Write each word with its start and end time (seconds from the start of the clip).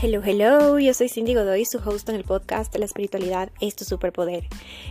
Hello, 0.00 0.22
hello, 0.24 0.78
yo 0.78 0.94
soy 0.94 1.08
Cindy 1.08 1.34
Godoy, 1.34 1.64
su 1.64 1.78
host 1.78 2.08
en 2.08 2.14
el 2.14 2.22
podcast 2.22 2.72
la 2.76 2.84
espiritualidad 2.84 3.50
es 3.60 3.74
tu 3.74 3.84
superpoder. 3.84 4.44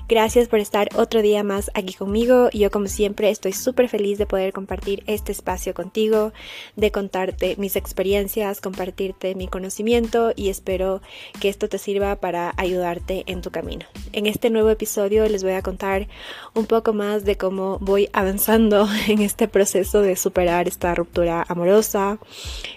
Gracias 0.10 0.50
por 0.50 0.60
estar 0.60 0.90
otro 0.98 1.22
día 1.22 1.44
más 1.44 1.72
aquí 1.76 1.94
conmigo. 1.94 2.50
Yo 2.52 2.70
como 2.72 2.88
siempre 2.88 3.30
estoy 3.30 3.54
súper 3.54 3.88
feliz 3.88 4.18
de 4.18 4.26
poder 4.26 4.52
compartir 4.52 5.06
este 5.08 5.32
espacio 5.32 5.74
contigo, 5.74 6.34
de 6.76 6.92
contarte 6.92 7.56
mis 7.58 7.78
experiencias, 7.78 8.60
compartirte 8.60 9.34
mi 9.34 9.48
conocimiento 9.48 10.34
y 10.36 10.50
espero 10.50 11.02
que 11.40 11.48
esto 11.48 11.70
te 11.70 11.78
sirva 11.78 12.18
para 12.18 12.54
ayudarte 12.58 13.24
en 13.28 13.42
tu 13.42 13.50
camino. 13.50 13.86
En 14.12 14.26
este 14.26 14.50
nuevo 14.50 14.70
episodio 14.70 15.26
les 15.30 15.42
voy 15.42 15.54
a 15.54 15.62
contar 15.62 16.10
un 16.54 16.66
poco 16.66 16.92
más 16.92 17.24
de 17.24 17.38
cómo 17.38 17.78
voy 17.80 18.10
avanzando 18.12 18.90
en 19.08 19.22
este 19.22 19.48
proceso 19.48 20.02
de 20.02 20.18
superar 20.18 20.68
esta 20.68 20.94
ruptura 20.96 21.46
amorosa, 21.48 22.20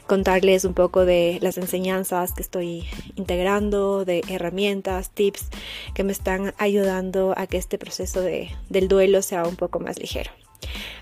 contarles 0.06 0.64
un 0.64 0.74
poco 0.74 1.04
de 1.04 1.38
las 1.40 1.58
enseñanzas 1.58 2.19
que 2.28 2.42
estoy 2.42 2.86
integrando, 3.16 4.04
de 4.04 4.22
herramientas, 4.28 5.10
tips 5.10 5.48
que 5.94 6.04
me 6.04 6.12
están 6.12 6.54
ayudando 6.58 7.34
a 7.36 7.46
que 7.46 7.56
este 7.56 7.78
proceso 7.78 8.20
de, 8.20 8.50
del 8.68 8.88
duelo 8.88 9.22
sea 9.22 9.44
un 9.44 9.56
poco 9.56 9.80
más 9.80 9.98
ligero. 9.98 10.30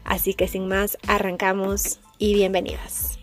Así 0.05 0.35
que 0.35 0.49
sin 0.49 0.69
más, 0.69 0.97
arrancamos 1.07 2.01
y 2.19 2.35
bienvenidas. 2.35 3.19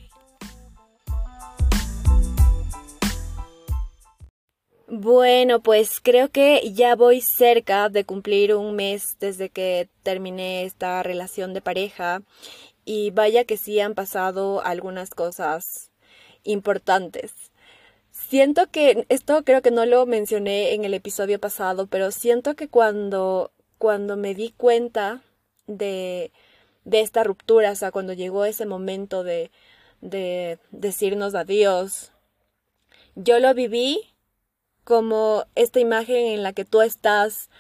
Bueno, 4.88 5.62
pues 5.62 6.00
creo 6.02 6.30
que 6.30 6.72
ya 6.74 6.96
voy 6.96 7.20
cerca 7.22 7.90
de 7.90 8.06
cumplir 8.06 8.54
un 8.56 8.76
mes 8.76 9.18
desde 9.20 9.50
que 9.50 9.90
terminé 10.04 10.64
esta 10.64 11.02
relación 11.02 11.54
de 11.54 11.62
pareja 11.62 12.22
y 12.86 13.10
vaya 13.10 13.46
que 13.46 13.58
sí 13.58 13.80
han 13.80 13.96
pasado 13.96 14.64
algunas 14.64 15.10
cosas 15.10 15.92
importantes. 16.44 17.34
Siento 18.28 18.72
que, 18.72 19.06
esto 19.10 19.44
creo 19.44 19.62
que 19.62 19.70
no 19.70 19.86
lo 19.86 20.08
mencioné 20.08 20.74
en 20.74 20.84
el 20.84 20.96
episodio 20.96 21.40
pasado, 21.40 21.86
pero 21.86 22.10
siento 22.10 22.56
que 22.56 22.68
cuando, 22.68 23.52
cuando 23.78 24.18
me 24.18 24.34
di 24.34 24.52
cuenta 24.52 25.22
de, 25.68 26.32
de 26.86 27.02
esta 27.02 27.24
ruptura, 27.24 27.72
o 27.72 27.76
sea, 27.76 27.92
cuando 27.92 28.14
llegó 28.14 28.46
ese 28.46 28.66
momento 28.66 29.24
de, 29.24 29.52
de 30.02 30.58
decirnos 30.72 31.36
adiós, 31.36 32.12
yo 33.14 33.40
lo 33.40 33.54
viví 33.54 34.00
como 34.84 35.46
esta 35.54 35.80
imagen 35.80 36.26
en 36.26 36.42
la 36.42 36.52
que 36.52 36.66
tú 36.66 36.82
estás 36.82 37.52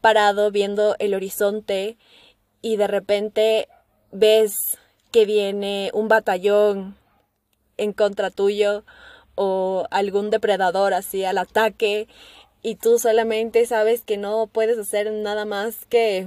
parado 0.00 0.50
viendo 0.50 0.96
el 1.00 1.12
horizonte 1.12 1.98
y 2.62 2.76
de 2.76 2.86
repente 2.86 3.68
ves 4.10 4.54
que 5.12 5.26
viene 5.26 5.90
un 5.92 6.08
batallón 6.08 6.96
en 7.76 7.92
contra 7.92 8.30
tuyo 8.30 8.84
o 9.34 9.86
algún 9.90 10.30
depredador 10.30 10.94
así 10.94 11.24
al 11.24 11.38
ataque 11.38 12.08
y 12.62 12.76
tú 12.76 12.98
solamente 12.98 13.66
sabes 13.66 14.02
que 14.02 14.16
no 14.16 14.46
puedes 14.46 14.78
hacer 14.78 15.12
nada 15.12 15.44
más 15.44 15.84
que 15.86 16.26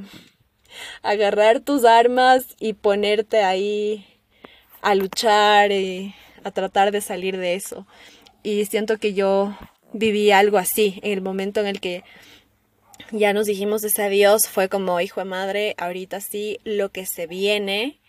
agarrar 1.02 1.62
tus 1.62 1.84
armas 1.84 2.46
y 2.60 2.74
ponerte 2.74 3.44
ahí 3.44 4.06
a 4.82 4.94
luchar 4.96 5.72
y 5.72 6.14
a 6.44 6.52
tratar 6.52 6.92
de 6.92 7.02
salir 7.02 7.38
de 7.38 7.56
eso. 7.56 7.88
Y 8.44 8.66
siento 8.66 8.98
que 8.98 9.14
yo 9.14 9.58
viví 9.94 10.32
algo 10.32 10.58
así 10.58 11.00
en 11.02 11.14
el 11.14 11.22
momento 11.22 11.60
en 11.60 11.68
el 11.68 11.80
que 11.80 12.04
ya 13.12 13.34
nos 13.34 13.48
dijimos 13.48 13.84
ese 13.84 14.04
adiós, 14.04 14.48
fue 14.48 14.70
como 14.70 15.00
hijo 15.00 15.22
de 15.22 15.26
madre, 15.26 15.76
ahorita 15.78 16.22
sí 16.22 16.60
lo 16.64 16.90
que 16.90 17.06
se 17.06 17.26
viene, 17.26 18.00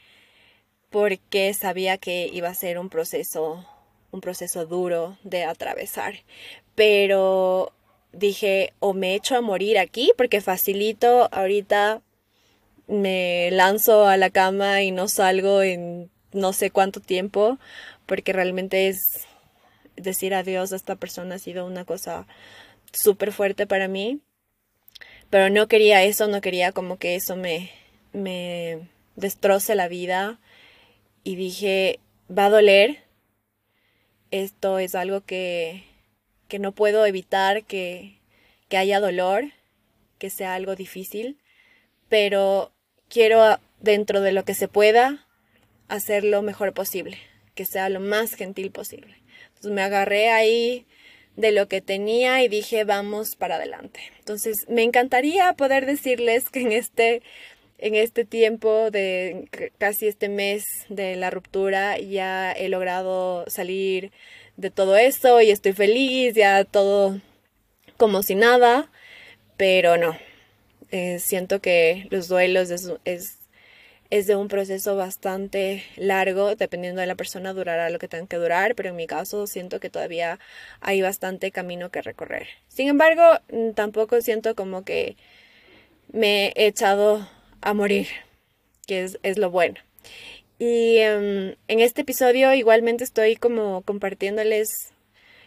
porque 0.91 1.55
sabía 1.55 1.99
que 1.99 2.29
iba 2.33 2.49
a 2.49 2.55
ser 2.55 2.79
un 2.79 2.89
proceso 2.89 3.65
un 4.11 4.21
proceso 4.21 4.67
duro 4.67 5.19
de 5.23 5.45
atravesar. 5.45 6.23
Pero 6.75 7.73
dije, 8.13 8.73
o 8.81 8.95
me 8.95 9.15
echo 9.15 9.37
a 9.37 9.41
morir 9.41 9.79
aquí, 9.79 10.13
porque 10.17 10.41
facilito, 10.41 11.29
ahorita 11.33 12.03
me 12.87 13.51
lanzo 13.51 14.07
a 14.07 14.17
la 14.17 14.31
cama 14.31 14.83
y 14.83 14.91
no 14.91 15.09
salgo 15.09 15.63
en 15.63 16.11
no 16.33 16.53
sé 16.53 16.71
cuánto 16.71 17.01
tiempo, 17.01 17.59
porque 18.07 18.33
realmente 18.33 18.89
es 18.89 19.27
decir 19.97 20.35
adiós 20.35 20.73
a 20.73 20.77
esta 20.77 20.97
persona 20.97 21.37
ha 21.37 21.39
sido 21.39 21.67
una 21.67 21.85
cosa 21.85 22.27
súper 22.93 23.33
fuerte 23.33 23.67
para 23.67 23.89
mí. 23.89 24.21
Pero 25.31 25.51
no 25.51 25.69
quería 25.69 26.03
eso, 26.05 26.27
no 26.29 26.41
quería 26.41 26.73
como 26.73 26.99
que 26.99 27.15
eso 27.15 27.37
me, 27.37 27.71
me 28.13 28.89
destroce 29.17 29.75
la 29.75 29.89
vida. 29.89 30.39
Y 31.23 31.37
dije, 31.37 32.01
va 32.31 32.47
a 32.47 32.51
doler, 32.51 33.03
esto 34.31 34.79
es 34.79 34.95
algo 34.95 35.23
que, 35.23 35.85
que 36.49 36.59
no 36.59 36.73
puedo 36.73 37.07
evitar 37.07 37.65
que, 37.65 38.19
que 38.69 38.77
haya 38.77 39.01
dolor, 39.01 39.45
que 40.19 40.31
sea 40.31 40.55
algo 40.55 40.77
difícil, 40.77 41.39
pero 42.09 42.73
quiero 43.09 43.59
dentro 43.81 44.21
de 44.21 44.33
lo 44.33 44.45
que 44.45 44.55
se 44.55 44.69
pueda 44.69 45.27
hacer 45.89 46.25
lo 46.25 46.43
mejor 46.43 46.75
posible, 46.75 47.19
que 47.55 47.65
sea 47.65 47.89
lo 47.89 48.01
más 48.01 48.35
gentil 48.35 48.71
posible. 48.71 49.17
Entonces 49.49 49.73
me 49.73 49.83
agarré 49.83 50.31
ahí 50.31 50.87
de 51.37 51.53
lo 51.53 51.69
que 51.69 51.81
tenía 51.81 52.43
y 52.43 52.49
dije 52.49 52.85
vamos 52.85 53.37
para 53.37 53.57
adelante. 53.57 54.01
Entonces 54.19 54.69
me 54.69 54.83
encantaría 54.83 55.53
poder 55.55 55.87
decirles 55.87 56.51
que 56.51 56.61
en 56.61 56.73
este 56.73 57.23
en 57.79 57.95
este 57.95 58.25
tiempo 58.25 58.91
de 58.91 59.49
casi 59.79 60.09
este 60.09 60.29
mes 60.29 60.65
de 60.89 61.17
la 61.17 61.31
ruptura 61.31 61.99
ya 61.99 62.53
he 62.53 62.69
logrado 62.69 63.45
salir 63.49 64.13
de 64.57 64.71
todo 64.71 64.97
esto 64.97 65.41
y 65.41 65.51
estoy 65.51 65.73
feliz, 65.73 66.35
ya 66.35 66.65
todo 66.65 67.21
como 67.97 68.23
si 68.23 68.35
nada, 68.35 68.91
pero 69.57 69.97
no. 69.97 70.19
Eh, 70.91 71.19
siento 71.21 71.61
que 71.61 72.09
los 72.11 72.29
duelos 72.29 72.71
es, 72.71 72.91
es, 73.05 73.39
es, 74.11 74.27
de 74.27 74.37
un 74.37 74.49
proceso 74.49 74.97
bastante 74.97 75.85
largo, 75.97 76.57
dependiendo 76.57 77.01
de 77.01 77.07
la 77.07 77.15
persona 77.15 77.53
durará 77.53 77.91
lo 77.91 77.99
que 77.99 78.09
tenga 78.09 78.27
que 78.27 78.37
durar, 78.37 78.75
pero 78.75 78.89
en 78.89 78.97
mi 78.97 79.07
caso 79.07 79.47
siento 79.47 79.81
que 79.81 79.91
todavía 79.91 80.39
hay 80.81 81.03
bastante 81.03 81.53
camino 81.53 81.91
que 81.91 82.03
recorrer. 82.03 82.49
Sin 82.69 82.89
embargo, 82.89 83.23
tampoco 83.75 84.21
siento 84.23 84.55
como 84.55 84.85
que 84.85 85.17
me 86.11 86.53
he 86.57 86.67
echado 86.67 87.29
a 87.61 87.75
morir, 87.75 88.09
que 88.87 89.05
es, 89.05 89.19
es 89.23 89.39
lo 89.39 89.51
bueno. 89.51 89.77
Y 90.59 90.99
em, 90.99 91.55
en 91.69 91.81
este 91.81 92.03
episodio 92.03 92.53
igualmente 92.53 93.05
estoy 93.05 93.37
como 93.37 93.83
compartiéndoles 93.83 94.93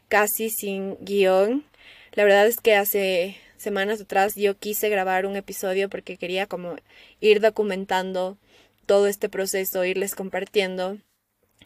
casi 0.07 0.49
sin 0.49 0.97
guion. 1.01 1.65
La 2.13 2.23
verdad 2.23 2.47
es 2.47 2.59
que 2.59 2.75
hace 2.75 3.37
semanas 3.57 4.01
atrás 4.01 4.35
yo 4.35 4.57
quise 4.57 4.89
grabar 4.89 5.25
un 5.25 5.35
episodio 5.35 5.89
porque 5.89 6.17
quería 6.17 6.47
como 6.47 6.75
ir 7.19 7.41
documentando 7.41 8.37
todo 8.85 9.07
este 9.07 9.29
proceso, 9.29 9.85
irles 9.85 10.15
compartiendo. 10.15 10.97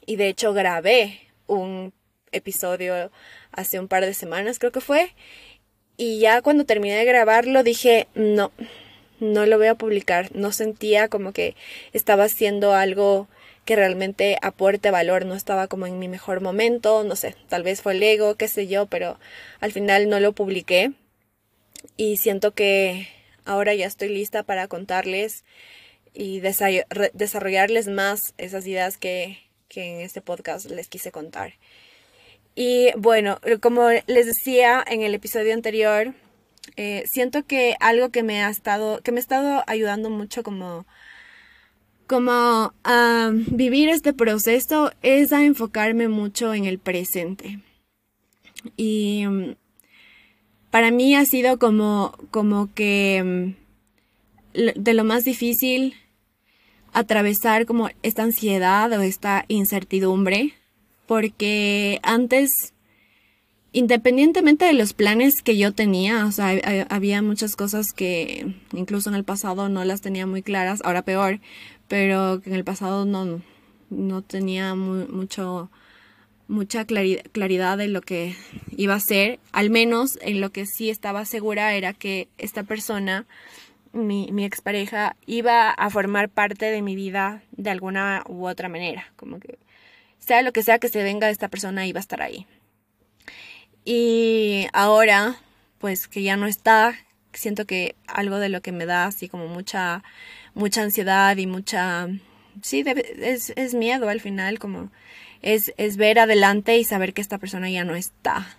Y 0.06 0.16
de 0.18 0.30
hecho 0.30 0.54
grabé 0.54 1.20
un 1.48 1.94
episodio 2.32 3.12
hace 3.52 3.80
un 3.80 3.88
par 3.88 4.06
de 4.06 4.14
semanas 4.14 4.60
creo 4.60 4.72
que 4.72 4.82
fue. 4.82 5.14
Y 5.98 6.20
ya 6.20 6.42
cuando 6.42 6.66
terminé 6.66 6.96
de 6.96 7.06
grabarlo 7.06 7.64
dije, 7.64 8.08
no, 8.16 8.52
no 9.20 9.46
lo 9.46 9.58
voy 9.58 9.68
a 9.68 9.76
publicar. 9.76 10.36
No 10.36 10.52
sentía 10.52 11.08
como 11.08 11.32
que 11.32 11.56
estaba 11.94 12.26
haciendo 12.26 12.74
algo 12.74 13.28
que 13.66 13.76
realmente 13.76 14.38
aporte 14.42 14.92
valor. 14.92 15.26
No 15.26 15.36
estaba 15.36 15.68
como 15.68 15.88
en 15.88 16.00
mi 16.00 16.08
mejor 16.08 16.42
momento, 16.42 17.04
no 17.04 17.16
sé, 17.16 17.36
tal 17.50 17.64
vez 17.64 17.82
fue 17.82 17.94
el 17.94 18.04
ego, 18.04 18.36
qué 18.36 18.48
sé 18.48 18.68
yo, 18.68 18.86
pero 18.86 19.20
al 19.60 19.72
final 19.72 20.10
no 20.10 20.20
lo 20.20 20.34
publiqué. 20.34 20.92
Y 21.98 22.18
siento 22.18 22.52
que 22.52 23.08
ahora 23.46 23.74
ya 23.74 23.86
estoy 23.86 24.10
lista 24.10 24.44
para 24.44 24.68
contarles 24.68 25.44
y 26.14 26.40
desarrollarles 26.40 27.88
más 27.88 28.34
esas 28.38 28.66
ideas 28.66 28.98
que, 28.98 29.40
que 29.68 29.96
en 29.96 30.02
este 30.02 30.22
podcast 30.22 30.70
les 30.70 30.88
quise 30.88 31.12
contar. 31.12 31.54
Y 32.56 32.92
bueno, 32.96 33.40
como 33.62 33.90
les 33.90 34.26
decía 34.26 34.84
en 34.88 35.02
el 35.02 35.14
episodio 35.14 35.54
anterior, 35.54 36.14
eh, 36.76 37.04
siento 37.08 37.46
que 37.46 37.76
algo 37.80 38.10
que 38.10 38.24
me 38.24 38.44
ha 38.44 38.50
estado, 38.50 39.02
que 39.02 39.12
me 39.12 39.20
ha 39.20 39.22
estado 39.22 39.64
ayudando 39.68 40.10
mucho 40.10 40.44
como, 40.44 40.86
como 42.08 42.74
a 42.84 43.32
vivir 43.34 43.90
este 43.90 44.14
proceso 44.14 44.92
es 45.02 45.32
a 45.34 45.44
enfocarme 45.44 46.08
mucho 46.08 46.54
en 46.54 46.66
el 46.66 46.80
presente. 46.80 47.60
Y 48.78 49.26
mm, 49.28 49.56
para 50.70 50.92
mí 50.92 51.16
ha 51.16 51.26
sido 51.26 51.60
como, 51.60 52.18
como 52.32 52.74
que 52.74 53.56
mm, 54.54 54.82
de 54.82 54.94
lo 54.94 55.04
más 55.04 55.24
difícil 55.24 55.96
atravesar 56.94 57.66
como 57.66 57.90
esta 58.04 58.24
ansiedad 58.24 58.92
o 58.94 59.02
esta 59.02 59.46
incertidumbre, 59.50 60.54
porque 61.08 62.00
antes 62.04 62.75
independientemente 63.76 64.64
de 64.64 64.72
los 64.72 64.94
planes 64.94 65.42
que 65.42 65.58
yo 65.58 65.74
tenía, 65.74 66.26
o 66.26 66.32
sea, 66.32 66.58
había 66.88 67.22
muchas 67.22 67.58
cosas 67.58 67.92
que 67.92 68.56
incluso 68.72 69.10
en 69.10 69.16
el 69.16 69.26
pasado 69.26 69.68
no 69.68 69.84
las 69.84 70.00
tenía 70.00 70.26
muy 70.26 70.42
claras, 70.42 70.80
ahora 70.86 71.02
peor, 71.02 71.42
pero 71.90 72.40
que 72.42 72.52
en 72.52 72.56
el 72.56 72.64
pasado 72.64 73.04
no, 73.04 73.42
no 73.90 74.22
tenía 74.22 74.76
mucho 74.76 75.70
mucha 76.48 76.86
claridad 76.86 77.82
en 77.82 77.92
lo 77.92 78.02
que 78.02 78.36
iba 78.78 78.94
a 78.94 79.00
ser, 79.02 79.40
al 79.52 79.70
menos 79.70 80.20
en 80.22 80.40
lo 80.40 80.52
que 80.52 80.66
sí 80.66 80.90
estaba 80.90 81.26
segura 81.26 81.74
era 81.74 81.92
que 81.92 82.30
esta 82.38 82.64
persona, 82.64 83.26
mi, 83.92 84.32
mi 84.32 84.46
expareja, 84.46 85.18
iba 85.26 85.72
a 85.72 85.90
formar 85.90 86.30
parte 86.30 86.68
de 86.68 86.82
mi 86.82 86.96
vida 86.96 87.42
de 87.52 87.72
alguna 87.72 88.24
u 88.30 88.48
otra 88.48 88.70
manera, 88.70 89.12
como 89.18 89.40
que 89.40 89.58
sea 90.20 90.44
lo 90.44 90.54
que 90.54 90.64
sea 90.64 90.80
que 90.80 90.88
se 90.88 91.04
venga, 91.04 91.30
esta 91.30 91.50
persona 91.50 91.88
iba 91.88 92.00
a 92.00 92.02
estar 92.08 92.22
ahí. 92.22 92.46
Y 93.86 94.68
ahora, 94.74 95.38
pues 95.78 96.08
que 96.08 96.24
ya 96.24 96.36
no 96.38 96.48
está, 96.48 96.96
siento 97.34 97.66
que 97.66 97.96
algo 98.08 98.40
de 98.40 98.50
lo 98.50 98.62
que 98.62 98.72
me 98.72 98.86
da 98.86 99.06
así 99.06 99.30
como 99.30 99.48
mucha, 99.48 100.04
mucha 100.56 100.82
ansiedad 100.82 101.38
y 101.38 101.46
mucha, 101.46 102.10
sí, 102.62 102.84
es, 102.86 103.54
es 103.56 103.74
miedo 103.76 104.10
al 104.10 104.22
final, 104.22 104.58
como 104.58 104.92
es, 105.42 105.74
es 105.78 105.98
ver 105.98 106.18
adelante 106.20 106.78
y 106.78 106.84
saber 106.84 107.14
que 107.14 107.22
esta 107.22 107.38
persona 107.38 107.70
ya 107.70 107.84
no 107.84 107.96
está. 107.96 108.58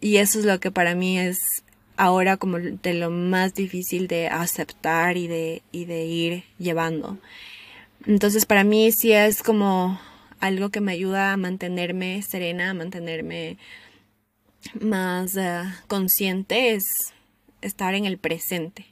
Y 0.00 0.18
eso 0.18 0.38
es 0.38 0.44
lo 0.44 0.60
que 0.60 0.70
para 0.70 0.94
mí 0.94 1.18
es 1.18 1.64
ahora 1.96 2.36
como 2.36 2.58
de 2.58 2.94
lo 2.94 3.10
más 3.10 3.54
difícil 3.54 4.06
de 4.06 4.28
aceptar 4.28 5.16
y 5.16 5.26
de, 5.26 5.62
y 5.72 5.86
de 5.86 6.04
ir 6.04 6.44
llevando. 6.58 7.18
Entonces 8.06 8.46
para 8.46 8.62
mí 8.62 8.92
sí 8.92 9.12
es 9.12 9.42
como 9.42 10.00
algo 10.40 10.68
que 10.68 10.80
me 10.80 10.92
ayuda 10.92 11.32
a 11.32 11.36
mantenerme 11.36 12.22
serena, 12.22 12.70
a 12.70 12.74
mantenerme 12.74 13.58
más 14.80 15.36
eh, 15.36 15.62
consciente, 15.86 16.74
es 16.74 17.12
estar 17.60 17.94
en 17.94 18.04
el 18.04 18.18
presente. 18.18 18.86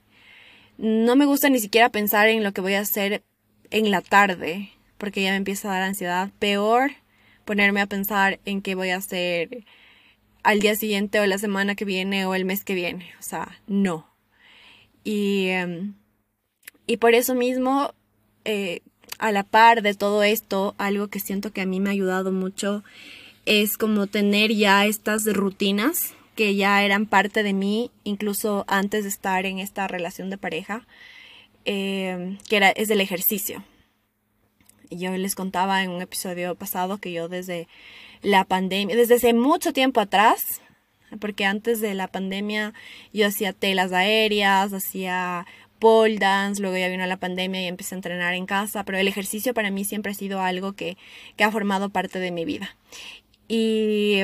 No 0.78 1.16
me 1.16 1.24
gusta 1.24 1.48
ni 1.48 1.58
siquiera 1.58 1.88
pensar 1.88 2.28
en 2.28 2.42
lo 2.42 2.52
que 2.52 2.60
voy 2.60 2.74
a 2.74 2.80
hacer 2.80 3.22
en 3.70 3.90
la 3.90 4.02
tarde, 4.02 4.70
porque 4.98 5.22
ya 5.22 5.30
me 5.30 5.36
empieza 5.36 5.68
a 5.68 5.74
dar 5.74 5.82
ansiedad. 5.82 6.30
Peor 6.38 6.92
ponerme 7.44 7.80
a 7.80 7.86
pensar 7.86 8.40
en 8.44 8.60
qué 8.60 8.74
voy 8.74 8.90
a 8.90 8.96
hacer 8.96 9.64
al 10.42 10.60
día 10.60 10.76
siguiente 10.76 11.18
o 11.20 11.26
la 11.26 11.38
semana 11.38 11.74
que 11.74 11.84
viene 11.84 12.26
o 12.26 12.34
el 12.34 12.44
mes 12.44 12.64
que 12.64 12.74
viene. 12.74 13.12
O 13.18 13.22
sea, 13.22 13.58
no. 13.66 14.06
Y, 15.02 15.48
em, 15.48 15.94
y 16.86 16.98
por 16.98 17.14
eso 17.14 17.34
mismo, 17.34 17.94
eh, 18.44 18.80
a 19.18 19.32
la 19.32 19.44
par 19.44 19.82
de 19.82 19.94
todo 19.94 20.22
esto, 20.22 20.74
algo 20.78 21.08
que 21.08 21.20
siento 21.20 21.52
que 21.52 21.62
a 21.62 21.66
mí 21.66 21.80
me 21.80 21.90
ha 21.90 21.92
ayudado 21.92 22.32
mucho 22.32 22.84
es 23.46 23.78
como 23.78 24.08
tener 24.08 24.52
ya 24.52 24.84
estas 24.86 25.24
rutinas 25.24 26.14
que 26.34 26.54
ya 26.54 26.84
eran 26.84 27.06
parte 27.06 27.42
de 27.42 27.54
mí, 27.54 27.90
incluso 28.04 28.64
antes 28.68 29.04
de 29.04 29.08
estar 29.08 29.46
en 29.46 29.58
esta 29.58 29.88
relación 29.88 30.28
de 30.28 30.36
pareja, 30.36 30.86
em, 31.64 32.38
que 32.48 32.56
era, 32.56 32.70
es 32.70 32.88
del 32.88 33.00
ejercicio. 33.00 33.64
Yo 34.90 35.16
les 35.16 35.34
contaba 35.34 35.82
en 35.82 35.90
un 35.90 36.02
episodio 36.02 36.54
pasado 36.54 36.98
que 36.98 37.12
yo 37.12 37.28
desde 37.28 37.68
la 38.22 38.44
pandemia, 38.44 38.96
desde 38.96 39.14
hace 39.14 39.32
mucho 39.32 39.72
tiempo 39.72 40.00
atrás, 40.00 40.60
porque 41.20 41.44
antes 41.44 41.80
de 41.80 41.94
la 41.94 42.08
pandemia 42.08 42.74
yo 43.12 43.26
hacía 43.26 43.52
telas 43.52 43.92
aéreas, 43.92 44.72
hacía 44.72 45.46
pole 45.78 46.18
dance, 46.18 46.60
luego 46.60 46.76
ya 46.76 46.88
vino 46.88 47.06
la 47.06 47.18
pandemia 47.18 47.62
y 47.62 47.66
empecé 47.66 47.94
a 47.94 47.98
entrenar 47.98 48.34
en 48.34 48.46
casa, 48.46 48.84
pero 48.84 48.98
el 48.98 49.08
ejercicio 49.08 49.54
para 49.54 49.70
mí 49.70 49.84
siempre 49.84 50.12
ha 50.12 50.14
sido 50.14 50.40
algo 50.40 50.72
que, 50.74 50.96
que 51.36 51.44
ha 51.44 51.50
formado 51.50 51.90
parte 51.90 52.18
de 52.18 52.30
mi 52.30 52.44
vida. 52.44 52.76
Y 53.48 54.20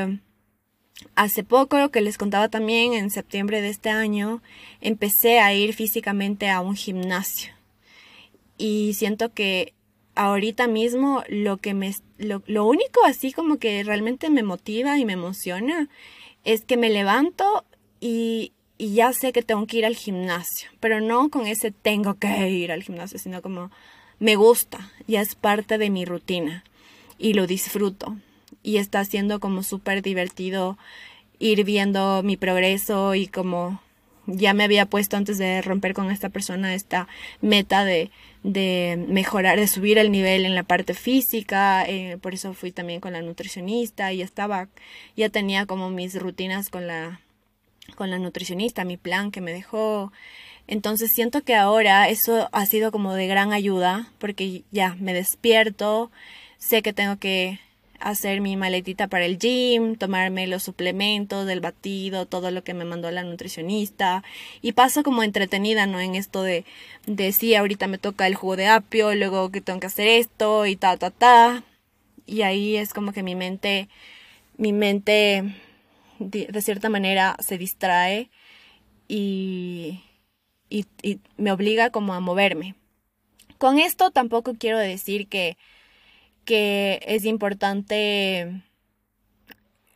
hace 1.14 1.44
poco, 1.44 1.78
lo 1.78 1.90
que 1.90 2.00
les 2.00 2.19
contaba 2.19 2.48
también, 2.48 2.94
en 2.94 3.10
septiembre 3.10 3.60
de 3.60 3.69
este 3.69 3.90
año, 3.90 4.42
empecé 4.80 5.40
a 5.40 5.54
ir 5.54 5.74
físicamente 5.74 6.48
a 6.48 6.60
un 6.60 6.74
gimnasio. 6.74 7.52
Y 8.58 8.94
siento 8.94 9.32
que 9.32 9.74
ahorita 10.14 10.66
mismo 10.66 11.22
lo 11.28 11.56
que 11.56 11.74
me 11.74 11.94
lo, 12.19 12.42
lo, 12.46 12.66
único 12.66 13.04
así 13.06 13.32
como 13.32 13.56
que 13.56 13.82
realmente 13.82 14.28
me 14.28 14.42
motiva 14.42 14.98
y 14.98 15.06
me 15.06 15.14
emociona 15.14 15.88
es 16.44 16.64
que 16.66 16.76
me 16.76 16.90
levanto 16.90 17.64
y, 17.98 18.52
y 18.76 18.94
ya 18.94 19.14
sé 19.14 19.32
que 19.32 19.42
tengo 19.42 19.66
que 19.66 19.78
ir 19.78 19.86
al 19.86 19.96
gimnasio, 19.96 20.69
pero 20.80 21.00
no 21.00 21.30
con 21.30 21.46
ese 21.46 21.70
tengo 21.70 22.19
que 22.19 22.50
ir 22.50 22.72
al 22.72 22.82
gimnasio, 22.82 23.19
sino 23.19 23.40
como 23.40 23.70
me 24.19 24.36
gusta, 24.36 24.92
ya 25.06 25.22
es 25.22 25.34
parte 25.34 25.78
de 25.78 25.90
mi 25.90 26.04
rutina 26.04 26.62
y 27.19 27.32
lo 27.34 27.46
disfruto 27.46 28.16
y 28.62 28.76
está 28.76 29.04
siendo 29.04 29.40
como 29.40 29.62
súper 29.62 30.02
divertido 30.02 30.78
ir 31.38 31.64
viendo 31.64 32.22
mi 32.22 32.36
progreso 32.36 33.14
y 33.14 33.26
como 33.26 33.80
ya 34.26 34.54
me 34.54 34.64
había 34.64 34.86
puesto 34.86 35.16
antes 35.16 35.38
de 35.38 35.62
romper 35.62 35.94
con 35.94 36.10
esta 36.10 36.28
persona 36.28 36.74
esta 36.74 37.08
meta 37.40 37.84
de, 37.84 38.10
de 38.42 39.04
mejorar, 39.08 39.58
de 39.58 39.66
subir 39.66 39.98
el 39.98 40.12
nivel 40.12 40.44
en 40.44 40.54
la 40.54 40.62
parte 40.62 40.94
física, 40.94 41.84
eh, 41.84 42.18
por 42.20 42.34
eso 42.34 42.54
fui 42.54 42.70
también 42.72 43.00
con 43.00 43.12
la 43.12 43.22
nutricionista 43.22 44.12
y 44.12 44.22
estaba, 44.22 44.68
ya 45.16 45.28
tenía 45.28 45.66
como 45.66 45.90
mis 45.90 46.14
rutinas 46.14 46.68
con 46.70 46.86
la, 46.86 47.20
con 47.96 48.10
la 48.10 48.18
nutricionista, 48.18 48.84
mi 48.84 48.96
plan 48.96 49.30
que 49.30 49.40
me 49.40 49.52
dejó. 49.52 50.12
Entonces 50.68 51.10
siento 51.12 51.42
que 51.42 51.56
ahora 51.56 52.08
eso 52.08 52.48
ha 52.52 52.66
sido 52.66 52.92
como 52.92 53.14
de 53.14 53.26
gran 53.26 53.52
ayuda 53.52 54.12
porque 54.18 54.62
ya 54.70 54.96
me 55.00 55.12
despierto, 55.12 56.12
sé 56.58 56.82
que 56.82 56.92
tengo 56.92 57.16
que 57.18 57.58
hacer 58.02 58.40
mi 58.40 58.56
maletita 58.56 59.08
para 59.08 59.25
el 59.25 59.38
gym, 59.38 59.96
tomarme 59.96 60.46
los 60.46 60.62
suplementos, 60.62 61.46
del 61.46 61.60
batido, 61.60 62.26
todo 62.26 62.50
lo 62.50 62.64
que 62.64 62.75
me 62.75 62.84
mandó 62.84 63.10
la 63.10 63.22
nutricionista 63.22 64.22
y 64.60 64.72
paso 64.72 65.02
como 65.02 65.22
entretenida, 65.22 65.87
¿no? 65.87 66.00
En 66.00 66.14
esto 66.14 66.43
de, 66.43 66.64
de 67.06 67.32
sí, 67.32 67.54
ahorita 67.54 67.87
me 67.87 67.99
toca 67.99 68.26
el 68.26 68.34
jugo 68.34 68.56
de 68.56 68.66
apio, 68.66 69.14
luego 69.14 69.50
que 69.50 69.60
tengo 69.60 69.81
que 69.81 69.87
hacer 69.87 70.08
esto 70.08 70.66
y 70.66 70.76
ta, 70.76 70.96
ta, 70.96 71.10
ta. 71.10 71.64
Y 72.26 72.43
ahí 72.43 72.76
es 72.76 72.93
como 72.93 73.12
que 73.12 73.22
mi 73.22 73.34
mente, 73.34 73.88
mi 74.56 74.72
mente 74.72 75.55
de, 76.19 76.62
cierta 76.62 76.88
manera 76.88 77.37
se 77.40 77.58
distrae 77.58 78.31
y, 79.08 80.00
y 80.70 80.87
me 81.37 81.52
obliga 81.52 81.90
como 81.90 82.14
a 82.14 82.20
moverme. 82.20 82.75
Con 83.58 83.78
esto 83.78 84.10
tampoco 84.10 84.55
quiero 84.58 84.78
decir 84.78 85.28
que 85.28 85.56
que 86.44 87.00
es 87.06 87.24
importante 87.24 88.62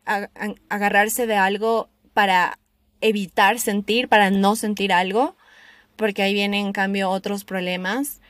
agarrarse 0.04 1.26
de 1.26 1.34
algo 1.34 1.88
para 2.14 2.58
evitar 3.00 3.58
sentir, 3.58 4.08
para 4.08 4.30
no 4.30 4.56
sentir 4.56 4.92
algo, 4.92 5.36
porque 5.96 6.22
ahí 6.22 6.34
vienen 6.34 6.66
en 6.66 6.72
cambio 6.72 7.10
otros 7.10 7.44
problemas, 7.44 8.20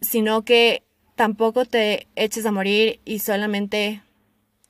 sino 0.00 0.42
que 0.44 0.84
tampoco 1.16 1.64
te 1.64 2.06
eches 2.14 2.46
a 2.46 2.52
morir 2.52 3.00
y 3.04 3.18
solamente 3.18 4.02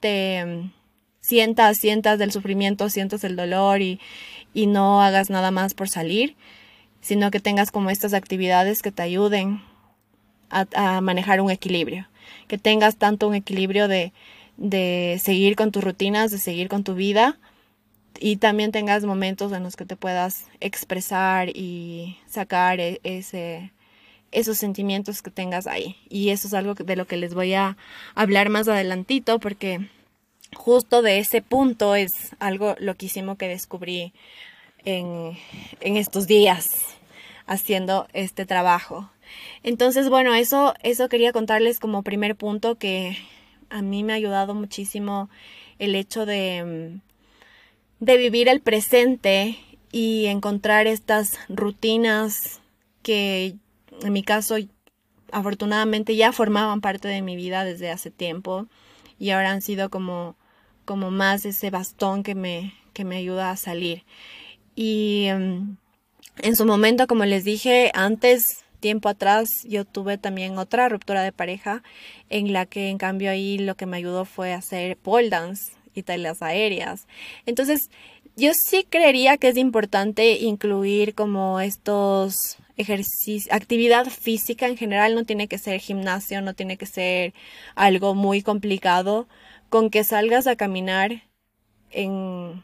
te 0.01 0.45
mm, 0.45 0.73
sientas, 1.21 1.79
sientas 1.79 2.19
del 2.19 2.33
sufrimiento, 2.33 2.89
sientas 2.89 3.25
el 3.25 3.37
dolor 3.37 3.83
y, 3.83 4.01
y 4.55 4.67
no 4.67 5.03
hagas 5.03 5.29
nada 5.29 5.51
más 5.51 5.75
por 5.75 5.89
salir, 5.89 6.37
sino 7.01 7.31
que 7.31 7.41
tengas 7.41 7.71
como 7.71 7.91
estas 7.91 8.15
actividades 8.15 8.83
que 8.83 8.93
te 8.93 9.03
ayuden 9.03 9.63
a 10.49 11.01
manejar 11.01 11.41
un 11.41 11.51
equilibrio 11.51 12.09
que 12.49 12.59
tengas 12.59 12.97
tanto 12.97 13.29
un 13.29 13.35
equilibrio 13.35 13.89
de, 13.89 14.13
de 14.57 15.21
seguir 15.23 15.57
con 15.57 15.73
tus 15.73 15.85
rutinas, 15.85 16.31
de 16.31 16.39
seguir 16.39 16.69
con 16.69 16.85
tu 16.85 16.95
vida 16.95 17.39
y 18.19 18.37
también 18.37 18.73
tengas 18.73 19.05
momentos 19.05 19.53
en 19.53 19.63
los 19.63 19.77
que 19.77 19.85
te 19.85 19.97
puedas 19.97 20.47
expresar 20.61 21.51
y 21.51 22.19
sacar 22.27 22.81
e, 22.81 23.01
ese, 23.05 23.73
esos 24.33 24.59
sentimientos 24.59 25.23
que 25.23 25.31
tengas 25.31 25.67
ahí. 25.67 25.97
Y 26.09 26.31
eso 26.31 26.49
es 26.49 26.55
algo 26.55 26.75
de 26.75 26.97
lo 26.97 27.07
que 27.07 27.17
les 27.17 27.35
voy 27.35 27.55
a 27.55 27.77
hablar 28.15 28.49
más 28.49 28.69
adelantito 28.69 29.39
porque 29.39 29.89
justo 30.55 31.03
de 31.03 31.19
ese 31.19 31.43
punto 31.43 31.95
es 31.95 32.35
algo 32.39 32.77
loquísimo 32.79 33.37
que 33.37 33.49
descubrí 33.49 34.13
en, 34.85 35.37
en 35.81 35.97
estos 35.97 36.27
días 36.27 36.71
haciendo 37.47 38.07
este 38.13 38.47
trabajo. 38.47 39.11
Entonces, 39.63 40.09
bueno, 40.09 40.35
eso, 40.35 40.75
eso 40.83 41.09
quería 41.09 41.33
contarles 41.33 41.81
como 41.81 42.03
primer 42.03 42.37
punto 42.37 42.77
que 42.77 43.19
a 43.71 43.83
mí 43.83 44.05
me 44.05 44.13
ha 44.13 44.17
ayudado 44.17 44.55
muchísimo 44.55 45.29
el 45.79 45.95
hecho 45.95 46.27
de, 46.27 46.99
de 48.01 48.17
vivir 48.17 48.49
el 48.49 48.61
presente 48.61 49.59
y 49.93 50.27
encontrar 50.27 50.87
estas 50.87 51.39
rutinas 51.49 52.61
que 53.03 53.57
en 54.03 54.13
mi 54.13 54.23
caso 54.23 54.57
afortunadamente 55.33 56.17
ya 56.17 56.33
formaban 56.33 56.81
parte 56.81 57.09
de 57.09 57.23
mi 57.23 57.37
vida 57.37 57.65
desde 57.65 57.91
hace 57.91 58.11
tiempo 58.11 58.67
y 59.19 59.31
ahora 59.31 59.53
han 59.53 59.63
sido 59.63 59.91
como, 59.91 60.37
como 60.85 61.11
más 61.11 61.45
ese 61.45 61.71
bastón 61.71 62.23
que 62.23 62.35
me, 62.35 62.75
que 62.93 63.05
me 63.05 63.17
ayuda 63.17 63.51
a 63.51 63.57
salir. 63.57 64.05
Y 64.75 65.25
em, 65.27 65.77
en 66.39 66.57
su 66.57 66.67
momento, 66.67 67.07
como 67.07 67.25
les 67.25 67.45
dije 67.45 67.91
antes, 67.95 68.65
tiempo 68.87 69.09
atrás 69.09 69.65
yo 69.65 69.85
tuve 69.85 70.17
también 70.17 70.59
otra 70.59 70.89
ruptura 70.89 71.25
de 71.25 71.33
pareja 71.33 71.83
en 72.31 72.53
la 72.53 72.67
que 72.67 72.89
en 72.89 72.99
cambio 72.99 73.33
ahí 73.33 73.59
lo 73.59 73.75
que 73.75 73.85
me 73.85 73.97
ayudó 73.97 74.25
fue 74.25 74.53
hacer 74.53 74.97
pole 74.97 75.29
dance 75.29 75.73
y 75.93 76.05
tareas 76.05 76.41
aéreas. 76.41 77.09
Entonces, 77.47 77.91
yo 78.37 78.53
sí 78.55 78.87
creería 78.89 79.39
que 79.39 79.49
es 79.49 79.57
importante 79.57 80.39
incluir 80.39 81.17
como 81.17 81.59
estos 81.59 82.59
ejercicios, 82.77 83.53
actividad 83.53 84.07
física 84.07 84.69
en 84.69 84.77
general, 84.77 85.17
no 85.17 85.25
tiene 85.25 85.49
que 85.49 85.59
ser 85.59 85.81
gimnasio, 85.81 86.41
no 86.41 86.55
tiene 86.55 86.77
que 86.77 86.87
ser 86.87 87.35
algo 87.75 88.15
muy 88.15 88.41
complicado, 88.41 89.27
con 89.69 89.91
que 89.91 90.05
salgas 90.05 90.47
a 90.47 90.55
caminar 90.55 91.25
en 91.91 92.63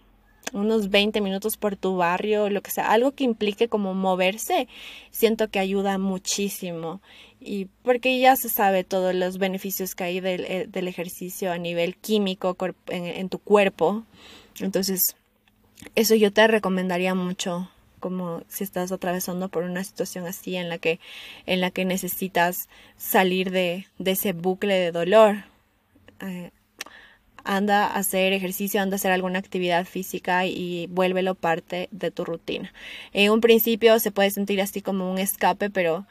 unos 0.53 0.91
20 0.91 1.21
minutos 1.21 1.57
por 1.57 1.77
tu 1.77 1.97
barrio, 1.97 2.51
lo 2.51 2.63
que 2.63 2.71
sea, 2.71 2.91
algo 2.91 3.13
que 3.13 3.25
implique 3.25 3.69
como 3.69 3.95
moverse, 3.95 4.69
siento 5.11 5.49
que 5.49 5.59
ayuda 5.59 5.99
muchísimo. 5.99 7.01
Y 7.41 7.67
porque 7.83 8.19
ya 8.21 8.37
se 8.37 8.49
sabe 8.49 8.85
todos 8.85 9.15
los 9.15 9.39
beneficios 9.39 9.95
que 9.95 10.05
hay 10.05 10.21
del, 10.21 10.45
eh, 10.45 10.69
ejercicio 10.75 11.53
a 11.53 11.59
nivel 11.59 11.97
químico 11.97 12.57
en, 12.89 13.29
tu 13.29 13.39
cuerpo. 13.39 14.05
Entonces, 14.61 15.17
eso 15.95 16.15
yo 16.15 16.33
te 16.33 16.47
recomendaría 16.47 17.15
mucho 17.15 17.69
como 17.99 18.43
si 18.49 18.65
estás 18.65 18.91
atravesando 18.93 19.49
por 19.49 19.63
una 19.63 19.85
situación 19.85 20.27
así 20.27 20.57
en 20.57 20.69
la 20.69 20.79
que 20.79 20.99
en 21.47 21.61
la 21.61 21.71
que 21.71 21.85
necesitas 21.85 22.69
salir 22.97 23.53
de, 23.53 23.87
de 23.99 24.11
ese 24.11 24.33
bucle 24.33 24.75
de 24.75 24.91
dolor 24.91 25.45
eh, 26.21 26.51
anda 27.45 27.87
a 27.87 27.97
hacer 27.97 28.33
ejercicio, 28.33 28.81
anda 28.81 28.95
a 28.95 28.97
hacer 28.97 29.13
alguna 29.13 29.39
actividad 29.39 29.85
física 29.87 30.47
y 30.47 30.87
vuélvelo 30.89 31.35
parte 31.35 31.89
de 31.91 32.11
tu 32.11 32.25
rutina. 32.25 32.73
En 33.13 33.31
un 33.31 33.41
principio 33.41 33.99
se 33.99 34.11
puede 34.11 34.31
sentir 34.31 34.61
así 34.61 34.83
como 34.83 35.11
un 35.11 35.19
escape, 35.19 35.71
pero 35.71 36.07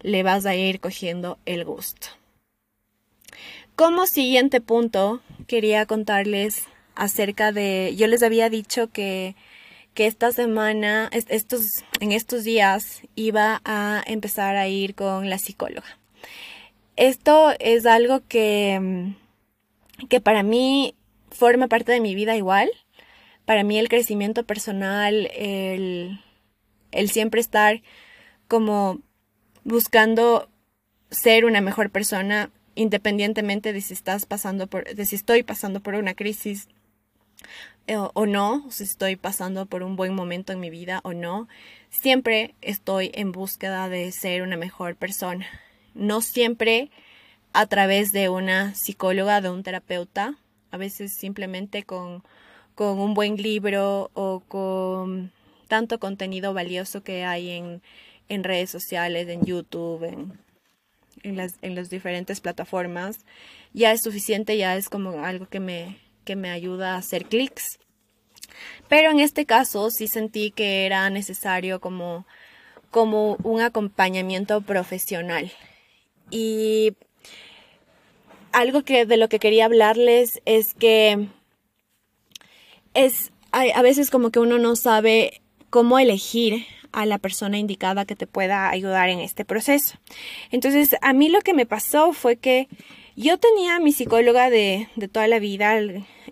le 0.00 0.22
vas 0.22 0.46
a 0.46 0.54
ir 0.54 0.80
cogiendo 0.80 1.38
el 1.46 1.64
gusto. 1.64 2.08
Como 3.74 4.06
siguiente 4.06 4.60
punto, 4.60 5.20
quería 5.46 5.84
contarles 5.86 6.64
acerca 6.94 7.52
de, 7.52 7.94
yo 7.96 8.06
les 8.06 8.22
había 8.22 8.48
dicho 8.48 8.88
que, 8.90 9.36
que 9.92 10.06
esta 10.06 10.32
semana, 10.32 11.10
estos, 11.12 11.84
en 12.00 12.12
estos 12.12 12.44
días, 12.44 13.02
iba 13.14 13.60
a 13.64 14.02
empezar 14.06 14.56
a 14.56 14.68
ir 14.68 14.94
con 14.94 15.28
la 15.28 15.38
psicóloga. 15.38 15.98
Esto 16.96 17.52
es 17.58 17.84
algo 17.84 18.22
que 18.26 19.12
que 20.08 20.20
para 20.20 20.42
mí 20.42 20.94
forma 21.30 21.68
parte 21.68 21.92
de 21.92 22.00
mi 22.00 22.14
vida 22.14 22.36
igual. 22.36 22.70
Para 23.44 23.62
mí 23.62 23.78
el 23.78 23.88
crecimiento 23.88 24.44
personal, 24.44 25.30
el, 25.34 26.20
el 26.90 27.10
siempre 27.10 27.40
estar 27.40 27.82
como 28.48 29.00
buscando 29.64 30.48
ser 31.10 31.44
una 31.44 31.60
mejor 31.60 31.90
persona 31.90 32.50
independientemente 32.74 33.72
de 33.72 33.80
si 33.80 33.94
estás 33.94 34.26
pasando 34.26 34.66
por, 34.66 34.84
de 34.84 35.04
si 35.06 35.16
estoy 35.16 35.42
pasando 35.42 35.80
por 35.80 35.94
una 35.94 36.14
crisis 36.14 36.68
eh, 37.86 37.96
o, 37.96 38.10
o 38.14 38.26
no, 38.26 38.70
si 38.70 38.84
estoy 38.84 39.16
pasando 39.16 39.66
por 39.66 39.82
un 39.82 39.96
buen 39.96 40.14
momento 40.14 40.52
en 40.52 40.60
mi 40.60 40.70
vida 40.70 41.00
o 41.04 41.12
no, 41.12 41.48
siempre 41.88 42.54
estoy 42.60 43.10
en 43.14 43.32
búsqueda 43.32 43.88
de 43.88 44.12
ser 44.12 44.42
una 44.42 44.56
mejor 44.56 44.96
persona. 44.96 45.46
No 45.94 46.20
siempre 46.20 46.90
a 47.56 47.64
través 47.64 48.12
de 48.12 48.28
una 48.28 48.74
psicóloga, 48.74 49.40
de 49.40 49.48
un 49.48 49.62
terapeuta, 49.62 50.34
a 50.70 50.76
veces 50.76 51.14
simplemente 51.14 51.84
con, 51.84 52.22
con 52.74 52.98
un 52.98 53.14
buen 53.14 53.36
libro 53.36 54.10
o 54.12 54.40
con 54.40 55.32
tanto 55.66 55.98
contenido 55.98 56.52
valioso 56.52 57.02
que 57.02 57.24
hay 57.24 57.52
en, 57.52 57.80
en 58.28 58.44
redes 58.44 58.68
sociales, 58.68 59.26
en 59.28 59.46
YouTube, 59.46 60.04
en, 60.04 60.38
en, 61.22 61.38
las, 61.38 61.54
en 61.62 61.74
las 61.74 61.88
diferentes 61.88 62.42
plataformas, 62.42 63.20
ya 63.72 63.90
es 63.90 64.02
suficiente, 64.02 64.58
ya 64.58 64.76
es 64.76 64.90
como 64.90 65.24
algo 65.24 65.48
que 65.48 65.60
me, 65.60 65.98
que 66.26 66.36
me 66.36 66.50
ayuda 66.50 66.92
a 66.92 66.98
hacer 66.98 67.24
clics. 67.24 67.78
Pero 68.86 69.10
en 69.10 69.18
este 69.18 69.46
caso 69.46 69.90
sí 69.90 70.08
sentí 70.08 70.50
que 70.50 70.84
era 70.84 71.08
necesario 71.08 71.80
como, 71.80 72.26
como 72.90 73.36
un 73.44 73.62
acompañamiento 73.62 74.60
profesional. 74.60 75.50
Y 76.30 76.96
algo 78.56 78.84
que 78.84 79.04
de 79.04 79.18
lo 79.18 79.28
que 79.28 79.38
quería 79.38 79.66
hablarles 79.66 80.40
es 80.46 80.72
que 80.72 81.28
es 82.94 83.30
a 83.52 83.82
veces 83.82 84.10
como 84.10 84.30
que 84.30 84.38
uno 84.38 84.58
no 84.58 84.76
sabe 84.76 85.42
cómo 85.68 85.98
elegir 85.98 86.66
a 86.90 87.04
la 87.04 87.18
persona 87.18 87.58
indicada 87.58 88.06
que 88.06 88.16
te 88.16 88.26
pueda 88.26 88.70
ayudar 88.70 89.10
en 89.10 89.20
este 89.20 89.44
proceso. 89.44 89.98
Entonces, 90.50 90.96
a 91.02 91.12
mí 91.12 91.28
lo 91.28 91.40
que 91.40 91.52
me 91.52 91.66
pasó 91.66 92.14
fue 92.14 92.36
que 92.36 92.68
yo 93.14 93.38
tenía 93.38 93.78
mi 93.78 93.92
psicóloga 93.92 94.48
de, 94.48 94.88
de 94.96 95.08
toda 95.08 95.28
la 95.28 95.38
vida, 95.38 95.78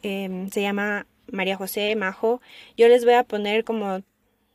em, 0.02 0.50
se 0.50 0.62
llama 0.62 1.07
María 1.31 1.57
José 1.57 1.95
Majo. 1.95 2.40
Yo 2.76 2.88
les 2.88 3.04
voy 3.04 3.14
a 3.14 3.25
poner 3.25 3.64
como 3.64 4.00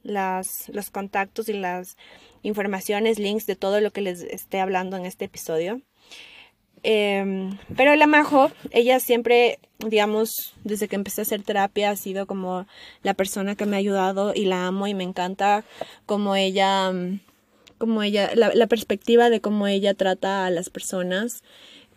las, 0.02 0.70
los 0.70 0.90
contactos 0.90 1.50
y 1.50 1.54
las 1.54 1.98
informaciones, 2.42 3.20
links 3.20 3.46
de 3.46 3.56
todo 3.56 3.80
lo 3.80 3.92
que 3.92 4.02
les 4.02 4.22
esté 4.22 4.60
hablando 4.60 4.98
en 4.98 5.06
este 5.06 5.26
episodio. 5.26 5.82
Em, 6.84 7.58
pero 7.76 7.96
la 7.96 8.08
Majo, 8.08 8.52
ella 8.72 9.00
siempre, 9.00 9.60
digamos, 9.80 10.54
desde 10.64 10.88
que 10.88 10.96
empecé 10.96 11.22
a 11.22 11.24
hacer 11.24 11.44
terapia, 11.44 11.90
ha 11.90 11.96
sido 11.96 12.26
como 12.26 12.66
la 13.04 13.14
persona 13.14 13.56
que 13.56 13.66
me 13.66 13.76
ha 13.76 13.80
ayudado 13.80 14.34
y 14.34 14.46
la 14.46 14.68
amo 14.68 14.88
y 14.88 14.94
me 14.94 15.04
encanta 15.04 15.66
como 16.06 16.36
ella, 16.36 16.92
como 17.78 18.04
ella, 18.04 18.32
la, 18.36 18.54
la 18.54 18.68
perspectiva 18.68 19.30
de 19.30 19.42
cómo 19.42 19.68
ella 19.68 19.94
trata 19.94 20.46
a 20.46 20.52
las 20.52 20.70
personas, 20.70 21.44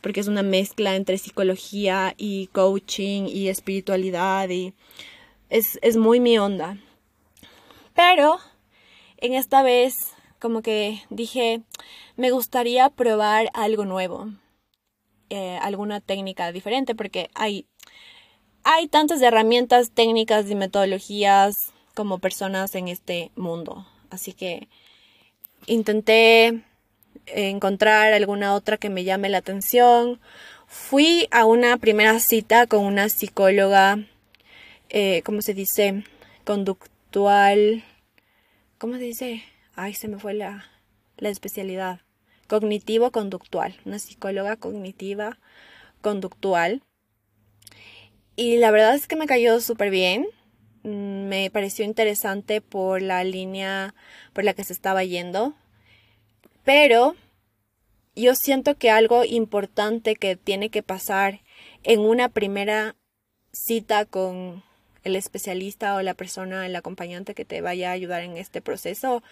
porque 0.00 0.20
es 0.20 0.28
una 0.28 0.42
mezcla 0.42 0.96
entre 0.96 1.18
psicología 1.18 2.14
y 2.16 2.48
coaching 2.48 3.26
y 3.28 3.48
espiritualidad 3.48 4.48
y 4.48 4.74
es, 5.48 5.78
es 5.82 5.96
muy 5.96 6.18
mi 6.18 6.38
onda. 6.38 6.78
Pero 7.94 8.38
en 9.18 9.34
esta 9.34 9.62
vez 9.62 10.12
como 10.40 10.60
que 10.60 11.00
dije, 11.08 11.62
me 12.16 12.32
gustaría 12.32 12.90
probar 12.90 13.48
algo 13.54 13.84
nuevo 13.84 14.32
eh, 15.34 15.58
alguna 15.62 16.02
técnica 16.02 16.52
diferente 16.52 16.94
porque 16.94 17.30
hay, 17.34 17.66
hay 18.64 18.86
tantas 18.86 19.22
herramientas 19.22 19.90
técnicas 19.90 20.50
y 20.50 20.54
metodologías 20.54 21.72
como 21.94 22.18
personas 22.18 22.74
en 22.74 22.88
este 22.88 23.30
mundo. 23.34 23.86
Así 24.10 24.34
que 24.34 24.68
intenté 25.64 26.62
encontrar 27.24 28.12
alguna 28.12 28.52
otra 28.52 28.76
que 28.76 28.90
me 28.90 29.04
llame 29.04 29.30
la 29.30 29.38
atención. 29.38 30.20
Fui 30.66 31.28
a 31.30 31.46
una 31.46 31.78
primera 31.78 32.20
cita 32.20 32.66
con 32.66 32.84
una 32.84 33.08
psicóloga, 33.08 34.00
eh, 34.90 35.22
¿cómo 35.24 35.40
se 35.40 35.54
dice? 35.54 36.04
Conductual. 36.44 37.84
¿Cómo 38.76 38.96
se 38.96 39.04
dice? 39.04 39.42
Ay, 39.76 39.94
se 39.94 40.08
me 40.08 40.18
fue 40.18 40.34
la, 40.34 40.66
la 41.16 41.30
especialidad 41.30 42.00
cognitivo-conductual, 42.52 43.74
una 43.86 43.98
psicóloga 43.98 44.56
cognitiva 44.56 45.38
conductual. 46.02 46.82
Y 48.36 48.58
la 48.58 48.70
verdad 48.70 48.94
es 48.94 49.06
que 49.06 49.16
me 49.16 49.26
cayó 49.26 49.58
súper 49.62 49.88
bien. 49.88 50.26
Mm, 50.82 51.28
me 51.28 51.50
pareció 51.50 51.86
interesante 51.86 52.60
por 52.60 53.00
la 53.00 53.24
línea 53.24 53.94
por 54.34 54.44
la 54.44 54.52
que 54.52 54.64
se 54.64 54.74
estaba 54.74 55.02
yendo. 55.02 55.54
Pero 56.62 57.16
yo 58.14 58.34
siento 58.34 58.76
que 58.76 58.90
algo 58.90 59.24
importante 59.24 60.14
que 60.14 60.36
tiene 60.36 60.68
que 60.68 60.82
pasar 60.82 61.40
en 61.84 62.00
una 62.00 62.28
primera 62.28 62.96
cita 63.50 64.04
con 64.04 64.62
el 65.04 65.16
especialista 65.16 65.94
o 65.94 66.02
la 66.02 66.12
persona, 66.12 66.66
el 66.66 66.76
acompañante 66.76 67.34
que 67.34 67.46
te 67.46 67.62
vaya 67.62 67.88
a 67.88 67.94
ayudar 67.94 68.20
en 68.20 68.36
este 68.36 68.60
proceso, 68.60 69.22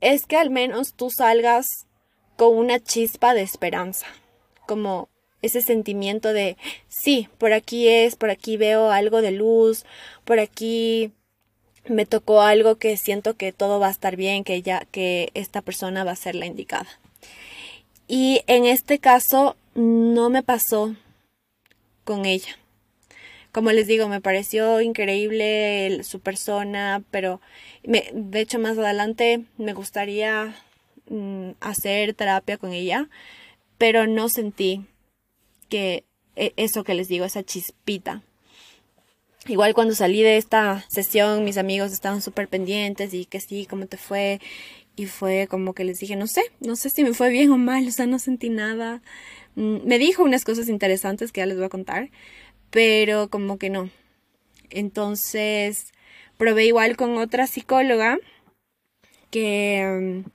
es 0.00 0.26
que 0.26 0.36
al 0.36 0.50
menos 0.50 0.94
tú 0.94 1.08
salgas 1.08 1.86
con 2.36 2.56
una 2.56 2.80
chispa 2.80 3.34
de 3.34 3.42
esperanza, 3.42 4.06
como 4.66 5.08
ese 5.42 5.60
sentimiento 5.60 6.32
de, 6.32 6.56
sí, 6.88 7.28
por 7.38 7.52
aquí 7.52 7.88
es, 7.88 8.16
por 8.16 8.30
aquí 8.30 8.56
veo 8.56 8.90
algo 8.90 9.22
de 9.22 9.32
luz, 9.32 9.84
por 10.24 10.38
aquí 10.38 11.12
me 11.86 12.06
tocó 12.06 12.42
algo 12.42 12.76
que 12.76 12.96
siento 12.96 13.34
que 13.34 13.52
todo 13.52 13.80
va 13.80 13.88
a 13.88 13.92
estar 13.92 14.16
bien, 14.16 14.44
que 14.44 14.62
ya 14.62 14.86
que 14.90 15.30
esta 15.34 15.62
persona 15.62 16.04
va 16.04 16.12
a 16.12 16.16
ser 16.16 16.36
la 16.36 16.46
indicada. 16.46 16.86
Y 18.06 18.42
en 18.46 18.66
este 18.66 18.98
caso 18.98 19.56
no 19.74 20.30
me 20.30 20.42
pasó 20.42 20.94
con 22.04 22.24
ella. 22.24 22.56
Como 23.52 23.70
les 23.72 23.86
digo, 23.86 24.08
me 24.08 24.20
pareció 24.20 24.80
increíble 24.80 26.02
su 26.04 26.20
persona, 26.20 27.02
pero 27.10 27.40
me, 27.84 28.10
de 28.12 28.40
hecho 28.40 28.58
más 28.58 28.78
adelante 28.78 29.44
me 29.58 29.74
gustaría 29.74 30.54
Mm, 31.08 31.52
hacer 31.60 32.14
terapia 32.14 32.58
con 32.58 32.72
ella, 32.72 33.08
pero 33.76 34.06
no 34.06 34.28
sentí 34.28 34.86
que 35.68 36.04
e, 36.36 36.52
eso 36.56 36.84
que 36.84 36.94
les 36.94 37.08
digo, 37.08 37.24
esa 37.24 37.42
chispita. 37.42 38.22
Igual 39.48 39.74
cuando 39.74 39.94
salí 39.94 40.22
de 40.22 40.36
esta 40.36 40.84
sesión, 40.88 41.44
mis 41.44 41.58
amigos 41.58 41.92
estaban 41.92 42.22
súper 42.22 42.48
pendientes 42.48 43.12
y 43.14 43.24
que 43.24 43.40
sí, 43.40 43.66
cómo 43.68 43.86
te 43.86 43.96
fue. 43.96 44.40
Y 44.94 45.06
fue 45.06 45.48
como 45.48 45.74
que 45.74 45.84
les 45.84 45.98
dije, 45.98 46.16
no 46.16 46.26
sé, 46.26 46.42
no 46.60 46.76
sé 46.76 46.90
si 46.90 47.02
me 47.02 47.14
fue 47.14 47.30
bien 47.30 47.50
o 47.50 47.58
mal, 47.58 47.86
o 47.88 47.90
sea, 47.90 48.06
no 48.06 48.18
sentí 48.18 48.50
nada. 48.50 49.02
Mm, 49.56 49.86
me 49.86 49.98
dijo 49.98 50.22
unas 50.22 50.44
cosas 50.44 50.68
interesantes 50.68 51.32
que 51.32 51.40
ya 51.40 51.46
les 51.46 51.56
voy 51.56 51.66
a 51.66 51.70
contar, 51.70 52.10
pero 52.70 53.28
como 53.28 53.58
que 53.58 53.70
no. 53.70 53.90
Entonces, 54.70 55.92
probé 56.38 56.66
igual 56.66 56.96
con 56.96 57.18
otra 57.18 57.46
psicóloga 57.46 58.18
que 59.30 60.24
mm, 60.24 60.30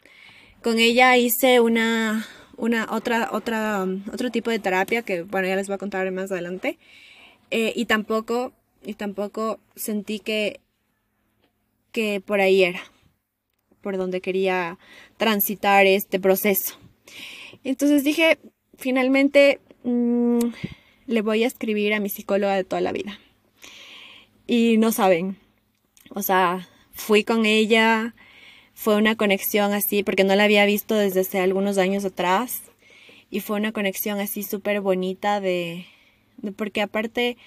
con 0.67 0.79
ella 0.79 1.15
hice 1.15 1.61
una, 1.61 2.27
una 2.57 2.87
otra, 2.91 3.29
otra, 3.31 3.87
otro 4.11 4.31
tipo 4.31 4.51
de 4.51 4.59
terapia 4.59 5.01
que, 5.01 5.21
bueno, 5.21 5.47
ya 5.47 5.55
les 5.55 5.67
voy 5.67 5.75
a 5.75 5.77
contar 5.77 6.11
más 6.11 6.29
adelante. 6.29 6.77
Eh, 7.51 7.71
y 7.73 7.85
tampoco, 7.85 8.51
y 8.83 8.95
tampoco 8.95 9.61
sentí 9.77 10.19
que, 10.19 10.59
que 11.93 12.19
por 12.19 12.41
ahí 12.41 12.63
era, 12.63 12.81
por 13.79 13.95
donde 13.95 14.19
quería 14.19 14.77
transitar 15.15 15.85
este 15.85 16.19
proceso. 16.19 16.77
Entonces 17.63 18.03
dije, 18.03 18.37
finalmente 18.77 19.61
mm, 19.85 20.39
le 21.05 21.21
voy 21.21 21.45
a 21.45 21.47
escribir 21.47 21.93
a 21.93 22.01
mi 22.01 22.09
psicóloga 22.09 22.57
de 22.57 22.65
toda 22.65 22.81
la 22.81 22.91
vida. 22.91 23.17
Y 24.47 24.75
no 24.79 24.91
saben, 24.91 25.37
o 26.09 26.21
sea, 26.21 26.67
fui 26.91 27.23
con 27.23 27.45
ella, 27.45 28.13
fue 28.77 28.95
una 28.95 29.15
conexión 29.15 29.73
así, 29.73 30.03
porque 30.03 30.23
no 30.23 30.35
la 30.35 30.43
había 30.43 30.63
visto 30.67 30.93
desde 30.93 31.21
hace 31.21 31.39
algunos 31.39 31.79
años 31.79 32.05
atrás, 32.05 32.61
y 33.31 33.39
fue 33.39 33.57
una 33.57 33.71
conexión 33.71 34.19
así 34.19 34.43
súper 34.43 34.81
bonita 34.81 35.41
de, 35.41 35.87
porque 36.55 36.81
aparte, 36.83 37.37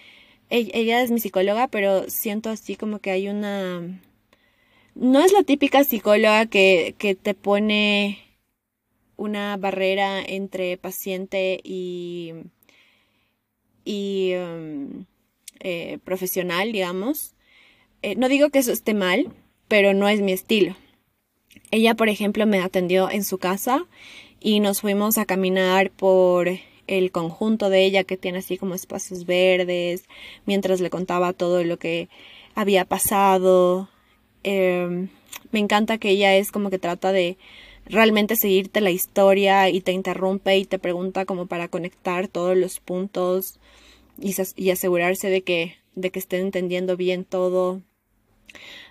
ella, 0.49 1.01
es 1.03 1.13
mi 1.13 1.21
psicóloga, 1.21 1.69
pero 1.69 2.11
siento 2.11 2.51
así 2.51 2.75
como 2.75 2.99
que 2.99 3.13
hay 3.13 3.29
una... 3.29 4.01
No 4.97 5.25
es 5.25 5.33
la 5.33 5.45
típica 5.45 5.85
psicóloga 5.85 6.47
que, 6.47 6.97
que 6.99 7.15
te 7.15 7.35
pone 7.35 8.19
una 9.17 9.57
barrera 9.57 10.21
entre 10.21 10.77
paciente 10.79 11.61
y, 11.63 12.33
y 13.85 14.33
um, 14.35 15.05
eh, 15.61 15.99
profesional, 16.05 16.73
digamos. 16.73 17.35
Eh, 18.03 18.17
no 18.17 18.29
digo 18.29 18.51
que 18.51 18.59
eso 18.59 18.73
esté 18.73 18.95
mal, 18.95 19.33
pero 19.69 19.95
no 19.95 20.09
es 20.09 20.21
mi 20.23 20.33
estilo. 20.33 20.75
Ella, 21.71 21.95
por 21.95 22.09
ejemplo, 22.09 22.47
me 22.47 22.61
atendió 22.61 23.11
en 23.11 23.25
su 23.25 23.39
casa 23.39 23.87
y 24.41 24.61
nos 24.61 24.81
fuimos 24.81 25.19
a 25.19 25.27
caminar 25.27 25.91
por 25.91 26.49
el 26.87 27.13
conjunto 27.13 27.71
de 27.71 27.85
ella 27.85 28.05
que 28.05 28.17
tiene 28.17 28.39
así 28.39 28.59
como 28.59 28.75
espacios 28.75 29.25
verdes, 29.25 30.05
mientras 30.47 30.81
le 30.81 30.91
contaba 30.91 31.33
todo 31.33 31.63
lo 31.63 31.79
que 31.79 32.09
había 32.57 32.85
pasado. 32.85 33.89
Em, 34.43 35.09
me 35.53 35.61
encanta 35.61 35.99
que 35.99 36.11
ella 36.11 36.35
es 36.37 36.51
como 36.51 36.71
que 36.71 36.79
trata 36.79 37.13
de 37.13 37.39
realmente 37.87 38.37
seguirte 38.37 38.81
la 38.81 38.91
historia 38.91 39.69
y 39.69 39.81
te 39.81 39.93
interrumpe 39.93 40.57
y 40.59 40.65
te 40.65 40.79
pregunta 40.79 41.25
como 41.25 41.47
para 41.47 41.69
conectar 41.69 42.29
todos 42.29 42.57
los 42.57 42.81
puntos 42.81 43.61
y, 44.19 44.71
asegurarse 44.71 45.31
de 45.31 45.43
que, 45.43 45.77
de 45.95 46.11
que 46.11 46.19
estén 46.19 46.43
entendiendo 46.43 46.97
bien 46.97 47.25
todo. 47.25 47.83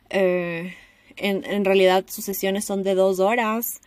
Eh, 0.09 0.73
en, 1.19 1.65
realidad 1.65 2.05
sus 2.07 2.25
sesiones 2.25 2.65
son 2.65 2.83
de 2.83 2.95
dos 2.95 3.19
horas, 3.19 3.81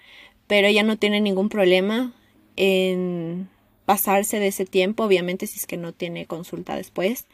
pero 0.47 0.67
ella 0.67 0.83
no 0.83 0.97
tiene 0.97 1.21
ningún 1.21 1.49
problema 1.49 2.13
en 2.57 3.49
pasarse 3.85 4.39
de 4.39 4.49
ese 4.49 4.65
tiempo, 4.65 5.05
obviamente 5.05 5.47
si 5.47 5.59
es 5.59 5.67
que 5.67 5.77
no 5.77 5.93
tiene 5.93 6.27
consulta 6.27 6.77
después, 6.77 7.27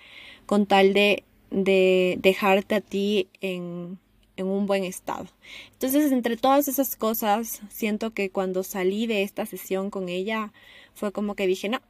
con 0.46 0.66
tal 0.66 0.94
de, 0.94 1.24
de 1.50 2.16
dejarte 2.20 2.76
a 2.76 2.80
ti 2.80 3.28
en, 3.40 3.98
en 4.38 4.46
un 4.46 4.66
buen 4.66 4.84
estado. 4.84 5.26
Entonces, 5.72 6.10
entre 6.12 6.36
todas 6.36 6.68
esas 6.68 6.96
cosas, 6.96 7.60
siento 7.70 8.12
que 8.12 8.30
cuando 8.30 8.62
salí 8.62 9.06
de 9.06 9.22
esta 9.22 9.44
sesión 9.46 9.90
con 9.90 10.08
ella, 10.08 10.52
fue 10.94 11.12
como 11.12 11.34
que 11.34 11.46
dije, 11.46 11.68
no, 11.68 11.80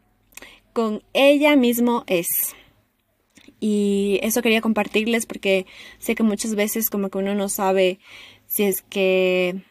con 0.73 1.03
ella 1.13 1.57
mismo 1.57 2.05
es. 2.07 2.27
Y 3.61 4.21
eso 4.23 4.43
quería 4.43 4.61
compartirles 4.61 5.27
porque 5.27 5.67
sé 5.99 6.15
que 6.15 6.23
muchas 6.23 6.55
veces 6.55 6.91
como 6.91 7.11
que 7.11 7.19
uno 7.19 7.35
no 7.35 7.49
sabe 7.49 7.99
si 8.47 8.65
es 8.65 8.83
que 8.83 9.63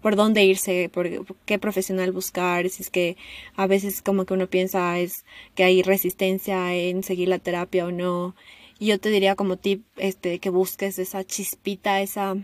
por 0.00 0.14
dónde 0.14 0.44
irse, 0.44 0.88
por 0.92 1.08
qué 1.46 1.58
profesional 1.58 2.12
buscar, 2.12 2.68
si 2.70 2.82
es 2.84 2.90
que 2.90 3.16
a 3.56 3.66
veces 3.66 4.02
como 4.02 4.24
que 4.24 4.34
uno 4.34 4.48
piensa 4.48 4.98
es 5.00 5.24
que 5.56 5.64
hay 5.64 5.82
resistencia 5.82 6.74
en 6.74 7.02
seguir 7.02 7.28
la 7.28 7.40
terapia 7.40 7.86
o 7.86 7.90
no. 7.90 8.36
Y 8.78 8.86
yo 8.86 9.00
te 9.00 9.10
diría 9.10 9.34
como 9.34 9.56
tip 9.56 9.84
este 9.96 10.38
que 10.38 10.50
busques 10.50 10.98
esa 10.98 11.24
chispita, 11.24 12.02
esa 12.02 12.36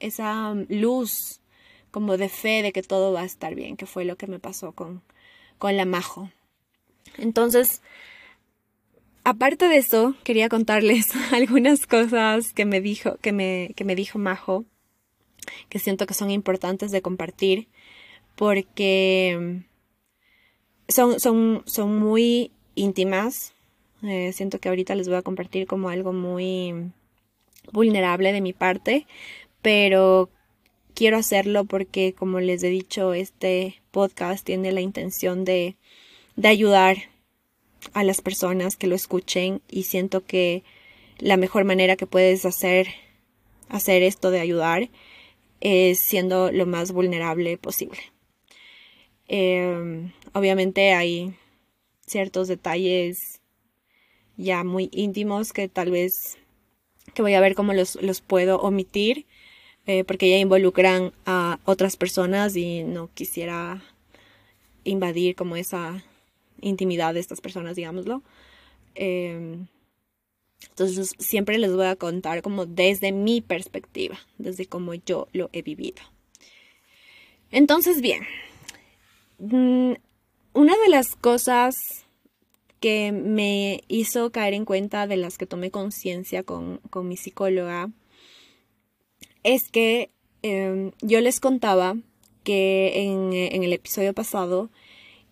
esa 0.00 0.54
luz 0.68 1.40
como 1.90 2.16
de 2.16 2.28
fe 2.28 2.62
de 2.62 2.72
que 2.72 2.82
todo 2.82 3.12
va 3.12 3.22
a 3.22 3.24
estar 3.24 3.54
bien, 3.54 3.76
que 3.76 3.86
fue 3.86 4.04
lo 4.04 4.16
que 4.16 4.26
me 4.26 4.38
pasó 4.38 4.72
con 4.72 5.02
con 5.58 5.76
la 5.76 5.86
Majo. 5.86 6.30
Entonces, 7.16 7.82
aparte 9.24 9.68
de 9.68 9.76
eso, 9.76 10.14
quería 10.24 10.48
contarles 10.48 11.10
algunas 11.32 11.86
cosas 11.86 12.52
que 12.52 12.64
me 12.64 12.80
dijo, 12.80 13.16
que 13.18 13.32
me, 13.32 13.72
que 13.76 13.84
me 13.84 13.94
dijo 13.94 14.18
Majo, 14.18 14.64
que 15.68 15.78
siento 15.78 16.06
que 16.06 16.14
son 16.14 16.30
importantes 16.30 16.90
de 16.90 17.02
compartir, 17.02 17.68
porque 18.36 19.62
son, 20.88 21.20
son, 21.20 21.62
son 21.66 21.98
muy 21.98 22.50
íntimas. 22.74 23.54
Eh, 24.02 24.32
siento 24.32 24.58
que 24.58 24.68
ahorita 24.68 24.94
les 24.94 25.08
voy 25.08 25.16
a 25.16 25.22
compartir 25.22 25.66
como 25.66 25.88
algo 25.88 26.12
muy 26.12 26.92
vulnerable 27.72 28.32
de 28.32 28.40
mi 28.40 28.52
parte, 28.52 29.06
pero 29.60 30.28
quiero 30.94 31.16
hacerlo 31.16 31.64
porque, 31.64 32.12
como 32.12 32.40
les 32.40 32.62
he 32.62 32.68
dicho, 32.68 33.14
este 33.14 33.80
podcast 33.90 34.44
tiene 34.44 34.72
la 34.72 34.80
intención 34.80 35.44
de, 35.44 35.76
de 36.36 36.48
ayudar 36.48 37.11
a 37.92 38.04
las 38.04 38.20
personas 38.20 38.76
que 38.76 38.86
lo 38.86 38.94
escuchen 38.94 39.60
y 39.68 39.84
siento 39.84 40.24
que 40.24 40.62
la 41.18 41.36
mejor 41.36 41.64
manera 41.64 41.96
que 41.96 42.06
puedes 42.06 42.44
hacer 42.44 42.88
hacer 43.68 44.02
esto 44.02 44.30
de 44.30 44.40
ayudar 44.40 44.90
es 45.60 46.00
siendo 46.00 46.52
lo 46.52 46.66
más 46.66 46.92
vulnerable 46.92 47.56
posible. 47.56 48.00
Em, 49.28 50.12
obviamente 50.34 50.92
hay 50.92 51.34
ciertos 52.06 52.48
detalles 52.48 53.40
ya 54.36 54.64
muy 54.64 54.90
íntimos 54.92 55.52
que 55.52 55.68
tal 55.68 55.90
vez 55.90 56.36
que 57.14 57.22
voy 57.22 57.34
a 57.34 57.40
ver 57.40 57.54
cómo 57.54 57.72
los, 57.72 57.96
los 58.02 58.20
puedo 58.20 58.58
omitir 58.58 59.26
eh, 59.86 60.04
porque 60.04 60.28
ya 60.30 60.38
involucran 60.38 61.12
a 61.26 61.58
otras 61.64 61.96
personas 61.96 62.56
y 62.56 62.82
no 62.82 63.08
quisiera 63.14 63.82
invadir 64.84 65.34
como 65.34 65.56
esa 65.56 66.04
intimidad 66.62 67.12
de 67.12 67.20
estas 67.20 67.40
personas, 67.42 67.76
digámoslo. 67.76 68.22
Em, 68.94 69.66
entonces 70.70 71.14
siempre 71.18 71.58
les 71.58 71.72
voy 71.72 71.86
a 71.86 71.96
contar 71.96 72.42
como 72.42 72.66
desde 72.66 73.12
mi 73.12 73.40
perspectiva, 73.40 74.18
desde 74.38 74.66
como 74.66 74.94
yo 74.94 75.28
lo 75.32 75.50
he 75.52 75.62
vivido. 75.62 76.02
Entonces, 77.50 78.00
bien, 78.00 78.22
mm, 79.38 79.92
una 80.54 80.76
de 80.78 80.88
las 80.88 81.16
cosas 81.16 81.76
que 82.80 83.12
me 83.12 83.82
hizo 83.88 84.32
caer 84.32 84.54
en 84.54 84.64
cuenta 84.64 85.06
de 85.06 85.16
las 85.16 85.38
que 85.38 85.46
tomé 85.46 85.70
conciencia 85.70 86.42
con, 86.42 86.80
mi 87.04 87.16
psicóloga 87.16 87.90
es 89.44 89.70
que 89.70 90.10
em, 90.42 90.92
yo 91.00 91.20
les 91.20 91.38
contaba 91.40 91.96
que 92.42 93.04
en 93.04 93.62
el 93.62 93.72
episodio 93.72 94.12
pasado 94.14 94.70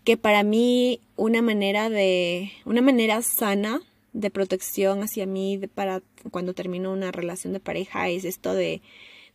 que 0.05 0.17
para 0.17 0.43
mí 0.43 1.01
una 1.17 1.43
manera 1.43 1.91
de, 1.91 2.53
una 2.65 2.83
manera 2.83 3.23
sana 3.23 3.81
de 4.13 4.31
protección 4.31 5.03
hacia 5.03 5.27
mí 5.27 5.61
para 5.75 6.03
cuando 6.31 6.55
termino 6.55 6.93
una 6.93 7.13
relación 7.13 7.53
de 7.53 7.61
pareja 7.61 8.09
es 8.09 8.25
esto 8.25 8.55
de, 8.55 8.83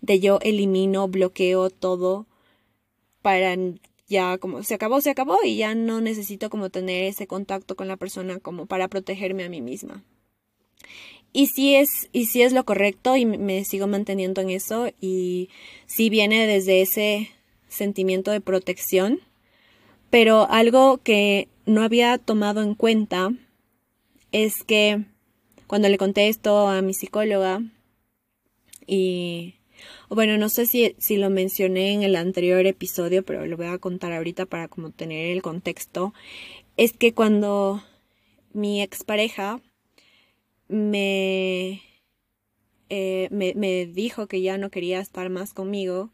de 0.01 0.19
yo 0.19 0.39
elimino, 0.41 1.07
bloqueo 1.07 1.69
todo 1.69 2.25
para 3.21 3.55
ya 4.07 4.37
como 4.37 4.63
se 4.63 4.75
acabó, 4.75 5.01
se 5.01 5.09
acabó 5.09 5.37
y 5.43 5.57
ya 5.57 5.73
no 5.75 6.01
necesito 6.01 6.49
como 6.49 6.69
tener 6.69 7.03
ese 7.05 7.27
contacto 7.27 7.75
con 7.75 7.87
la 7.87 7.97
persona 7.97 8.39
como 8.39 8.65
para 8.65 8.87
protegerme 8.87 9.43
a 9.43 9.49
mí 9.49 9.61
misma. 9.61 10.03
Y 11.33 11.47
sí 11.47 11.75
es, 11.75 12.09
y 12.13 12.27
sí 12.27 12.43
es 12.43 12.53
lo 12.53 12.63
correcto 12.65 13.15
y 13.17 13.25
me 13.25 13.65
sigo 13.65 13.87
manteniendo 13.87 14.41
en 14.41 14.51
eso 14.51 14.89
y 15.01 15.49
sí 15.85 16.09
viene 16.09 16.47
desde 16.47 16.81
ese 16.81 17.29
sentimiento 17.67 18.31
de 18.31 18.41
protección 18.41 19.19
pero 20.09 20.49
algo 20.49 20.97
que 20.97 21.49
no 21.65 21.83
había 21.83 22.17
tomado 22.17 22.61
en 22.61 22.75
cuenta 22.75 23.31
es 24.31 24.63
que 24.63 25.05
cuando 25.67 25.89
le 25.89 25.97
conté 25.97 26.27
esto 26.27 26.67
a 26.67 26.81
mi 26.81 26.93
psicóloga 26.93 27.61
y 28.87 29.55
bueno, 30.09 30.37
no 30.37 30.49
sé 30.49 30.65
si, 30.65 30.95
si 30.99 31.17
lo 31.17 31.29
mencioné 31.29 31.93
en 31.93 32.03
el 32.03 32.15
anterior 32.15 32.65
episodio, 32.65 33.23
pero 33.23 33.45
lo 33.45 33.57
voy 33.57 33.67
a 33.67 33.77
contar 33.77 34.13
ahorita 34.13 34.45
para 34.45 34.67
como 34.67 34.91
tener 34.91 35.31
el 35.31 35.41
contexto, 35.41 36.13
es 36.77 36.93
que 36.93 37.13
cuando 37.13 37.83
mi 38.53 38.81
expareja 38.81 39.61
me, 40.67 41.81
eh, 42.89 43.27
me, 43.31 43.53
me 43.55 43.85
dijo 43.85 44.27
que 44.27 44.41
ya 44.41 44.57
no 44.57 44.69
quería 44.69 44.99
estar 44.99 45.29
más 45.29 45.53
conmigo, 45.53 46.11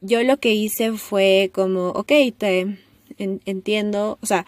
yo 0.00 0.22
lo 0.22 0.38
que 0.38 0.54
hice 0.54 0.92
fue 0.92 1.50
como, 1.52 1.88
ok, 1.90 2.12
te, 2.36 2.78
entiendo, 3.18 4.18
o 4.22 4.26
sea, 4.26 4.46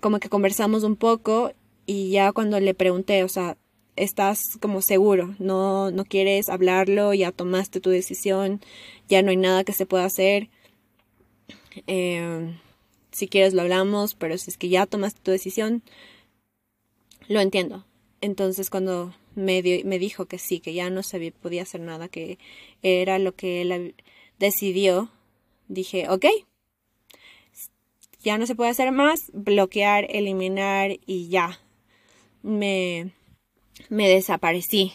como 0.00 0.18
que 0.18 0.28
conversamos 0.28 0.82
un 0.82 0.96
poco 0.96 1.52
y 1.86 2.10
ya 2.10 2.32
cuando 2.32 2.58
le 2.60 2.74
pregunté, 2.74 3.22
o 3.24 3.28
sea, 3.28 3.56
estás 3.96 4.58
como 4.60 4.82
seguro, 4.82 5.34
no, 5.38 5.90
no 5.90 6.04
quieres 6.04 6.48
hablarlo, 6.48 7.14
ya 7.14 7.32
tomaste 7.32 7.80
tu 7.80 7.90
decisión, 7.90 8.60
ya 9.08 9.22
no 9.22 9.30
hay 9.30 9.36
nada 9.36 9.64
que 9.64 9.72
se 9.72 9.86
pueda 9.86 10.04
hacer. 10.04 10.48
Eh, 11.86 12.56
si 13.12 13.28
quieres 13.28 13.54
lo 13.54 13.62
hablamos, 13.62 14.14
pero 14.14 14.36
si 14.38 14.50
es 14.50 14.58
que 14.58 14.68
ya 14.68 14.86
tomaste 14.86 15.20
tu 15.22 15.30
decisión, 15.30 15.82
lo 17.28 17.40
entiendo. 17.40 17.84
Entonces 18.20 18.70
cuando 18.70 19.14
me, 19.34 19.62
me 19.84 19.98
dijo 19.98 20.26
que 20.26 20.38
sí, 20.38 20.60
que 20.60 20.74
ya 20.74 20.90
no 20.90 21.02
se 21.02 21.32
podía 21.32 21.62
hacer 21.62 21.80
nada, 21.80 22.08
que 22.08 22.38
era 22.82 23.18
lo 23.18 23.34
que 23.34 23.62
él 23.62 23.94
decidió, 24.44 25.10
dije, 25.68 26.08
ok, 26.08 26.26
ya 28.22 28.38
no 28.38 28.46
se 28.46 28.54
puede 28.54 28.70
hacer 28.70 28.92
más, 28.92 29.30
bloquear, 29.32 30.06
eliminar 30.08 30.92
y 31.06 31.28
ya. 31.28 31.60
Me, 32.42 33.12
me 33.88 34.08
desaparecí. 34.08 34.92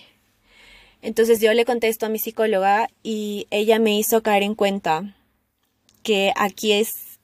Entonces 1.01 1.39
yo 1.39 1.53
le 1.53 1.65
contesto 1.65 2.05
a 2.05 2.09
mi 2.09 2.19
psicóloga 2.19 2.89
y 3.03 3.47
ella 3.51 3.79
me 3.79 3.97
hizo 3.97 4.21
caer 4.21 4.43
en 4.43 4.55
cuenta 4.55 5.15
que 6.03 6.33
aquí 6.35 6.73
es 6.73 7.19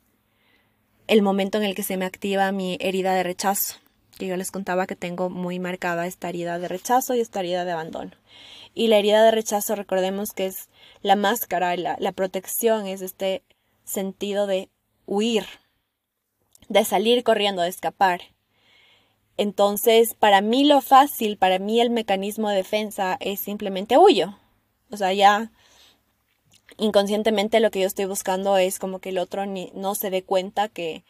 el 1.07 1.21
momento 1.21 1.57
en 1.57 1.65
el 1.65 1.75
que 1.75 1.83
se 1.83 1.97
me 1.97 2.05
activa 2.05 2.51
mi 2.51 2.77
herida 2.79 3.13
de 3.13 3.23
rechazo, 3.23 3.75
que 4.17 4.27
yo 4.27 4.37
les 4.37 4.51
contaba 4.51 4.87
que 4.87 4.95
tengo 4.95 5.29
muy 5.29 5.59
marcada 5.59 6.07
esta 6.07 6.29
herida 6.29 6.57
de 6.57 6.67
rechazo 6.67 7.13
y 7.15 7.19
esta 7.19 7.41
herida 7.41 7.65
de 7.65 7.71
abandono. 7.73 8.11
Y 8.73 8.87
la 8.87 8.97
herida 8.97 9.23
de 9.23 9.31
rechazo, 9.31 9.75
recordemos 9.75 10.31
que 10.31 10.47
es 10.47 10.69
la 11.05 11.15
máscara, 11.15 11.77
la, 11.77 11.97
la 11.99 12.11
protección, 12.13 12.87
es 12.87 13.03
este 13.03 13.43
sentido 13.83 14.47
de 14.47 14.69
huir, 15.05 15.45
de 16.67 16.83
salir 16.83 17.23
corriendo, 17.23 17.61
de 17.61 17.69
escapar. 17.69 18.21
Entonces, 19.37 20.15
para 20.15 20.41
mí 20.41 20.63
lo 20.63 20.81
fácil, 20.81 21.37
para 21.37 21.59
mí 21.59 21.79
el 21.79 21.91
mecanismo 21.91 22.49
de 22.49 22.55
defensa 22.55 23.17
es 23.19 23.39
simplemente 23.39 23.99
huyo. 23.99 24.39
O 24.89 24.97
sea, 24.97 25.13
ya 25.13 25.51
inconscientemente 26.79 27.59
lo 27.59 27.69
que 27.69 27.81
yo 27.81 27.85
estoy 27.85 28.05
buscando 28.05 28.57
es 28.57 28.79
como 28.79 28.97
que 28.97 29.09
el 29.09 29.19
otro 29.19 29.45
ni, 29.45 29.71
no 29.75 29.93
se 29.93 30.09
dé 30.09 30.23
cuenta 30.23 30.69
que, 30.69 31.03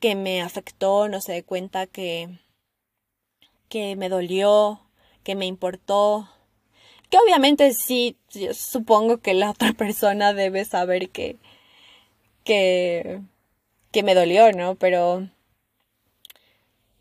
que 0.00 0.16
me 0.16 0.42
afectó, 0.42 1.08
no 1.08 1.20
se 1.20 1.30
dé 1.30 1.44
cuenta 1.44 1.86
que, 1.86 2.40
que 3.68 3.94
me 3.94 4.08
dolió, 4.08 4.80
que 5.22 5.36
me 5.36 5.46
importó. 5.46 6.28
Que 7.10 7.18
obviamente 7.18 7.72
sí, 7.72 8.16
supongo 8.52 9.18
que 9.18 9.34
la 9.34 9.50
otra 9.50 9.72
persona 9.78 10.34
debe 10.34 10.64
saber 10.64 11.10
que, 11.10 11.38
que, 12.44 13.20
que 13.92 14.02
me 14.02 14.14
dolió, 14.14 14.52
¿no? 14.52 14.74
Pero 14.76 15.28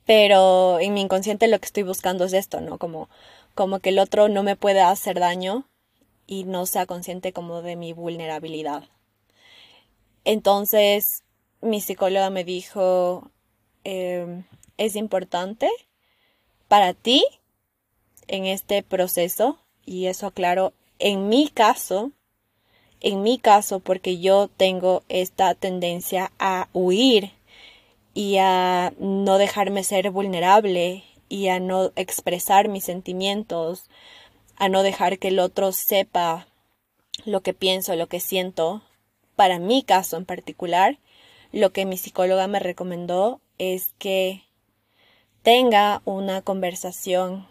pero 0.08 0.80
en 0.80 0.94
mi 0.94 1.02
inconsciente 1.02 1.50
lo 1.50 1.60
que 1.60 1.66
estoy 1.66 1.84
buscando 1.84 2.24
es 2.24 2.34
esto, 2.34 2.62
¿no? 2.62 2.78
Como, 2.80 3.10
como 3.56 3.80
que 3.80 3.90
el 3.90 4.00
otro 4.00 4.30
no 4.30 4.42
me 4.42 4.56
puede 4.56 4.80
hacer 4.82 5.20
daño 5.20 5.68
y 6.26 6.46
no 6.46 6.66
sea 6.66 6.86
consciente 6.86 7.34
como 7.34 7.62
de 7.62 7.76
mi 7.76 7.92
vulnerabilidad. 7.92 8.86
Entonces, 10.24 11.24
mi 11.62 11.82
psicóloga 11.82 12.30
me 12.30 12.46
dijo, 12.46 13.32
em, 13.84 14.46
es 14.78 14.96
importante 14.96 15.70
para 16.70 16.94
ti 16.94 17.26
en 18.28 18.46
este 18.46 18.84
proceso, 18.84 19.60
y 19.88 20.08
eso 20.08 20.28
aclaro, 20.28 20.74
en 21.00 21.30
mi 21.30 21.48
caso, 21.48 22.12
en 23.00 23.24
mi 23.24 23.40
caso, 23.40 23.80
porque 23.80 24.20
yo 24.20 24.50
tengo 24.50 25.04
esta 25.08 25.56
tendencia 25.56 26.32
a 26.40 26.68
huir 26.74 27.32
y 28.14 28.38
a 28.38 28.94
no 29.00 29.38
dejarme 29.38 29.84
ser 29.84 30.12
vulnerable 30.12 31.04
y 31.30 31.48
a 31.48 31.60
no 31.60 31.92
expresar 31.96 32.68
mis 32.68 32.84
sentimientos, 32.84 33.86
a 34.58 34.70
no 34.70 34.84
dejar 34.84 35.20
que 35.20 35.30
el 35.30 35.40
otro 35.40 35.72
sepa 35.72 36.48
lo 37.26 37.42
que 37.42 37.54
pienso, 37.54 37.96
lo 37.96 38.08
que 38.08 38.20
siento. 38.20 38.82
Para 39.36 39.58
mi 39.58 39.84
caso 39.84 40.18
en 40.18 40.26
particular, 40.26 41.00
lo 41.54 41.72
que 41.72 41.86
mi 41.86 41.98
psicóloga 41.98 42.48
me 42.48 42.60
recomendó 42.60 43.40
es 43.58 43.94
que 44.00 44.44
tenga 45.44 46.02
una 46.04 46.42
conversación 46.42 47.48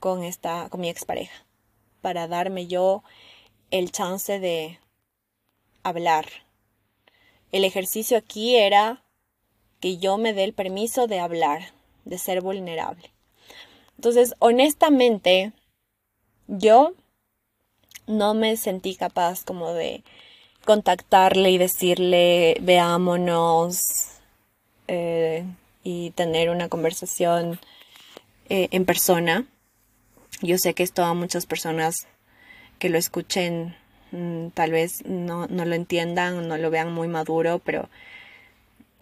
con 0.00 0.22
esta 0.22 0.68
con 0.70 0.80
mi 0.80 0.88
expareja 0.88 1.43
para 2.04 2.28
darme 2.28 2.66
yo 2.66 3.02
el 3.70 3.90
chance 3.90 4.38
de 4.38 4.78
hablar. 5.82 6.26
El 7.50 7.64
ejercicio 7.64 8.18
aquí 8.18 8.56
era 8.56 9.02
que 9.80 9.96
yo 9.96 10.18
me 10.18 10.34
dé 10.34 10.44
el 10.44 10.52
permiso 10.52 11.06
de 11.06 11.18
hablar, 11.18 11.72
de 12.04 12.18
ser 12.18 12.42
vulnerable. 12.42 13.10
Entonces, 13.96 14.34
honestamente, 14.38 15.54
yo 16.46 16.92
no 18.06 18.34
me 18.34 18.58
sentí 18.58 18.96
capaz 18.96 19.42
como 19.42 19.72
de 19.72 20.04
contactarle 20.66 21.52
y 21.52 21.56
decirle 21.56 22.58
veámonos 22.60 23.80
eh, 24.88 25.46
y 25.82 26.10
tener 26.10 26.50
una 26.50 26.68
conversación 26.68 27.58
eh, 28.50 28.68
en 28.72 28.84
persona. 28.84 29.46
Yo 30.44 30.58
sé 30.58 30.74
que 30.74 30.82
esto 30.82 31.02
a 31.02 31.14
muchas 31.14 31.46
personas 31.46 32.06
que 32.78 32.90
lo 32.90 32.98
escuchen 32.98 33.74
mm, 34.12 34.48
tal 34.48 34.72
vez 34.72 35.02
no, 35.06 35.46
no 35.46 35.64
lo 35.64 35.74
entiendan, 35.74 36.46
no 36.48 36.58
lo 36.58 36.70
vean 36.70 36.92
muy 36.92 37.08
maduro, 37.08 37.60
pero 37.60 37.88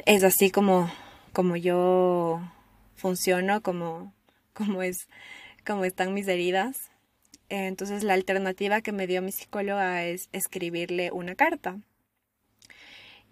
es 0.06 0.22
así 0.22 0.52
como, 0.52 0.88
como 1.32 1.56
yo 1.56 2.40
funciono, 2.94 3.60
como, 3.60 4.14
como, 4.52 4.84
es, 4.84 5.08
como 5.66 5.84
están 5.84 6.14
mis 6.14 6.28
heridas. 6.28 6.90
Entonces 7.48 8.04
la 8.04 8.14
alternativa 8.14 8.80
que 8.80 8.92
me 8.92 9.08
dio 9.08 9.20
mi 9.20 9.32
psicóloga 9.32 10.04
es 10.04 10.28
escribirle 10.30 11.10
una 11.10 11.34
carta. 11.34 11.80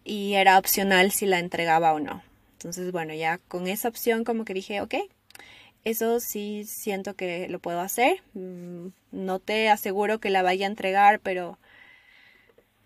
Y 0.03 0.35
era 0.35 0.59
opcional 0.59 1.13
si 1.13 1.27
la 1.27 1.39
entregaba 1.39 1.93
o 1.93 2.01
no. 2.01 2.25
Entonces, 2.55 2.91
bueno, 2.91 3.15
ya 3.15 3.39
con 3.39 3.69
esa 3.69 3.87
opción 3.87 4.25
como 4.25 4.45
que 4.45 4.53
dije, 4.53 4.81
ok, 4.81 4.97
eso 5.85 6.21
sí 6.21 6.65
siento 6.67 7.15
que 7.15 7.49
lo 7.49 7.59
puedo 7.59 7.81
hacer. 7.81 8.23
Mm, 8.35 8.89
no 9.13 9.39
te 9.39 9.69
aseguro 9.69 10.21
que 10.21 10.31
la 10.31 10.43
vaya 10.43 10.67
a 10.67 10.71
entregar, 10.71 11.21
pero 11.21 11.59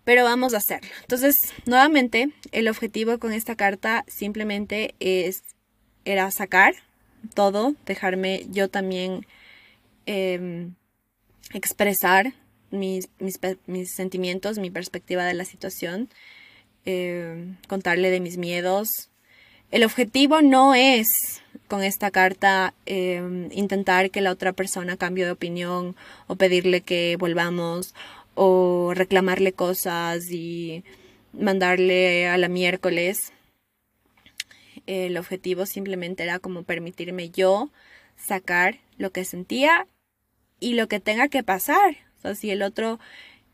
pero 0.05 0.25
vamos 0.25 0.55
a 0.55 0.59
hacerlo. 0.59 0.89
Entonces, 1.01 1.37
nuevamente, 1.67 2.31
el 2.53 2.69
objetivo 2.69 3.19
con 3.19 3.33
esta 3.33 3.57
carta 3.57 4.05
simplemente 4.07 4.95
es, 5.01 5.43
era 6.05 6.31
sacar 6.31 6.75
todo, 7.33 7.75
dejarme 7.87 8.45
yo 8.51 8.69
también 8.69 9.27
em, 10.05 10.75
expresar 11.55 12.35
mis, 12.71 13.09
mis, 13.67 13.95
sentimientos, 13.95 14.59
mi 14.59 14.71
perspectiva 14.71 15.25
de 15.25 15.35
la 15.35 15.47
situación, 15.47 16.11
em, 16.85 17.57
contarle 17.67 18.11
de 18.11 18.21
mis 18.21 18.37
miedos. 18.37 19.09
El 19.71 19.85
objetivo 19.85 20.43
no 20.43 20.75
es 20.75 21.43
con 21.69 21.83
esta 21.83 22.11
carta 22.11 22.75
em, 22.87 23.51
intentar 23.53 24.11
que 24.11 24.21
la 24.21 24.31
otra 24.31 24.53
persona 24.53 24.97
cambie 24.97 25.25
de 25.25 25.33
opinión 25.33 25.97
o 26.27 26.37
pedirle 26.37 26.83
que 26.83 27.17
volvamos 27.19 27.95
o 28.35 28.93
reclamarle 28.95 29.53
cosas 29.53 30.31
y 30.31 30.85
mandarle 31.33 32.29
a 32.29 32.39
la 32.39 32.49
miércoles. 32.49 33.33
El 34.87 35.17
objetivo 35.17 35.67
simplemente 35.67 36.23
era 36.23 36.39
como 36.39 36.63
permitirme 36.63 37.31
yo 37.31 37.71
sacar 38.17 38.79
lo 38.99 39.11
que 39.11 39.25
sentía 39.25 39.87
y 40.61 40.75
lo 40.75 40.89
que 40.89 41.01
tenga 41.01 41.29
que 41.29 41.43
pasar. 41.43 41.97
O 42.19 42.23
sea, 42.23 42.35
si 42.35 42.51
el 42.51 42.63
otro 42.63 42.99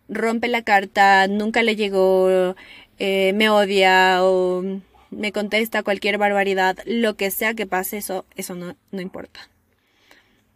rompe 0.08 0.48
la 0.48 0.62
carta, 0.62 1.26
nunca 1.28 1.62
le 1.62 1.76
llegó, 1.76 2.54
eh, 2.98 3.32
me 3.34 3.48
odia 3.50 4.24
o 4.24 4.80
me 5.10 5.32
contesta 5.32 5.82
cualquier 5.82 6.18
barbaridad, 6.18 6.78
lo 6.86 7.16
que 7.16 7.30
sea 7.30 7.54
que 7.54 7.66
pase, 7.66 7.98
eso, 7.98 8.24
eso 8.36 8.54
no, 8.54 8.76
no 8.90 9.00
importa. 9.00 9.40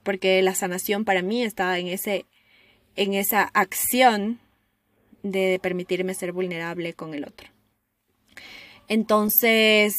Porque 0.02 0.42
la 0.42 0.54
sanación 0.54 1.04
para 1.04 1.22
mí 1.22 1.42
está 1.42 1.78
en 1.78 1.88
ese 1.88 2.26
en 2.96 3.14
esa 3.14 3.42
acción 3.54 4.40
de 5.22 5.58
permitirme 5.60 6.14
ser 6.14 6.32
vulnerable 6.32 6.92
con 6.94 7.14
el 7.14 7.24
otro. 7.24 7.48
Entonces, 8.88 9.94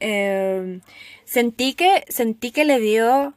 em, 0.00 0.80
sentí, 1.24 1.74
que, 1.74 2.04
sentí 2.08 2.50
que 2.50 2.64
le 2.64 2.80
dio 2.80 3.34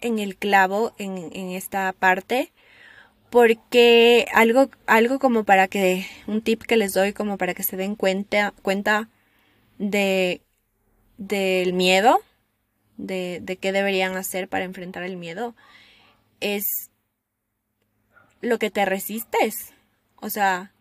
en 0.00 0.18
el 0.18 0.36
clavo 0.36 0.94
en, 0.98 1.30
en, 1.32 1.50
esta 1.50 1.92
parte 1.92 2.52
porque 3.30 4.26
algo, 4.32 4.70
algo 4.86 5.18
como 5.18 5.44
para 5.44 5.68
que, 5.68 6.06
un 6.26 6.42
tip 6.42 6.62
que 6.62 6.76
les 6.76 6.92
doy 6.92 7.12
como 7.12 7.38
para 7.38 7.54
que 7.54 7.62
se 7.62 7.76
den 7.76 7.94
cuenta, 7.94 8.52
cuenta 8.62 9.08
de, 9.78 10.42
del 11.16 11.72
miedo, 11.72 12.20
de, 12.96 13.38
de 13.42 13.56
qué 13.56 13.72
deberían 13.72 14.16
hacer 14.16 14.48
para 14.48 14.64
enfrentar 14.64 15.04
el 15.04 15.16
miedo, 15.16 15.54
es 16.40 16.64
lo 18.40 18.58
que 18.58 18.70
te 18.70 18.84
resistes. 18.84 19.72
O 20.16 20.28
sea, 20.28 20.72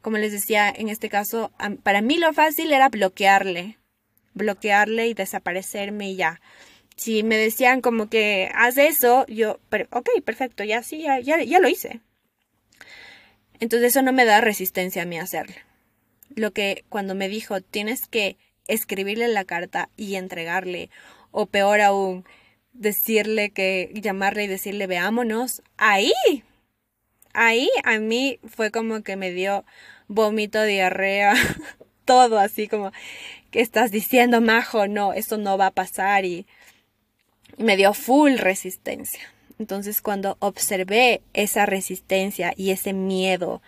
como 0.00 0.18
les 0.18 0.32
decía, 0.32 0.68
en 0.70 0.88
este 0.88 1.08
caso, 1.08 1.52
para 1.82 2.00
mí 2.00 2.18
lo 2.18 2.32
fácil 2.32 2.72
era 2.72 2.88
bloquearle, 2.88 3.78
bloquearle 4.34 5.08
y 5.08 5.14
desaparecerme 5.14 6.10
y 6.10 6.16
ya. 6.16 6.40
Si 7.02 7.24
me 7.24 7.36
decían 7.36 7.80
como 7.80 8.08
que 8.08 8.48
haz 8.54 8.78
eso, 8.78 9.26
yo, 9.26 9.58
ok, 9.90 10.08
perfecto, 10.24 10.62
ya 10.62 10.84
sí, 10.84 11.02
ya, 11.02 11.18
ya, 11.18 11.42
ya 11.42 11.58
lo 11.58 11.68
hice. 11.68 12.00
Entonces 13.58 13.88
eso 13.88 14.02
no 14.02 14.12
me 14.12 14.24
da 14.24 14.40
resistencia 14.40 15.02
a 15.02 15.04
mí 15.04 15.18
hacerlo. 15.18 15.56
Lo 16.36 16.52
que 16.52 16.84
cuando 16.88 17.16
me 17.16 17.28
dijo, 17.28 17.60
tienes 17.60 18.06
que 18.06 18.36
escribirle 18.68 19.26
la 19.26 19.44
carta 19.44 19.88
y 19.96 20.14
entregarle 20.14 20.90
o 21.32 21.46
peor 21.46 21.80
aún, 21.80 22.24
decirle 22.72 23.50
que, 23.50 23.90
llamarle 23.94 24.44
y 24.44 24.46
decirle 24.46 24.86
veámonos, 24.86 25.60
ahí, 25.78 26.12
ahí 27.34 27.68
a 27.82 27.98
mí 27.98 28.38
fue 28.44 28.70
como 28.70 29.02
que 29.02 29.16
me 29.16 29.32
dio 29.32 29.64
vómito, 30.06 30.62
diarrea, 30.62 31.34
todo 32.04 32.38
así 32.38 32.68
como, 32.68 32.92
que 33.50 33.60
estás 33.60 33.90
diciendo, 33.90 34.40
Majo? 34.40 34.86
No, 34.86 35.14
eso 35.14 35.36
no 35.36 35.58
va 35.58 35.66
a 35.66 35.70
pasar 35.72 36.24
y 36.24 36.46
me 37.58 37.76
dio 37.76 37.94
full 37.94 38.36
resistencia. 38.36 39.22
Entonces 39.58 40.00
cuando 40.02 40.36
observé 40.40 41.22
esa 41.34 41.66
resistencia 41.66 42.52
y 42.56 42.70
ese 42.70 42.92
miedo, 42.92 43.62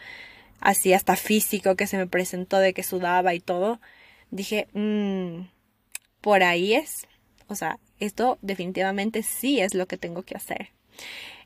así 0.60 0.92
hasta 0.92 1.16
físico 1.16 1.76
que 1.76 1.86
se 1.86 1.98
me 1.98 2.06
presentó 2.06 2.58
de 2.58 2.72
que 2.72 2.82
sudaba 2.82 3.34
y 3.34 3.40
todo, 3.40 3.80
dije, 4.30 4.66
mmm, 4.72 5.46
por 6.20 6.42
ahí 6.42 6.74
es. 6.74 7.06
O 7.48 7.54
sea, 7.54 7.78
esto 8.00 8.38
definitivamente 8.42 9.22
sí 9.22 9.60
es 9.60 9.74
lo 9.74 9.86
que 9.86 9.98
tengo 9.98 10.22
que 10.22 10.36
hacer. 10.36 10.70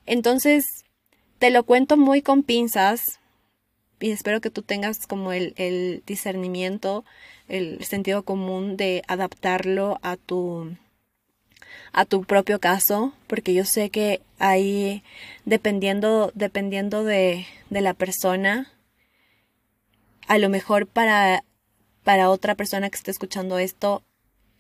Entonces, 0.06 0.64
te 1.38 1.50
lo 1.50 1.64
cuento 1.64 1.96
muy 1.96 2.22
con 2.22 2.42
pinzas 2.42 3.18
y 4.00 4.12
espero 4.12 4.40
que 4.40 4.50
tú 4.50 4.62
tengas 4.62 5.06
como 5.06 5.32
el, 5.32 5.54
el 5.56 6.02
discernimiento, 6.06 7.04
el 7.48 7.84
sentido 7.84 8.22
común 8.22 8.76
de 8.76 9.02
adaptarlo 9.08 9.98
a 10.02 10.16
tu 10.16 10.76
a 11.92 12.04
tu 12.04 12.24
propio 12.24 12.60
caso, 12.60 13.12
porque 13.26 13.54
yo 13.54 13.64
sé 13.64 13.90
que 13.90 14.20
ahí, 14.38 15.02
dependiendo, 15.44 16.32
dependiendo 16.34 17.04
de, 17.04 17.46
de 17.70 17.80
la 17.80 17.94
persona, 17.94 18.72
a 20.26 20.38
lo 20.38 20.48
mejor 20.48 20.86
para, 20.86 21.44
para 22.04 22.30
otra 22.30 22.54
persona 22.54 22.90
que 22.90 22.96
esté 22.96 23.10
escuchando 23.10 23.58
esto, 23.58 24.02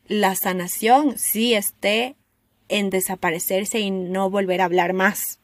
la 0.06 0.34
sanación 0.34 1.18
sí 1.18 1.54
esté 1.54 2.16
en 2.68 2.90
desaparecerse 2.90 3.78
y 3.80 3.90
no 3.90 4.30
volver 4.30 4.60
a 4.60 4.64
hablar 4.64 4.94
más. 4.94 5.38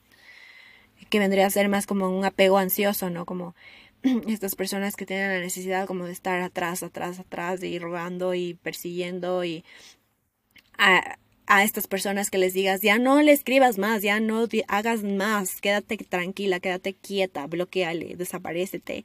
Que 1.10 1.18
vendría 1.18 1.46
a 1.46 1.50
ser 1.50 1.68
más 1.68 1.86
como 1.86 2.08
un 2.08 2.24
apego 2.24 2.58
ansioso, 2.58 3.10
¿no? 3.10 3.26
Como 3.26 3.54
estas 4.28 4.54
personas 4.54 4.96
que 4.96 5.06
tienen 5.06 5.28
la 5.28 5.40
necesidad 5.40 5.86
como 5.86 6.06
de 6.06 6.12
estar 6.12 6.40
atrás, 6.40 6.82
atrás, 6.82 7.18
atrás, 7.18 7.62
ir 7.62 7.82
rogando 7.82 8.34
y 8.34 8.54
persiguiendo 8.54 9.44
y 9.44 9.64
a, 11.56 11.64
estas 11.64 11.86
personas 11.86 12.30
que 12.30 12.38
les 12.38 12.54
digas, 12.54 12.80
ya 12.80 12.98
no 12.98 13.20
le 13.22 13.32
escribas 13.32 13.78
más, 13.78 14.02
ya 14.02 14.20
no 14.20 14.46
hagas 14.68 15.02
más, 15.02 15.60
quédate 15.60 15.96
tranquila, 15.96 16.60
quédate 16.60 16.94
quieta, 16.94 17.46
bloqueale, 17.46 18.16
desaparecete. 18.16 19.04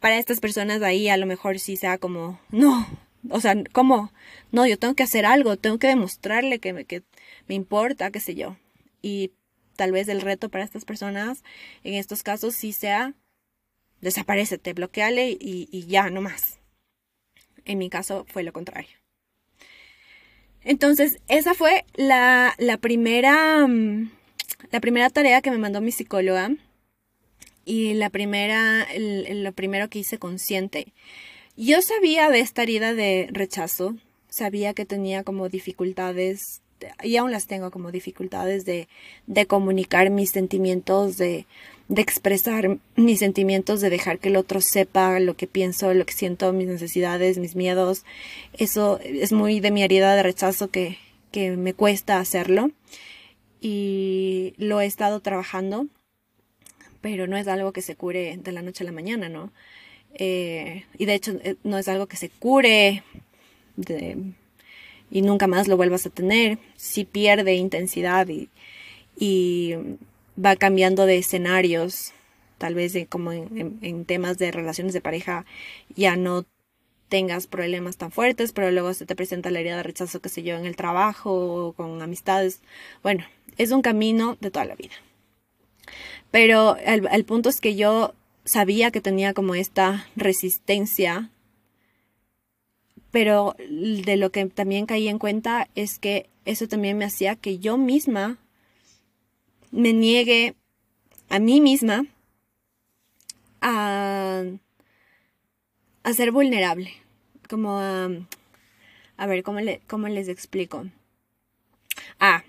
Para 0.00 0.18
estas 0.18 0.40
personas 0.40 0.82
ahí 0.82 1.08
a 1.08 1.16
lo 1.16 1.26
mejor 1.26 1.58
sí 1.58 1.76
sea 1.76 1.98
como, 1.98 2.40
no, 2.50 2.86
o 3.28 3.40
sea, 3.40 3.54
¿cómo? 3.72 4.12
No, 4.52 4.66
yo 4.66 4.78
tengo 4.78 4.94
que 4.94 5.02
hacer 5.02 5.26
algo, 5.26 5.56
tengo 5.56 5.78
que 5.78 5.88
demostrarle 5.88 6.58
que 6.58 6.72
me, 6.72 6.84
que 6.84 7.02
me 7.48 7.54
importa, 7.54 8.10
qué 8.10 8.20
sé 8.20 8.34
yo. 8.34 8.56
Y 9.02 9.32
tal 9.76 9.92
vez 9.92 10.08
el 10.08 10.20
reto 10.20 10.48
para 10.48 10.64
estas 10.64 10.84
personas 10.84 11.42
en 11.84 11.94
estos 11.94 12.22
casos 12.22 12.54
sí 12.54 12.72
sea, 12.72 13.14
desaparecete, 14.00 14.72
bloqueale 14.72 15.30
y, 15.30 15.68
y 15.70 15.86
ya, 15.86 16.10
no 16.10 16.20
más. 16.22 16.58
En 17.64 17.78
mi 17.78 17.90
caso 17.90 18.24
fue 18.28 18.42
lo 18.42 18.52
contrario. 18.52 18.99
Entonces, 20.64 21.18
esa 21.28 21.54
fue 21.54 21.84
la, 21.94 22.54
la, 22.58 22.76
primera, 22.76 23.66
mm, 23.66 24.10
la 24.70 24.80
primera 24.80 25.10
tarea 25.10 25.40
que 25.40 25.50
me 25.50 25.58
mandó 25.58 25.80
mi 25.80 25.92
psicóloga 25.92 26.50
y 27.64 27.94
la 27.94 28.10
primera, 28.10 28.86
lo 28.96 29.52
primero 29.52 29.88
que 29.88 30.00
hice 30.00 30.18
consciente. 30.18 30.92
Yo 31.56 31.82
sabía 31.82 32.30
de 32.30 32.40
esta 32.40 32.62
herida 32.62 32.94
de 32.94 33.28
rechazo, 33.32 33.96
sabía 34.28 34.74
que 34.74 34.84
tenía 34.84 35.24
como 35.24 35.48
dificultades 35.48 36.62
y 37.02 37.16
aún 37.16 37.30
las 37.30 37.46
tengo 37.46 37.70
como 37.70 37.90
dificultades 37.90 38.64
de, 38.64 38.88
de 39.26 39.46
comunicar 39.46 40.10
mis 40.10 40.30
sentimientos, 40.30 41.18
de, 41.18 41.46
de 41.90 42.02
expresar 42.02 42.78
mis 42.94 43.18
sentimientos, 43.18 43.80
de 43.80 43.90
dejar 43.90 44.20
que 44.20 44.28
el 44.28 44.36
otro 44.36 44.60
sepa 44.60 45.18
lo 45.18 45.34
que 45.36 45.48
pienso, 45.48 45.92
lo 45.92 46.06
que 46.06 46.12
siento, 46.12 46.52
mis 46.52 46.68
necesidades, 46.68 47.38
mis 47.38 47.56
miedos. 47.56 48.04
Eso 48.52 49.00
es 49.02 49.32
muy 49.32 49.58
de 49.58 49.72
mi 49.72 49.82
herida 49.82 50.14
de 50.14 50.22
rechazo 50.22 50.70
que, 50.70 50.98
que 51.32 51.56
me 51.56 51.74
cuesta 51.74 52.20
hacerlo. 52.20 52.70
Y 53.60 54.54
lo 54.56 54.80
he 54.80 54.86
estado 54.86 55.18
trabajando, 55.18 55.88
pero 57.00 57.26
no 57.26 57.36
es 57.36 57.48
algo 57.48 57.72
que 57.72 57.82
se 57.82 57.96
cure 57.96 58.38
de 58.40 58.52
la 58.52 58.62
noche 58.62 58.84
a 58.84 58.86
la 58.86 58.92
mañana, 58.92 59.28
¿no? 59.28 59.52
Eh, 60.14 60.84
y 60.96 61.06
de 61.06 61.14
hecho 61.14 61.32
eh, 61.42 61.56
no 61.64 61.76
es 61.76 61.88
algo 61.88 62.06
que 62.06 62.16
se 62.16 62.28
cure 62.28 63.02
y 65.10 65.22
nunca 65.22 65.48
más 65.48 65.66
lo 65.66 65.76
vuelvas 65.76 66.06
a 66.06 66.10
tener, 66.10 66.58
si 66.76 67.04
pierde 67.04 67.54
intensidad 67.54 68.28
y 68.28 69.76
va 70.44 70.56
cambiando 70.56 71.06
de 71.06 71.18
escenarios, 71.18 72.12
tal 72.58 72.74
vez 72.74 72.94
como 73.08 73.32
en, 73.32 74.04
temas 74.04 74.38
de 74.38 74.50
relaciones 74.50 74.92
de 74.92 75.00
pareja 75.00 75.44
ya 75.94 76.16
no 76.16 76.44
tengas 77.08 77.46
problemas 77.46 77.96
tan 77.96 78.12
fuertes, 78.12 78.52
pero 78.52 78.70
luego 78.70 78.94
se 78.94 79.06
te 79.06 79.16
presenta 79.16 79.50
la 79.50 79.60
herida 79.60 79.76
de 79.76 79.82
rechazo, 79.82 80.20
que 80.20 80.28
sé 80.28 80.42
yo, 80.42 80.56
en 80.56 80.66
el 80.66 80.76
trabajo 80.76 81.66
o 81.66 81.72
con 81.72 82.00
amistades. 82.02 82.60
Bueno, 83.02 83.24
es 83.58 83.72
un 83.72 83.82
camino 83.82 84.36
de 84.40 84.50
toda 84.50 84.64
la 84.64 84.76
vida. 84.76 84.94
Pero 86.30 86.76
el 86.76 87.24
punto 87.24 87.48
es 87.48 87.60
que 87.60 87.74
yo 87.74 88.14
sabía 88.44 88.92
que 88.92 89.00
tenía 89.00 89.34
como 89.34 89.56
esta 89.56 90.06
resistencia 90.14 91.30
pero 93.10 93.56
de 93.58 94.16
lo 94.16 94.30
que 94.30 94.46
también 94.46 94.86
caí 94.86 95.08
en 95.08 95.18
cuenta 95.18 95.68
es 95.74 95.98
que 95.98 96.28
eso 96.44 96.68
también 96.68 96.96
me 96.98 97.04
hacía 97.04 97.36
que 97.36 97.58
yo 97.58 97.76
misma 97.76 98.38
me 99.70 99.92
niegue 99.92 100.54
a 101.28 101.38
mí 101.38 101.60
misma 101.60 102.06
a, 103.60 104.42
a 106.02 106.12
ser 106.12 106.32
vulnerable, 106.32 106.92
como 107.48 107.78
a... 107.78 108.08
A 109.16 109.26
ver, 109.26 109.42
¿cómo, 109.42 109.60
le, 109.60 109.82
cómo 109.86 110.08
les 110.08 110.28
explico? 110.28 110.86
Ah, 112.18 112.42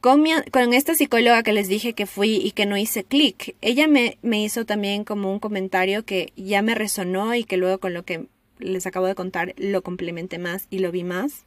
con, 0.00 0.24
con, 0.50 0.74
esta 0.74 0.94
psicóloga 0.94 1.44
que 1.44 1.52
les 1.52 1.68
dije 1.68 1.92
que 1.92 2.06
fui 2.06 2.36
y 2.36 2.50
que 2.50 2.66
no 2.66 2.76
hice 2.76 3.04
clic, 3.04 3.54
ella 3.60 3.86
me, 3.86 4.18
me 4.22 4.42
hizo 4.42 4.64
también 4.64 5.04
como 5.04 5.32
un 5.32 5.38
comentario 5.38 6.04
que 6.04 6.32
ya 6.36 6.62
me 6.62 6.74
resonó 6.74 7.34
y 7.34 7.44
que 7.44 7.56
luego 7.56 7.78
con 7.78 7.94
lo 7.94 8.04
que 8.04 8.26
les 8.58 8.86
acabo 8.86 9.06
de 9.06 9.14
contar 9.14 9.54
lo 9.58 9.82
complementé 9.82 10.38
más 10.38 10.66
y 10.70 10.78
lo 10.78 10.90
vi 10.90 11.04
más. 11.04 11.44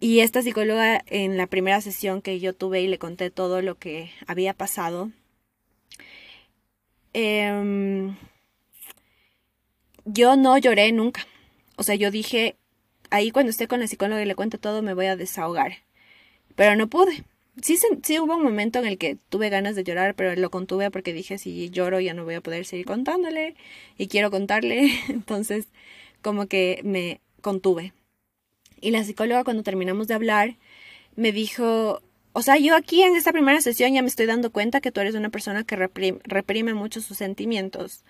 Y 0.00 0.20
esta 0.20 0.42
psicóloga 0.42 1.02
en 1.06 1.36
la 1.36 1.46
primera 1.46 1.80
sesión 1.82 2.22
que 2.22 2.40
yo 2.40 2.54
tuve 2.54 2.80
y 2.80 2.88
le 2.88 2.98
conté 2.98 3.30
todo 3.30 3.60
lo 3.60 3.76
que 3.76 4.10
había 4.26 4.54
pasado, 4.54 5.10
em, 7.12 8.16
yo 10.04 10.36
no 10.36 10.56
lloré 10.58 10.92
nunca. 10.92 11.26
O 11.76 11.82
sea, 11.82 11.94
yo 11.96 12.10
dije, 12.10 12.56
ahí 13.10 13.30
cuando 13.30 13.50
esté 13.50 13.68
con 13.68 13.80
la 13.80 13.86
psicóloga 13.88 14.22
y 14.22 14.26
le 14.26 14.34
cuente 14.34 14.58
todo 14.58 14.82
me 14.82 14.94
voy 14.94 15.06
a 15.06 15.16
desahogar. 15.16 15.78
Pero 16.56 16.76
no 16.76 16.88
pude. 16.88 17.24
Sí, 17.62 17.78
sí 18.02 18.18
hubo 18.20 18.36
un 18.36 18.42
momento 18.44 18.78
en 18.80 18.86
el 18.86 18.98
que 18.98 19.18
tuve 19.28 19.50
ganas 19.50 19.76
de 19.76 19.84
llorar, 19.84 20.14
pero 20.14 20.34
lo 20.36 20.50
contuve 20.50 20.90
porque 20.90 21.12
dije, 21.12 21.38
si 21.38 21.70
lloro 21.70 22.00
ya 22.00 22.14
no 22.14 22.24
voy 22.24 22.34
a 22.34 22.40
poder 22.42 22.64
seguir 22.66 22.86
contándole 22.86 23.56
y 23.98 24.08
quiero 24.08 24.30
contarle. 24.30 24.90
Entonces 25.08 25.68
como 26.22 26.46
que 26.48 26.80
me 26.84 27.20
contuve. 27.42 27.92
Y 28.80 28.90
la 28.90 29.04
psicóloga 29.04 29.44
cuando 29.44 29.62
terminamos 29.62 30.08
de 30.08 30.14
hablar 30.14 30.56
me 31.16 31.32
dijo, 31.32 32.02
o 32.32 32.42
sea, 32.42 32.56
yo 32.58 32.76
aquí 32.76 33.02
en 33.02 33.16
esta 33.16 33.32
primera 33.32 33.60
sesión 33.60 33.92
ya 33.92 34.02
me 34.02 34.08
estoy 34.08 34.26
dando 34.26 34.52
cuenta 34.52 34.80
que 34.80 34.92
tú 34.92 35.00
eres 35.00 35.14
una 35.14 35.30
persona 35.30 35.64
que 35.64 35.76
reprime, 35.76 36.74
mucho 36.74 37.00
sus 37.00 37.16
sentimientos, 37.16 38.04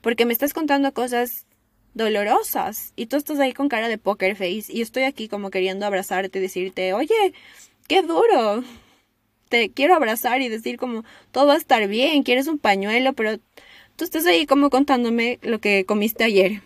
porque 0.00 0.24
me 0.24 0.32
estás 0.32 0.54
contando 0.54 0.92
cosas 0.92 1.46
dolorosas 1.94 2.92
y 2.96 3.06
tú 3.06 3.16
estás 3.16 3.38
ahí 3.38 3.52
con 3.52 3.68
cara 3.68 3.88
de 3.88 3.98
poker 3.98 4.36
face 4.36 4.66
y 4.68 4.80
estoy 4.80 5.04
aquí 5.04 5.28
como 5.28 5.50
queriendo 5.50 5.86
abrazarte 5.86 6.38
y 6.38 6.42
decirte, 6.42 6.92
oye, 6.94 7.34
qué 7.86 8.02
duro. 8.02 8.64
Te 9.48 9.70
quiero 9.70 9.94
abrazar 9.94 10.42
y 10.42 10.48
decir 10.48 10.76
como 10.76 11.04
todo 11.30 11.46
va 11.46 11.54
a 11.54 11.58
estar 11.58 11.86
bien, 11.86 12.22
quieres 12.22 12.48
un 12.48 12.58
pañuelo, 12.58 13.12
pero 13.12 13.38
tú 13.94 14.04
estás 14.04 14.26
ahí 14.26 14.46
como 14.46 14.70
contándome 14.70 15.38
lo 15.42 15.60
que 15.60 15.84
comiste 15.84 16.24
ayer. 16.24 16.62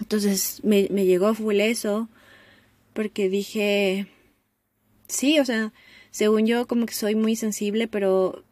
Entonces 0.00 0.60
me, 0.64 0.88
me 0.90 1.04
llegó 1.04 1.34
full 1.34 1.60
eso, 1.60 2.08
porque 2.92 3.28
dije, 3.28 4.06
sí, 5.06 5.38
o 5.38 5.44
sea, 5.44 5.72
según 6.10 6.46
yo 6.46 6.66
como 6.66 6.86
que 6.86 6.94
soy 6.94 7.14
muy 7.14 7.36
sensible, 7.36 7.88
pero 7.88 8.44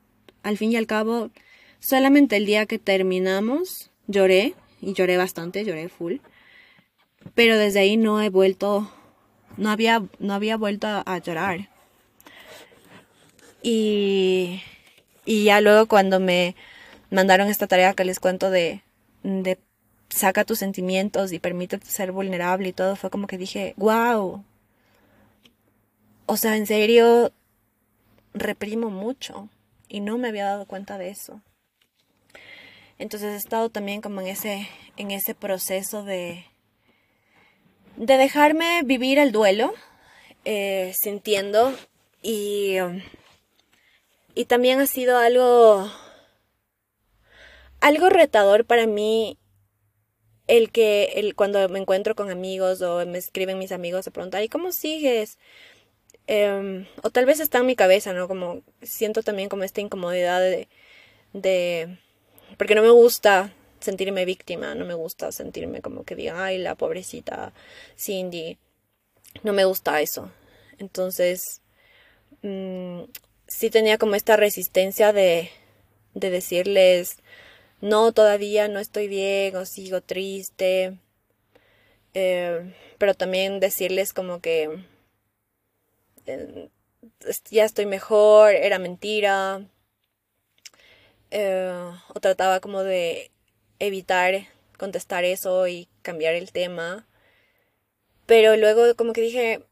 al 0.42 0.56
fin 0.56 0.72
y 0.72 0.76
al 0.76 0.86
cabo, 0.86 1.30
solamente 1.78 2.36
el 2.36 2.46
día 2.46 2.66
que 2.66 2.78
terminamos 2.78 3.90
lloré, 4.06 4.54
y 4.80 4.94
lloré 4.94 5.16
bastante, 5.16 5.64
lloré 5.64 5.88
full, 5.88 6.16
pero 7.34 7.58
desde 7.58 7.80
ahí 7.80 7.96
no 7.96 8.20
he 8.22 8.30
vuelto, 8.30 8.90
no 9.56 9.70
había, 9.70 10.02
no 10.18 10.34
había 10.34 10.56
vuelto 10.56 10.86
a, 10.88 11.18
llorar. 11.18 11.68
Y, 13.62 14.62
y 15.26 15.44
ya 15.44 15.60
luego 15.60 15.86
cuando 15.86 16.18
me 16.18 16.56
mandaron 17.10 17.48
esta 17.48 17.66
tarea 17.66 17.92
que 17.92 18.04
les 18.04 18.20
cuento 18.20 18.50
de, 18.50 18.82
de 19.22 19.58
saca 20.10 20.44
tus 20.44 20.58
sentimientos 20.58 21.32
y 21.32 21.38
permítete 21.38 21.86
ser 21.86 22.12
vulnerable 22.12 22.68
y 22.68 22.72
todo, 22.72 22.96
fue 22.96 23.10
como 23.10 23.26
que 23.26 23.38
dije, 23.38 23.74
wow, 23.76 24.44
o 26.26 26.36
sea, 26.36 26.56
en 26.56 26.66
serio, 26.66 27.32
reprimo 28.34 28.90
mucho 28.90 29.48
y 29.88 30.00
no 30.00 30.18
me 30.18 30.28
había 30.28 30.44
dado 30.44 30.66
cuenta 30.66 30.98
de 30.98 31.10
eso. 31.10 31.40
Entonces 32.98 33.32
he 33.32 33.36
estado 33.36 33.70
también 33.70 34.00
como 34.00 34.20
en 34.20 34.28
ese, 34.28 34.68
en 34.96 35.10
ese 35.10 35.34
proceso 35.34 36.04
de, 36.04 36.44
de 37.96 38.16
dejarme 38.16 38.82
vivir 38.84 39.18
el 39.18 39.32
duelo, 39.32 39.72
eh, 40.44 40.92
sintiendo 40.94 41.74
y, 42.22 42.76
y 44.34 44.44
también 44.44 44.80
ha 44.80 44.86
sido 44.86 45.18
algo, 45.18 45.90
algo 47.80 48.08
retador 48.10 48.66
para 48.66 48.86
mí 48.86 49.39
el 50.50 50.72
que 50.72 51.04
el, 51.14 51.36
cuando 51.36 51.68
me 51.68 51.78
encuentro 51.78 52.16
con 52.16 52.28
amigos 52.30 52.82
o 52.82 53.06
me 53.06 53.18
escriben 53.18 53.58
mis 53.58 53.70
amigos 53.70 54.04
se 54.04 54.10
preguntan, 54.10 54.42
¿y 54.42 54.48
cómo 54.48 54.72
sigues? 54.72 55.38
Em, 56.26 56.86
o 57.02 57.10
tal 57.10 57.24
vez 57.24 57.38
está 57.40 57.58
en 57.58 57.66
mi 57.66 57.76
cabeza, 57.76 58.12
¿no? 58.12 58.26
Como 58.28 58.62
siento 58.82 59.22
también 59.22 59.48
como 59.48 59.62
esta 59.64 59.80
incomodidad 59.80 60.40
de, 60.40 60.68
de... 61.32 61.98
Porque 62.58 62.74
no 62.74 62.82
me 62.82 62.90
gusta 62.90 63.54
sentirme 63.78 64.24
víctima, 64.24 64.74
no 64.74 64.84
me 64.84 64.94
gusta 64.94 65.30
sentirme 65.32 65.82
como 65.82 66.04
que 66.04 66.16
diga, 66.16 66.44
ay, 66.44 66.58
la 66.58 66.74
pobrecita 66.74 67.52
Cindy. 67.96 68.58
No 69.44 69.52
me 69.52 69.64
gusta 69.64 70.00
eso. 70.00 70.32
Entonces, 70.78 71.62
mm, 72.42 73.02
sí 73.46 73.70
tenía 73.70 73.98
como 73.98 74.16
esta 74.16 74.36
resistencia 74.36 75.12
de, 75.12 75.50
de 76.14 76.30
decirles, 76.30 77.18
no, 77.80 78.12
todavía 78.12 78.68
no 78.68 78.78
estoy 78.80 79.08
bien 79.08 79.56
o 79.56 79.64
sigo 79.64 80.00
triste. 80.02 80.98
Eh, 82.14 82.74
pero 82.98 83.14
también 83.14 83.60
decirles 83.60 84.12
como 84.12 84.40
que 84.40 84.84
eh, 86.26 86.68
ya 87.50 87.64
estoy 87.64 87.86
mejor, 87.86 88.52
era 88.54 88.78
mentira. 88.78 89.66
Eh, 91.30 91.90
o 92.14 92.20
trataba 92.20 92.60
como 92.60 92.82
de 92.82 93.30
evitar 93.78 94.46
contestar 94.78 95.24
eso 95.24 95.68
y 95.68 95.88
cambiar 96.02 96.34
el 96.34 96.52
tema. 96.52 97.06
Pero 98.26 98.56
luego 98.56 98.94
como 98.96 99.12
que 99.12 99.20
dije, 99.22 99.64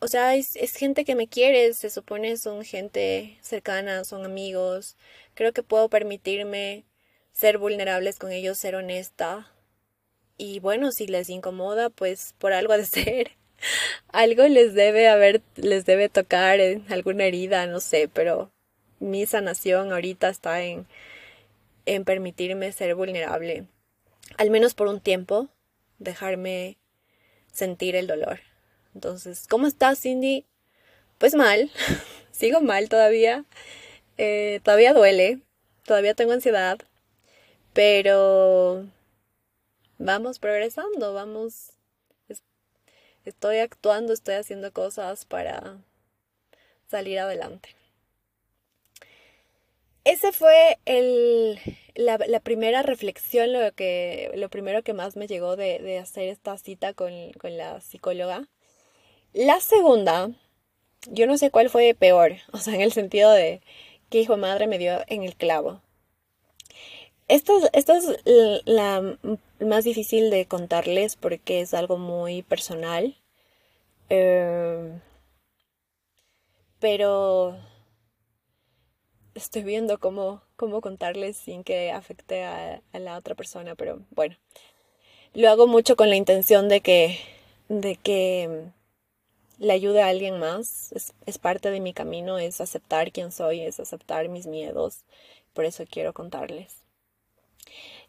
o 0.00 0.08
sea, 0.08 0.36
es, 0.36 0.56
es, 0.56 0.74
gente 0.76 1.04
que 1.04 1.14
me 1.14 1.28
quiere, 1.28 1.72
se 1.74 1.90
supone 1.90 2.36
son 2.36 2.64
gente 2.64 3.38
cercana, 3.42 4.04
son 4.04 4.24
amigos. 4.24 4.96
Creo 5.34 5.52
que 5.52 5.62
puedo 5.62 5.88
permitirme 5.88 6.84
ser 7.32 7.58
vulnerables 7.58 8.18
con 8.18 8.32
ellos, 8.32 8.58
ser 8.58 8.74
honesta. 8.74 9.50
Y 10.36 10.60
bueno, 10.60 10.92
si 10.92 11.06
les 11.06 11.28
incomoda, 11.30 11.90
pues 11.90 12.34
por 12.38 12.52
algo 12.52 12.76
de 12.76 12.84
ser. 12.86 13.32
algo 14.08 14.46
les 14.48 14.74
debe 14.74 15.08
haber, 15.08 15.42
les 15.56 15.84
debe 15.86 16.08
tocar 16.08 16.60
en 16.60 16.84
alguna 16.92 17.24
herida, 17.24 17.66
no 17.66 17.80
sé, 17.80 18.08
pero 18.08 18.50
mi 19.00 19.26
sanación 19.26 19.92
ahorita 19.92 20.28
está 20.28 20.62
en, 20.62 20.86
en 21.86 22.04
permitirme 22.04 22.72
ser 22.72 22.94
vulnerable. 22.94 23.66
Al 24.38 24.50
menos 24.50 24.74
por 24.74 24.88
un 24.88 25.00
tiempo, 25.00 25.48
dejarme 25.98 26.78
sentir 27.52 27.96
el 27.96 28.06
dolor. 28.06 28.40
Entonces, 28.94 29.46
¿cómo 29.48 29.66
estás, 29.66 30.00
Cindy? 30.00 30.46
Pues 31.18 31.34
mal, 31.34 31.70
sigo 32.32 32.60
mal 32.60 32.88
todavía. 32.88 33.44
Eh, 34.18 34.60
todavía 34.62 34.92
duele, 34.92 35.40
todavía 35.84 36.14
tengo 36.14 36.32
ansiedad, 36.32 36.78
pero 37.72 38.86
vamos 39.98 40.38
progresando, 40.38 41.14
vamos, 41.14 41.72
estoy 43.24 43.58
actuando, 43.58 44.12
estoy 44.12 44.34
haciendo 44.34 44.72
cosas 44.72 45.24
para 45.24 45.78
salir 46.88 47.18
adelante. 47.18 47.70
Ese 50.04 50.32
fue 50.32 50.78
el, 50.84 51.60
la, 51.94 52.40
primera 52.40 52.82
reflexión, 52.82 53.52
lo, 53.52 53.72
que, 53.72 54.32
lo 54.34 54.48
primero 54.48 54.82
que 54.82 54.94
más 54.94 55.16
me 55.16 55.28
llegó 55.28 55.54
de, 55.56 55.98
hacer 55.98 56.28
esta 56.28 56.58
cita 56.58 56.92
con, 56.92 57.32
con, 57.40 57.56
la 57.56 57.80
psicóloga. 57.80 58.48
La 59.32 59.60
segunda, 59.60 60.30
yo 61.08 61.26
no 61.26 61.38
sé 61.38 61.50
cuál 61.50 61.70
fue 61.70 61.94
peor, 61.94 62.32
o 62.52 62.58
sea, 62.58 62.74
en 62.74 62.80
el 62.80 62.92
sentido 62.92 63.30
de 63.30 63.62
que 64.10 64.20
hijo 64.20 64.36
madre 64.36 64.66
me 64.66 64.78
dio 64.78 65.02
en 65.06 65.22
el 65.22 65.36
clavo. 65.36 65.80
Esta, 67.32 67.54
esta 67.72 67.96
es 67.96 68.18
la 68.66 69.16
más 69.58 69.84
difícil 69.84 70.28
de 70.28 70.44
contarles 70.44 71.16
porque 71.16 71.62
es 71.62 71.72
algo 71.72 71.96
muy 71.96 72.42
personal. 72.42 73.16
Em, 74.10 75.00
pero 76.78 77.56
estoy 79.34 79.62
viendo 79.62 79.98
cómo, 79.98 80.42
cómo 80.56 80.82
contarles 80.82 81.38
sin 81.38 81.64
que 81.64 81.90
afecte 81.90 82.44
a, 82.44 82.82
la 82.92 83.16
otra 83.16 83.34
persona, 83.34 83.76
pero 83.76 84.00
bueno. 84.10 84.36
Lo 85.32 85.48
hago 85.48 85.66
mucho 85.66 85.96
con 85.96 86.10
la 86.10 86.16
intención 86.16 86.68
de 86.68 86.82
que, 86.82 87.18
de 87.70 87.96
que 87.96 88.66
le 89.58 89.72
ayude 89.72 90.02
a 90.02 90.08
alguien 90.08 90.38
más. 90.38 90.92
Es, 90.92 91.14
es 91.24 91.38
parte 91.38 91.70
de 91.70 91.80
mi 91.80 91.94
camino, 91.94 92.38
es 92.38 92.60
aceptar 92.60 93.10
quién 93.10 93.32
soy, 93.32 93.62
es 93.62 93.80
aceptar 93.80 94.28
mis 94.28 94.46
miedos. 94.46 95.06
Por 95.54 95.64
eso 95.64 95.84
quiero 95.90 96.12
contarles. 96.12 96.81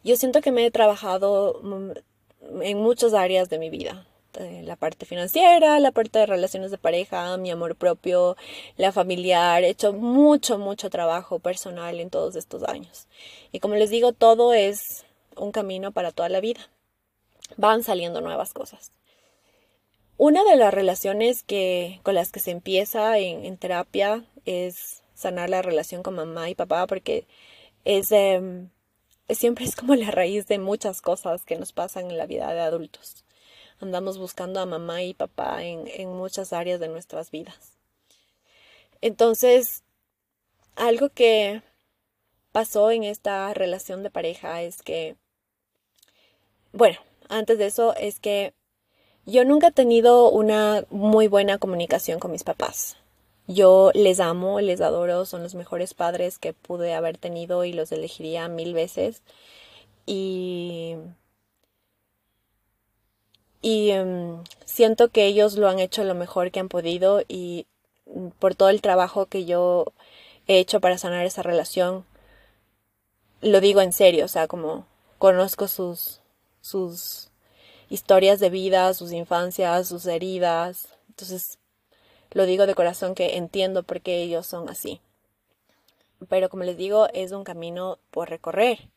Yo 0.02 0.16
siento 0.16 0.40
que 0.40 0.52
me 0.52 0.66
he 0.66 0.70
trabajado 0.70 1.60
mm, 1.62 2.62
en 2.62 2.78
muchas 2.78 3.14
áreas 3.14 3.48
de 3.48 3.58
mi 3.58 3.70
vida. 3.70 4.06
La 4.64 4.74
parte 4.74 5.06
financiera, 5.06 5.78
la 5.78 5.92
parte 5.92 6.18
de 6.18 6.26
relaciones 6.26 6.72
de 6.72 6.78
pareja, 6.78 7.36
mi 7.36 7.52
amor 7.52 7.76
propio, 7.76 8.36
la 8.76 8.90
familiar. 8.90 9.62
He 9.62 9.68
hecho 9.68 9.92
mucho, 9.92 10.58
mucho 10.58 10.90
trabajo 10.90 11.38
personal 11.38 12.00
en 12.00 12.10
todos 12.10 12.34
estos 12.34 12.64
años. 12.64 13.06
Y 13.52 13.60
como 13.60 13.76
les 13.76 13.90
digo, 13.90 14.12
todo 14.12 14.52
es 14.52 15.04
un 15.36 15.52
camino 15.52 15.92
para 15.92 16.10
toda 16.10 16.28
la 16.28 16.40
vida. 16.40 16.68
Van 17.56 17.84
saliendo 17.84 18.20
nuevas 18.20 18.52
cosas. 18.52 18.90
Una 20.16 20.42
de 20.42 20.56
las 20.56 20.74
relaciones 20.74 21.44
que, 21.44 22.00
con 22.02 22.16
las 22.16 22.32
que 22.32 22.40
se 22.40 22.50
empieza 22.50 23.18
en, 23.18 23.44
en 23.44 23.56
terapia 23.56 24.24
es 24.44 25.02
sanar 25.14 25.48
la 25.48 25.62
relación 25.62 26.02
con 26.02 26.14
mamá 26.14 26.50
y 26.50 26.54
papá 26.54 26.86
porque 26.86 27.26
es, 27.84 28.12
em, 28.12 28.70
siempre 29.28 29.64
es 29.64 29.76
como 29.76 29.94
la 29.94 30.10
raíz 30.10 30.46
de 30.46 30.58
muchas 30.58 31.00
cosas 31.00 31.44
que 31.44 31.56
nos 31.56 31.72
pasan 31.72 32.10
en 32.10 32.18
la 32.18 32.26
vida 32.26 32.52
de 32.52 32.60
adultos. 32.60 33.24
Andamos 33.80 34.18
buscando 34.18 34.60
a 34.60 34.66
mamá 34.66 35.02
y 35.02 35.14
papá 35.14 35.64
en, 35.64 35.88
en 35.88 36.10
muchas 36.10 36.52
áreas 36.52 36.80
de 36.80 36.88
nuestras 36.88 37.30
vidas. 37.30 37.78
Entonces, 39.00 39.82
algo 40.76 41.08
que 41.08 41.62
pasó 42.52 42.90
en 42.90 43.04
esta 43.04 43.52
relación 43.52 44.02
de 44.02 44.10
pareja 44.10 44.62
es 44.62 44.82
que, 44.82 45.16
bueno, 46.72 46.98
antes 47.28 47.58
de 47.58 47.66
eso 47.66 47.94
es 47.96 48.20
que 48.20 48.54
yo 49.26 49.44
nunca 49.44 49.68
he 49.68 49.72
tenido 49.72 50.30
una 50.30 50.84
muy 50.90 51.28
buena 51.28 51.58
comunicación 51.58 52.20
con 52.20 52.30
mis 52.30 52.44
papás. 52.44 52.96
Yo 53.46 53.90
les 53.94 54.20
amo, 54.20 54.60
les 54.60 54.80
adoro, 54.80 55.26
son 55.26 55.42
los 55.42 55.54
mejores 55.54 55.94
padres 55.94 56.38
que 56.38 56.52
pude 56.54 56.94
haber 56.94 57.18
tenido 57.18 57.64
y 57.64 57.72
los 57.72 57.92
elegiría 57.92 58.48
mil 58.48 58.72
veces. 58.74 59.22
Y, 60.06 60.96
y 63.62 63.90
em, 63.90 64.42
siento 64.64 65.08
que 65.10 65.26
ellos 65.26 65.56
lo 65.56 65.68
han 65.68 65.78
hecho 65.78 66.04
lo 66.04 66.14
mejor 66.14 66.50
que 66.50 66.60
han 66.60 66.68
podido 66.68 67.22
y 67.28 67.66
por 68.38 68.54
todo 68.54 68.68
el 68.68 68.82
trabajo 68.82 69.26
que 69.26 69.44
yo 69.44 69.92
he 70.46 70.58
hecho 70.58 70.80
para 70.80 70.98
sanar 70.98 71.26
esa 71.26 71.42
relación, 71.42 72.04
lo 73.40 73.60
digo 73.60 73.80
en 73.80 73.92
serio, 73.92 74.24
o 74.24 74.28
sea, 74.28 74.48
como 74.48 74.86
conozco 75.18 75.68
sus, 75.68 76.20
sus 76.60 77.30
historias 77.88 78.40
de 78.40 78.50
vida, 78.50 78.92
sus 78.94 79.12
infancias, 79.12 79.88
sus 79.88 80.06
heridas. 80.06 80.88
Entonces, 81.08 81.58
lo 82.34 82.46
digo 82.46 82.66
de 82.66 82.74
corazón 82.74 83.14
que 83.14 83.36
entiendo 83.36 83.84
por 83.84 84.00
qué 84.00 84.22
ellos 84.22 84.46
son 84.46 84.68
así. 84.68 85.00
Pero 86.28 86.48
como 86.48 86.64
les 86.64 86.76
digo, 86.76 87.08
es 87.14 87.32
un 87.32 87.44
camino 87.44 87.98
por 88.10 88.28
recorrer. 88.28 88.90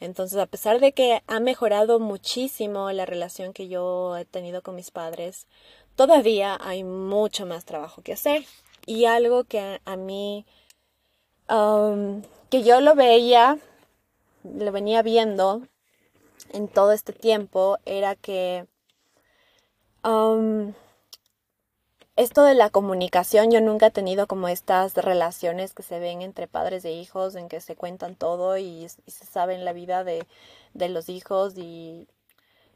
Entonces, 0.00 0.38
a 0.38 0.46
pesar 0.46 0.80
de 0.80 0.92
que 0.92 1.22
ha 1.26 1.40
mejorado 1.40 2.00
muchísimo 2.00 2.90
la 2.92 3.06
relación 3.06 3.52
que 3.52 3.68
yo 3.68 4.16
he 4.16 4.24
tenido 4.24 4.62
con 4.62 4.74
mis 4.74 4.90
padres, 4.90 5.46
todavía 5.94 6.58
hay 6.60 6.84
mucho 6.84 7.46
más 7.46 7.64
trabajo 7.64 8.02
que 8.02 8.12
hacer. 8.12 8.44
Y 8.84 9.06
algo 9.06 9.44
que 9.44 9.80
a, 9.84 9.96
mí, 9.96 10.44
um, 11.48 12.22
que 12.50 12.62
yo 12.62 12.80
lo 12.80 12.94
veía, 12.94 13.58
lo 14.44 14.70
venía 14.72 15.02
viendo 15.02 15.62
en 16.52 16.68
todo 16.68 16.92
este 16.92 17.12
tiempo, 17.12 17.78
era 17.86 18.14
que 18.16 18.66
um, 20.04 20.74
esto 22.16 22.44
de 22.44 22.54
la 22.54 22.70
comunicación, 22.70 23.50
yo 23.50 23.60
nunca 23.60 23.86
he 23.88 23.90
tenido 23.90 24.26
como 24.26 24.48
estas 24.48 24.94
relaciones 24.94 25.74
que 25.74 25.82
se 25.82 25.98
ven 26.00 26.22
entre 26.22 26.48
padres 26.48 26.84
e 26.86 26.92
hijos, 26.92 27.34
en 27.34 27.48
que 27.48 27.60
se 27.60 27.76
cuentan 27.76 28.16
todo 28.16 28.56
y, 28.56 28.88
se 28.88 29.26
saben 29.26 29.64
la 29.64 29.72
vida 29.74 30.02
de, 30.02 30.26
los 30.74 31.08
hijos 31.08 31.54
y 31.56 32.08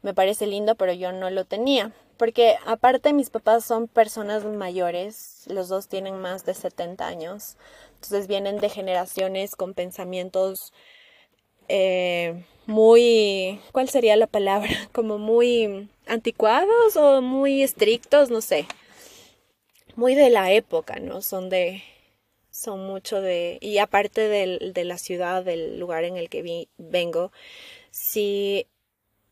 me 0.03 0.13
parece 0.13 0.47
lindo, 0.47 0.75
pero 0.75 0.93
yo 0.93 1.11
no 1.11 1.29
lo 1.29 1.45
tenía. 1.45 1.91
Porque 2.17 2.57
aparte 2.67 3.13
mis 3.13 3.31
papás 3.31 3.65
son 3.65 3.87
personas 3.87 4.45
mayores, 4.45 5.45
los 5.47 5.69
dos 5.69 5.87
tienen 5.87 6.21
más 6.21 6.45
de 6.45 6.53
70 6.53 7.07
años, 7.07 7.57
entonces 7.95 8.27
vienen 8.27 8.59
de 8.59 8.69
generaciones 8.69 9.55
con 9.55 9.73
pensamientos 9.73 10.71
eh, 11.67 12.45
muy, 12.67 13.59
¿cuál 13.71 13.89
sería 13.89 14.15
la 14.17 14.27
palabra? 14.27 14.69
Como 14.93 15.17
muy 15.17 15.89
anticuados 16.05 16.95
o 16.95 17.21
muy 17.21 17.63
estrictos, 17.63 18.29
no 18.29 18.41
sé. 18.41 18.67
Muy 20.01 20.15
de 20.15 20.31
la 20.31 20.51
época, 20.51 20.95
¿no? 20.99 21.21
Son 21.21 21.47
de, 21.49 21.83
son 22.49 22.87
mucho 22.87 23.21
de, 23.21 23.59
y 23.61 23.77
aparte 23.77 24.27
de, 24.29 24.71
de 24.73 24.83
la 24.83 24.97
ciudad, 24.97 25.43
del 25.45 25.79
lugar 25.79 26.05
en 26.05 26.17
el 26.17 26.27
que 26.27 26.67
vengo, 26.79 27.31
sí, 27.91 28.65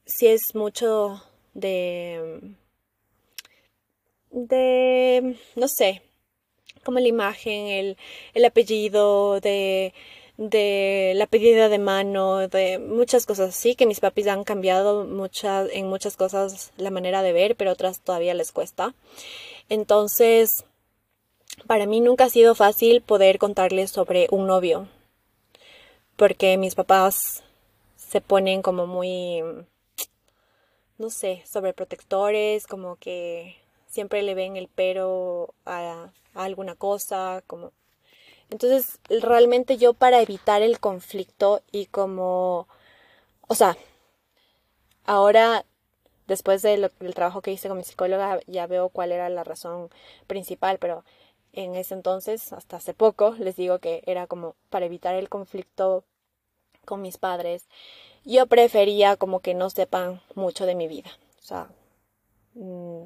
sí 0.05 0.27
es 0.27 0.53
mucho 0.53 1.23
de, 1.55 2.53
de, 4.31 5.35
no 5.55 5.67
sé, 5.67 6.03
como 6.83 6.99
la 6.99 7.07
imagen, 7.07 7.67
el, 7.67 7.97
el 8.33 8.45
apellido, 8.45 9.39
de, 9.41 9.93
de 10.37 11.13
la 11.15 11.27
pedida 11.27 11.69
de 11.69 11.79
mano, 11.79 12.47
de 12.47 12.79
muchas 12.79 13.25
cosas 13.25 13.49
así, 13.49 13.75
que 13.75 13.85
mis 13.85 13.99
papis 13.99 14.27
han 14.27 14.43
cambiado 14.43 15.05
muchas, 15.05 15.69
en 15.73 15.87
muchas 15.87 16.15
cosas 16.17 16.71
la 16.77 16.91
manera 16.91 17.23
de 17.23 17.33
ver, 17.33 17.55
pero 17.55 17.71
otras 17.71 18.01
todavía 18.01 18.33
les 18.33 18.51
cuesta. 18.51 18.93
Entonces, 19.69 20.65
para 21.67 21.85
mí 21.85 22.01
nunca 22.01 22.25
ha 22.25 22.29
sido 22.29 22.55
fácil 22.55 23.01
poder 23.01 23.37
contarles 23.37 23.91
sobre 23.91 24.27
un 24.31 24.47
novio, 24.47 24.87
porque 26.15 26.57
mis 26.57 26.75
papás 26.75 27.43
se 27.95 28.21
ponen 28.21 28.63
como 28.63 28.87
muy, 28.87 29.43
no 30.97 31.09
sé, 31.11 31.43
sobreprotectores, 31.45 32.65
como 32.65 32.95
que 32.95 33.55
siempre 33.87 34.23
le 34.23 34.33
ven 34.33 34.57
el 34.57 34.67
pero 34.73 35.53
a, 35.65 36.09
alguna 36.33 36.75
cosa, 36.75 37.43
como... 37.45 37.71
Entonces, 38.49 38.99
realmente 39.09 39.77
yo 39.77 39.93
para 39.93 40.21
evitar 40.21 40.63
el 40.63 40.79
conflicto 40.79 41.61
y 41.71 41.85
como, 41.85 42.67
o 43.47 43.53
sea, 43.53 43.77
ahora 45.05 45.65
después 46.29 46.61
del 46.61 46.89
trabajo 47.13 47.41
que 47.41 47.51
hice 47.51 47.67
con 47.67 47.77
mi 47.77 47.83
psicóloga 47.83 48.39
ya 48.47 48.67
veo 48.67 48.89
cuál 48.89 49.11
era 49.11 49.27
la 49.29 49.43
razón 49.43 49.89
principal, 50.27 50.77
pero 50.77 51.03
en 51.51 51.75
ese 51.75 51.95
entonces, 51.95 52.53
hasta 52.53 52.77
hace 52.77 52.93
poco, 52.93 53.31
les 53.39 53.55
digo 53.55 53.79
que 53.79 54.03
era 54.05 54.27
como 54.27 54.55
para 54.69 54.85
evitar 54.85 55.15
el 55.15 55.27
conflicto 55.27 56.05
con 56.85 57.01
mis 57.01 57.17
padres, 57.17 57.67
yo 58.23 58.45
prefería 58.47 59.17
como 59.17 59.39
que 59.39 59.55
no 59.55 59.69
sepan 59.69 60.21
mucho 60.35 60.65
de 60.65 60.75
mi 60.75 60.87
vida. 60.87 61.09
O 61.41 61.45
sea, 61.45 61.69
mm, 62.53 63.05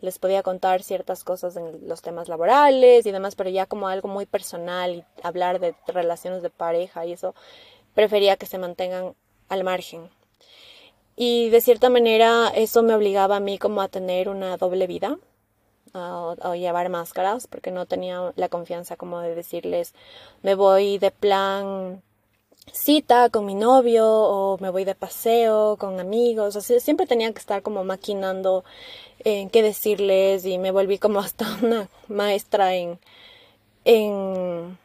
les 0.00 0.18
podía 0.18 0.42
contar 0.42 0.82
ciertas 0.82 1.24
cosas 1.24 1.56
en 1.56 1.88
los 1.88 2.02
temas 2.02 2.28
laborales 2.28 3.06
y 3.06 3.10
demás, 3.10 3.36
pero 3.36 3.50
ya 3.50 3.66
como 3.66 3.88
algo 3.88 4.08
muy 4.08 4.26
personal 4.26 4.94
y 4.94 5.04
hablar 5.22 5.60
de 5.60 5.74
relaciones 5.86 6.42
de 6.42 6.50
pareja 6.50 7.06
y 7.06 7.12
eso, 7.12 7.34
prefería 7.94 8.36
que 8.36 8.46
se 8.46 8.58
mantengan 8.58 9.14
al 9.48 9.64
margen. 9.64 10.10
Y 11.16 11.50
de 11.50 11.60
cierta 11.60 11.90
manera 11.90 12.48
eso 12.54 12.82
me 12.82 12.94
obligaba 12.94 13.36
a 13.36 13.40
mí 13.40 13.58
como 13.58 13.82
a 13.82 13.88
tener 13.88 14.28
una 14.28 14.56
doble 14.56 14.86
vida, 14.86 15.18
a, 15.92 16.54
llevar 16.56 16.88
máscaras, 16.88 17.46
porque 17.46 17.70
no 17.70 17.86
tenía 17.86 18.32
la 18.36 18.48
confianza 18.48 18.96
como 18.96 19.20
de 19.20 19.34
decirles, 19.34 19.94
me 20.42 20.54
voy 20.54 20.98
de 20.98 21.10
plan 21.10 22.02
cita 22.72 23.30
con 23.30 23.46
mi 23.46 23.54
novio 23.54 24.06
o 24.06 24.58
me 24.58 24.70
voy 24.70 24.84
de 24.84 24.94
paseo 24.94 25.76
con 25.78 25.98
amigos. 26.00 26.56
O 26.56 26.60
siempre 26.60 27.06
tenía 27.06 27.32
que 27.32 27.38
estar 27.38 27.62
como 27.62 27.84
maquinando 27.84 28.64
en 29.24 29.50
qué 29.50 29.62
decirles 29.62 30.44
y 30.46 30.58
me 30.58 30.70
volví 30.70 30.98
como 30.98 31.20
hasta 31.20 31.46
una 31.62 31.88
maestra 32.08 32.74
en, 32.74 32.98
en, 33.84 34.78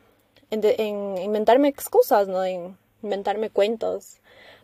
en, 0.51 1.17
inventarme 1.17 1.67
excusas, 1.67 2.27
¿no? 2.27 2.43
En 2.43 2.77
inventarme 3.03 3.49
cuentos 3.49 4.17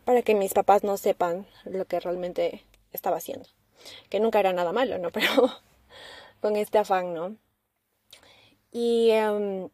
para 0.06 0.22
que 0.22 0.36
mis 0.36 0.54
papás 0.54 0.84
no 0.84 0.98
sepan 0.98 1.46
lo 1.66 1.86
que 1.86 2.00
realmente 2.00 2.66
estaba 2.92 3.18
haciendo. 3.18 3.48
Que 4.10 4.20
nunca 4.20 4.40
era 4.40 4.54
nada 4.54 4.72
malo, 4.72 4.98
¿no? 4.98 5.10
Pero 5.12 5.52
con 6.42 6.56
este 6.56 6.78
afán, 6.78 7.14
¿no? 7.14 7.36
Y 8.72 9.10
em, 9.12 9.70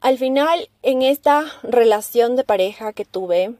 al 0.00 0.18
final, 0.18 0.70
en 0.82 1.02
esta 1.02 1.44
relación 1.62 2.36
de 2.36 2.44
pareja 2.44 2.92
que 2.92 3.04
tuve, 3.04 3.54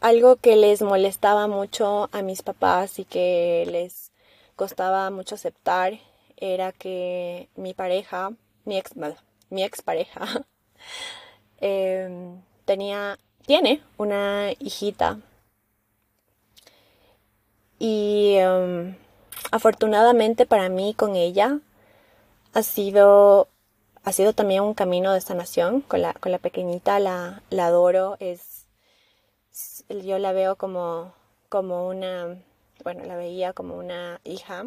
algo 0.00 0.36
que 0.36 0.56
les 0.56 0.80
molestaba 0.80 1.46
mucho 1.46 2.08
a 2.12 2.22
mis 2.22 2.42
papás 2.42 2.98
y 2.98 3.04
que 3.04 3.66
les 3.70 4.12
costaba 4.56 5.10
mucho 5.10 5.34
aceptar 5.34 5.98
era 6.38 6.72
que 6.72 7.48
mi 7.56 7.74
pareja, 7.74 8.32
mi 8.64 8.78
ex, 8.78 8.92
mi 9.50 9.62
ex 9.62 9.82
pareja, 9.82 10.46
em, 11.60 12.40
tenía, 12.64 13.18
tiene 13.46 13.82
una 13.96 14.52
hijita. 14.58 15.18
Y 17.78 18.34
em, 18.36 18.96
afortunadamente 19.50 20.46
para 20.46 20.68
mí 20.68 20.94
con 20.94 21.16
ella 21.16 21.58
ha 22.52 22.62
sido 22.62 23.48
ha 24.04 24.12
sido 24.12 24.32
también 24.32 24.62
un 24.62 24.74
camino 24.74 25.12
de 25.12 25.20
sanación. 25.20 25.80
Con 25.82 26.02
la, 26.02 26.14
con 26.14 26.32
la 26.32 26.38
pequeñita 26.38 26.98
la, 26.98 27.42
adoro, 27.50 28.16
es, 28.20 28.66
yo 29.88 30.18
la 30.18 30.32
veo 30.32 30.56
como, 30.56 31.12
como 31.48 31.88
una, 31.88 32.36
bueno, 32.84 33.04
la 33.04 33.16
veía 33.16 33.52
como 33.52 33.76
una 33.76 34.20
hija. 34.24 34.66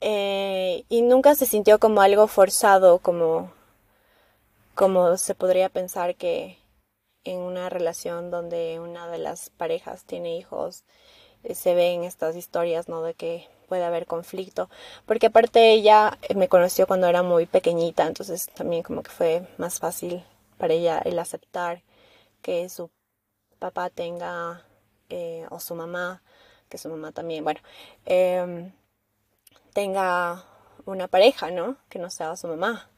Eh, 0.00 0.84
y 0.88 1.02
nunca 1.02 1.34
se 1.34 1.46
sintió 1.46 1.78
como 1.78 2.00
algo 2.02 2.26
forzado, 2.26 2.98
como, 2.98 3.52
como 4.74 5.16
se 5.16 5.34
podría 5.34 5.68
pensar 5.68 6.14
que 6.16 6.58
en 7.24 7.40
una 7.40 7.68
relación 7.70 8.30
donde 8.30 8.80
una 8.80 9.08
de 9.08 9.18
las 9.18 9.50
parejas 9.50 10.04
tiene 10.04 10.36
hijos, 10.36 10.84
eh, 11.42 11.54
se 11.54 11.74
ven 11.74 12.04
estas 12.04 12.36
historias, 12.36 12.88
¿no? 12.88 13.02
De 13.02 13.14
que 13.14 13.48
puede 13.68 13.84
haber 13.84 14.06
conflicto, 14.06 14.68
porque 15.06 15.26
aparte 15.26 15.72
ella 15.72 16.18
eh, 16.22 16.34
me 16.34 16.48
conoció 16.48 16.86
cuando 16.86 17.06
era 17.08 17.22
muy 17.22 17.46
pequeñita, 17.46 18.06
entonces 18.06 18.46
también 18.54 18.82
como 18.82 19.02
que 19.02 19.10
fue 19.10 19.48
más 19.58 19.78
fácil 19.80 20.24
para 20.58 20.74
ella 20.74 21.00
el 21.04 21.18
aceptar 21.18 21.82
que 22.42 22.68
su 22.68 22.90
papá 23.58 23.90
tenga, 23.90 24.62
eh, 25.08 25.46
o 25.50 25.60
su 25.60 25.74
mamá, 25.74 26.22
que 26.68 26.78
su 26.78 26.88
mamá 26.88 27.12
también, 27.12 27.44
bueno, 27.44 27.60
em, 28.06 28.72
tenga 29.72 30.44
una 30.86 31.08
pareja, 31.08 31.50
¿no? 31.50 31.76
Que 31.88 31.98
no 31.98 32.10
sea 32.10 32.36
su 32.36 32.48
mamá. 32.48 32.90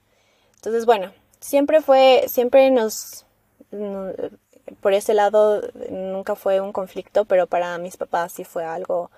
Entonces, 0.57 0.87
bueno, 0.87 1.12
siempre 1.41 1.81
fue, 1.83 2.24
siempre 2.29 2.70
nos, 2.70 3.26
por 4.81 4.93
ese 4.93 5.14
lado 5.14 5.62
nunca 5.91 6.35
fue 6.35 6.61
un 6.61 6.72
conflicto, 6.72 7.24
pero 7.24 7.47
para 7.47 7.79
mis 7.79 7.97
papás 7.97 8.33
sí 8.33 8.45
fue 8.45 8.64
algo 8.64 9.11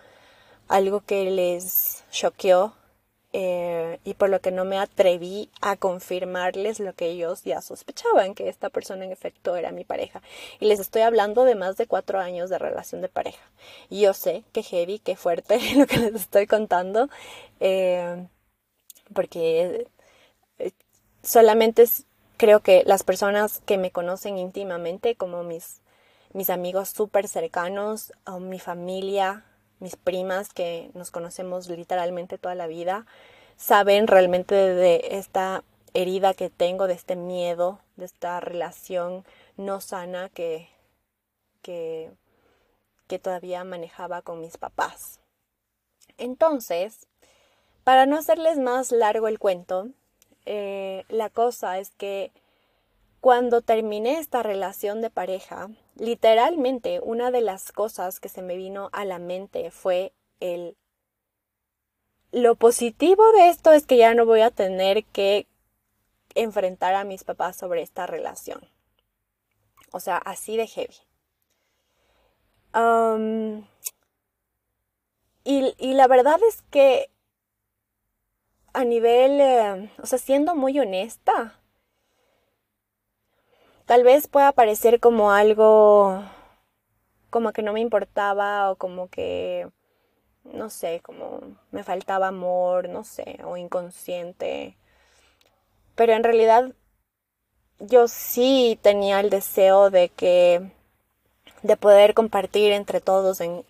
algo 0.69 1.01
que 1.01 1.31
les 1.31 2.05
choqueó 2.11 2.75
eh, 3.35 4.01
y 4.05 4.15
por 4.15 4.31
lo 4.31 4.41
que 4.41 4.51
no 4.51 4.65
me 4.65 4.79
atreví 4.79 5.51
a 5.61 5.77
confirmarles 5.77 6.81
lo 6.81 6.95
que 6.95 7.09
ellos 7.11 7.43
ya 7.45 7.61
sospechaban, 7.61 8.35
que 8.35 8.49
esta 8.49 8.71
persona 8.71 9.05
en 9.05 9.13
efecto 9.13 9.57
era 9.57 9.71
mi 9.71 9.85
pareja. 9.85 10.23
Y 10.61 10.67
les 10.67 10.81
estoy 10.81 11.03
hablando 11.03 11.45
de 11.45 11.55
más 11.55 11.77
de 11.77 11.87
cuatro 11.87 12.21
años 12.21 12.49
de 12.49 12.59
relación 12.59 13.03
de 13.03 13.09
pareja. 13.09 13.43
Y 13.91 14.03
yo 14.03 14.15
sé 14.15 14.45
que 14.53 14.63
heavy, 14.63 14.99
que 14.99 15.17
fuerte 15.17 15.59
lo 15.77 15.87
que 15.87 15.99
les 15.99 16.15
estoy 16.15 16.47
contando, 16.47 17.09
eh, 17.61 18.27
porque 19.15 19.89
eh, 20.59 20.73
solamente 21.23 21.85
creo 22.39 22.61
que 22.61 22.83
las 22.87 23.03
personas 23.03 23.61
que 23.67 23.77
me 23.77 23.91
conocen 23.91 24.39
íntimamente, 24.39 25.17
como 25.17 25.43
mis, 25.43 25.83
mis 26.33 26.49
amigos 26.49 26.89
súper 26.89 27.29
cercanos, 27.29 28.13
mi 28.41 28.61
familia, 28.61 29.45
mis 29.81 29.97
primas 29.97 30.55
que 30.55 30.91
nos 30.95 31.11
conocemos 31.11 31.69
literalmente 31.69 32.39
toda 32.39 32.55
la 32.55 32.67
vida, 32.67 33.05
saben 33.57 34.07
realmente 34.07 34.55
de 34.55 35.09
esta 35.11 35.65
herida 35.95 36.33
que 36.33 36.49
tengo, 36.49 36.87
de 36.87 36.95
este 36.95 37.17
miedo, 37.17 37.81
de 37.97 38.07
esta 38.07 38.41
relación 38.41 39.25
no 39.57 39.81
sana 39.81 40.29
que, 40.29 40.69
que, 41.61 42.11
que 43.09 43.19
todavía 43.19 43.65
manejaba 43.65 44.23
con 44.23 44.41
mis 44.41 44.57
papás. 44.59 45.19
Entonces, 46.19 47.09
para 47.83 48.07
no 48.07 48.17
hacerles 48.17 48.59
más 48.59 48.93
largo 48.93 49.29
el 49.29 49.39
cuento, 49.39 49.89
eh, 50.51 51.05
la 51.11 51.29
cosa 51.29 51.79
es 51.79 51.91
que 51.91 52.33
cuando 53.21 53.61
terminé 53.61 54.19
esta 54.19 54.43
relación 54.43 55.03
de 55.03 55.11
pareja, 55.11 55.69
literalmente 55.95 57.01
una 57.03 57.31
de 57.31 57.43
las 57.43 57.71
cosas 57.71 58.19
que 58.19 58.31
se 58.31 58.41
me 58.41 58.57
vino 58.57 58.89
a 58.93 59.05
la 59.05 59.19
mente 59.19 59.71
fue 59.71 60.15
el... 60.41 60.75
Lo 62.33 62.55
positivo 62.55 63.31
de 63.33 63.51
esto 63.51 63.73
es 63.73 63.85
que 63.85 63.99
ya 63.99 64.15
no 64.15 64.25
voy 64.25 64.41
a 64.41 64.51
tener 64.51 65.05
que 65.05 65.47
enfrentar 66.35 66.95
a 66.95 67.05
mis 67.05 67.25
papás 67.25 67.57
sobre 67.57 67.83
esta 67.83 68.07
relación. 68.07 68.61
O 69.93 70.01
sea, 70.01 70.17
así 70.17 70.57
de 70.57 70.67
heavy. 70.67 70.95
y, 75.45 75.93
la 75.93 76.07
verdad 76.07 76.41
es 76.49 76.63
que 76.71 77.11
a 78.73 78.85
nivel, 78.85 79.41
eh, 79.41 79.91
o 80.03 80.07
sea, 80.07 80.19
siendo 80.19 80.55
muy 80.55 80.79
honesta, 80.79 81.59
tal 83.87 84.05
vez 84.05 84.29
pueda 84.29 84.53
parecer 84.53 85.01
como 85.01 85.33
algo, 85.33 86.23
como 87.31 87.53
que 87.53 87.63
no 87.63 87.73
me 87.73 87.81
importaba 87.81 88.71
o 88.71 88.77
como 88.77 89.09
que, 89.09 89.69
no 90.45 90.71
sé, 90.71 91.01
como 91.03 91.41
me 91.71 91.83
faltaba 91.83 92.29
amor, 92.29 92.89
no 92.89 93.05
sé, 93.05 93.39
o 93.45 93.57
inconsciente. 93.57 94.77
Pero 95.95 96.13
en 96.13 96.25
realidad 96.25 96.73
yo 97.81 98.09
sí 98.09 98.79
tenía 98.83 99.21
el 99.21 99.31
deseo 99.31 99.91
de 99.91 100.09
que, 100.11 100.71
de 101.63 101.77
poder 101.77 102.15
compartir 102.15 102.73
entre 102.73 103.01
todos 103.01 103.41
en, 103.41 103.65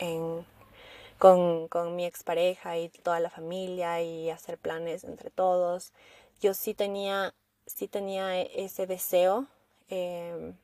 con, 1.18 1.68
con 1.68 1.96
mi 1.96 2.04
expareja 2.04 2.78
y 2.78 2.88
toda 2.88 3.20
la 3.20 3.30
familia 3.30 4.00
y 4.02 4.30
hacer 4.30 4.58
planes 4.58 5.04
entre 5.04 5.30
todos. 5.30 5.92
Yo 6.40 6.54
sí 6.54 6.74
tenía, 6.74 7.34
sí 7.66 7.88
tenía 7.88 8.40
ese 8.40 8.86
deseo. 8.86 9.46
Em, 9.88 10.54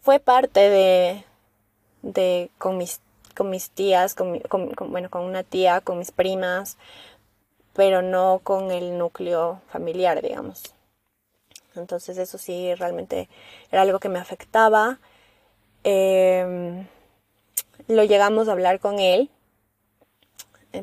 fue 0.00 0.20
parte 0.20 0.60
de, 0.60 1.24
de 2.02 2.50
con 2.58 2.76
mis, 2.76 3.00
con 3.36 3.50
mis 3.50 3.70
tías, 3.70 4.14
con, 4.14 4.40
bueno, 4.88 5.10
con 5.10 5.22
una 5.22 5.42
tía, 5.44 5.80
con 5.80 5.98
mis 5.98 6.12
primas, 6.12 6.76
pero 7.74 8.02
no 8.02 8.40
con 8.42 8.70
el 8.70 8.98
núcleo 8.98 9.60
familiar, 9.68 10.20
digamos. 10.22 10.74
Entonces 11.76 12.18
eso 12.18 12.38
sí 12.38 12.74
realmente 12.74 13.28
era 13.70 13.82
algo 13.82 14.00
que 14.00 14.08
me 14.08 14.18
afectaba. 14.18 14.98
Em, 15.84 16.86
lo 17.86 18.04
llegamos 18.04 18.48
a 18.48 18.52
hablar 18.52 18.80
con 18.80 18.98
él, 18.98 19.30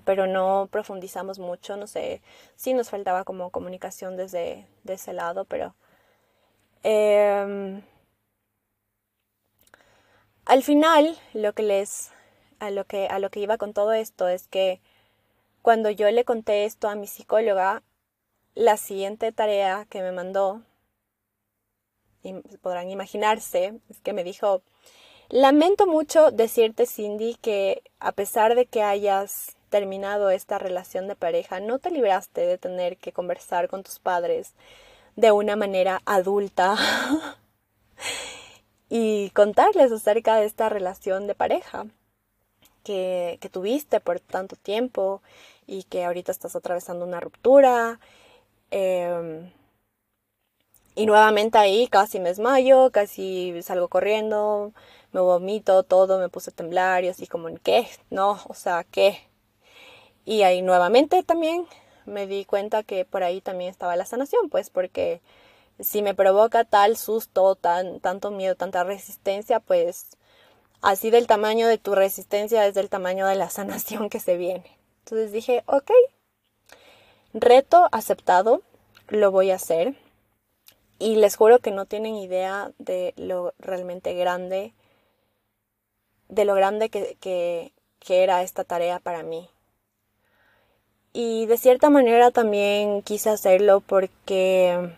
pero 0.05 0.27
no 0.27 0.67
profundizamos 0.71 1.39
mucho, 1.39 1.77
no 1.77 1.87
sé, 1.87 2.21
sí 2.55 2.73
nos 2.73 2.89
faltaba 2.89 3.23
como 3.23 3.51
comunicación 3.51 4.17
desde 4.17 4.67
de 4.83 4.93
ese 4.93 5.13
lado, 5.13 5.45
pero 5.45 5.75
em, 6.83 7.81
al 10.45 10.63
final 10.63 11.17
lo 11.33 11.53
que 11.53 11.63
les 11.63 12.11
a 12.59 12.71
lo 12.71 12.85
que 12.85 13.07
a 13.07 13.19
lo 13.19 13.29
que 13.29 13.39
iba 13.41 13.57
con 13.57 13.73
todo 13.73 13.93
esto 13.93 14.27
es 14.27 14.47
que 14.47 14.81
cuando 15.61 15.89
yo 15.89 16.09
le 16.11 16.25
conté 16.25 16.65
esto 16.65 16.87
a 16.89 16.95
mi 16.95 17.07
psicóloga, 17.07 17.83
la 18.55 18.77
siguiente 18.77 19.31
tarea 19.31 19.85
que 19.89 20.01
me 20.01 20.11
mandó 20.11 20.61
podrán 22.61 22.89
imaginarse, 22.89 23.79
es 23.89 23.99
que 24.01 24.13
me 24.13 24.23
dijo, 24.23 24.61
lamento 25.29 25.87
mucho 25.87 26.31
decirte, 26.31 26.85
Cindy, 26.85 27.35
que 27.35 27.83
a 27.99 28.11
pesar 28.11 28.55
de 28.55 28.65
que 28.65 28.81
hayas 28.81 29.55
terminado 29.75 30.29
esta 30.29 30.57
relación 30.57 31.09
de 31.09 31.17
pareja, 31.17 31.59
no 31.59 31.79
te 31.79 31.91
libraste 31.91 32.39
de 32.39 32.57
tener 32.57 32.95
que 32.95 33.11
conversar 33.11 33.67
con 33.67 33.83
tus 33.83 33.99
padres 33.99 34.53
de 35.17 35.33
una 35.33 35.57
manera 35.57 36.01
adulta 36.05 36.77
y 38.89 39.31
contarles 39.31 39.91
acerca 39.91 40.37
de 40.37 40.45
esta 40.45 40.69
relación 40.69 41.27
de 41.27 41.35
pareja 41.35 41.87
que, 42.83 43.37
tuviste 43.51 43.99
por 43.99 44.21
tanto 44.21 44.55
tiempo 44.55 45.21
y 45.67 45.83
que 45.83 46.05
ahorita 46.05 46.31
estás 46.31 46.55
atravesando 46.55 47.03
una 47.03 47.19
ruptura. 47.19 47.99
Eh, 48.71 49.51
y 50.95 51.05
nuevamente 51.05 51.57
ahí 51.57 51.89
casi 51.89 52.21
me 52.21 52.29
desmayo, 52.29 52.91
casi 52.91 53.61
salgo 53.61 53.89
corriendo, 53.89 54.71
me 55.11 55.19
vomito 55.19 55.83
todo, 55.83 56.17
me 56.17 56.29
puse 56.29 56.51
a 56.51 56.53
temblar 56.53 57.03
y 57.03 57.09
así 57.09 57.27
como, 57.27 57.49
¿qué? 57.61 57.89
No, 58.09 58.39
o 58.47 58.53
sea, 58.53 58.85
¿qué? 58.85 59.34
Y 60.25 60.41
ahí 60.41 60.61
nuevamente 60.61 61.23
también 61.23 61.65
me 62.05 62.27
di 62.27 62.45
cuenta 62.45 62.83
que 62.83 63.05
por 63.05 63.23
ahí 63.23 63.41
también 63.41 63.69
estaba 63.69 63.95
la 63.95 64.05
sanación, 64.05 64.49
pues 64.49 64.69
porque 64.69 65.21
si 65.79 66.01
me 66.01 66.15
provoca 66.15 66.63
tal 66.63 66.97
susto, 66.97 67.55
tan, 67.55 67.99
tanto 67.99 68.31
miedo, 68.31 68.55
tanta 68.55 68.83
resistencia, 68.83 69.59
pues 69.59 70.17
así 70.81 71.09
del 71.09 71.27
tamaño 71.27 71.67
de 71.67 71.77
tu 71.77 71.95
resistencia 71.95 72.65
es 72.65 72.73
del 72.73 72.89
tamaño 72.89 73.27
de 73.27 73.35
la 73.35 73.49
sanación 73.51 74.09
que 74.09 74.19
se 74.19 74.37
viene. 74.37 74.77
Entonces 74.99 75.31
dije, 75.31 75.63
ok, 75.67 75.91
reto 77.33 77.87
aceptado, 77.91 78.61
lo 79.09 79.31
voy 79.31 79.51
a 79.51 79.55
hacer 79.55 79.95
y 80.97 81.17
les 81.17 81.35
juro 81.35 81.59
que 81.59 81.71
no 81.71 81.85
tienen 81.85 82.15
idea 82.15 82.71
de 82.79 83.13
lo 83.17 83.53
realmente 83.59 84.13
grande, 84.13 84.73
de 86.29 86.45
lo 86.45 86.55
grande 86.55 86.89
que, 86.89 87.17
que, 87.19 87.71
era 88.07 88.43
esta 88.43 88.63
tarea 88.63 88.99
para 88.99 89.23
mí. 89.23 89.49
Y 91.17 91.45
de 91.45 91.57
cierta 91.57 91.89
manera 91.89 92.29
también 92.29 93.01
quise 93.01 93.29
hacerlo 93.29 93.79
porque 93.79 94.91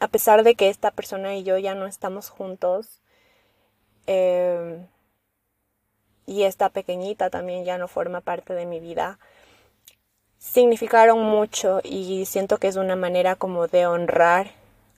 a 0.00 0.08
pesar 0.08 0.42
de 0.42 0.54
que 0.54 0.70
esta 0.70 0.90
persona 0.90 1.36
y 1.36 1.42
yo 1.42 1.58
ya 1.58 1.74
no 1.74 1.86
estamos 1.86 2.30
juntos, 2.30 3.02
em, 4.06 4.86
y 6.24 6.44
esta 6.44 6.70
pequeñita 6.70 7.28
también 7.28 7.66
ya 7.66 7.76
no 7.76 7.88
forma 7.88 8.22
parte 8.22 8.54
de 8.54 8.64
mi 8.64 8.80
vida, 8.80 9.18
significaron 10.38 11.22
mucho 11.22 11.80
y 11.84 12.24
siento 12.24 12.56
que 12.56 12.68
es 12.68 12.76
una 12.76 12.96
manera 12.96 13.36
como 13.36 13.66
de 13.68 13.86
honrar 13.86 14.50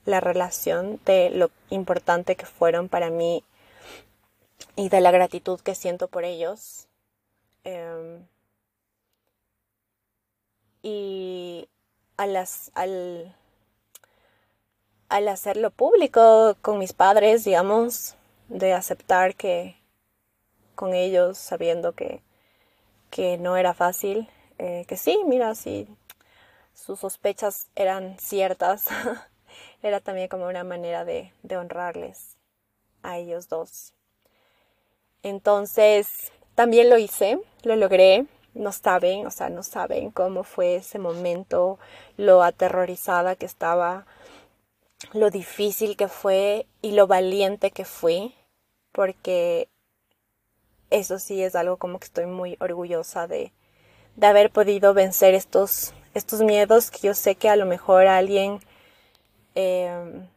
la 0.04 0.20
relación, 0.20 1.00
de 1.06 1.30
lo 1.30 1.50
importante 1.70 2.36
que 2.36 2.46
fueron 2.46 2.88
para 2.88 3.10
mí 3.10 3.42
y 4.76 4.90
de 4.90 5.00
la 5.00 5.10
gratitud 5.10 5.60
que 5.60 5.74
siento 5.74 6.06
por 6.06 6.24
ellos. 6.24 6.86
Em, 7.64 8.26
y 10.86 11.68
al, 12.16 12.36
al, 12.74 13.36
al 15.08 15.28
hacerlo 15.28 15.72
público 15.72 16.56
con 16.62 16.78
mis 16.78 16.92
padres, 16.92 17.44
digamos, 17.44 18.14
de 18.46 18.72
aceptar 18.72 19.34
que 19.34 19.76
con 20.76 20.94
ellos, 20.94 21.38
sabiendo 21.38 21.92
que, 21.92 22.22
que 23.10 23.36
no 23.36 23.56
era 23.56 23.74
fácil, 23.74 24.28
eh, 24.58 24.84
que 24.86 24.96
sí, 24.96 25.18
mira, 25.26 25.56
sí, 25.56 25.88
sus 26.72 27.00
sospechas 27.00 27.66
eran 27.74 28.16
ciertas. 28.20 28.86
era 29.82 29.98
también 29.98 30.28
como 30.28 30.46
una 30.46 30.62
manera 30.62 31.04
de, 31.04 31.32
honrarles 31.50 32.36
a 33.02 33.18
ellos 33.18 33.48
dos. 33.48 33.92
Entonces, 35.24 36.30
también 36.54 36.90
lo 36.90 36.96
hice, 36.96 37.40
lo 37.64 37.74
logré, 37.74 38.26
no 38.56 38.72
saben, 38.72 39.26
o 39.26 39.30
sea, 39.30 39.48
no 39.50 39.62
saben 39.62 40.10
cómo 40.10 40.44
fue 40.44 40.76
ese 40.76 40.98
momento, 40.98 41.78
lo 42.16 42.42
aterrorizada 42.42 43.36
que 43.36 43.46
estaba, 43.46 44.06
lo 45.12 45.30
difícil 45.30 45.96
que 45.96 46.08
fue 46.08 46.66
y 46.82 46.92
lo 46.92 47.06
valiente 47.06 47.70
que 47.70 47.84
fui, 47.84 48.34
porque 48.92 49.68
eso 50.90 51.18
sí 51.18 51.42
es 51.42 51.54
algo 51.54 51.76
como 51.76 51.98
que 51.98 52.06
estoy 52.06 52.26
muy 52.26 52.56
orgullosa 52.60 53.26
de, 53.26 53.52
de 54.16 54.26
haber 54.26 54.50
podido 54.50 54.94
vencer 54.94 55.34
estos, 55.34 55.92
estos 56.14 56.40
miedos 56.40 56.90
que 56.90 57.06
yo 57.06 57.14
sé 57.14 57.34
que 57.34 57.48
a 57.48 57.56
lo 57.56 57.66
mejor 57.66 58.06
alguien 58.06 58.60
Em, 59.56 60.28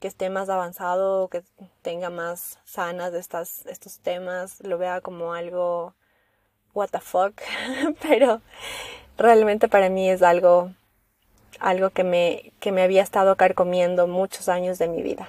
que 0.00 0.08
esté 0.08 0.28
más 0.30 0.50
avanzado, 0.50 1.28
que 1.28 1.42
tenga 1.82 2.10
más 2.10 2.58
sanas 2.64 3.14
estas, 3.14 3.64
estos 3.66 4.00
temas, 4.00 4.60
lo 4.60 4.76
vea 4.76 5.00
como 5.00 5.32
algo 5.32 5.94
what 6.74 6.88
the 6.90 7.00
fuck, 7.00 7.40
pero 8.02 8.40
realmente 9.16 9.68
para 9.68 9.88
mí 9.88 10.08
es 10.08 10.22
algo, 10.22 10.70
algo 11.58 11.90
que 11.90 12.04
me, 12.04 12.52
que 12.60 12.72
me 12.72 12.82
había 12.82 13.02
estado 13.02 13.36
carcomiendo 13.36 14.06
muchos 14.06 14.48
años 14.48 14.78
de 14.78 14.88
mi 14.88 15.02
vida. 15.02 15.28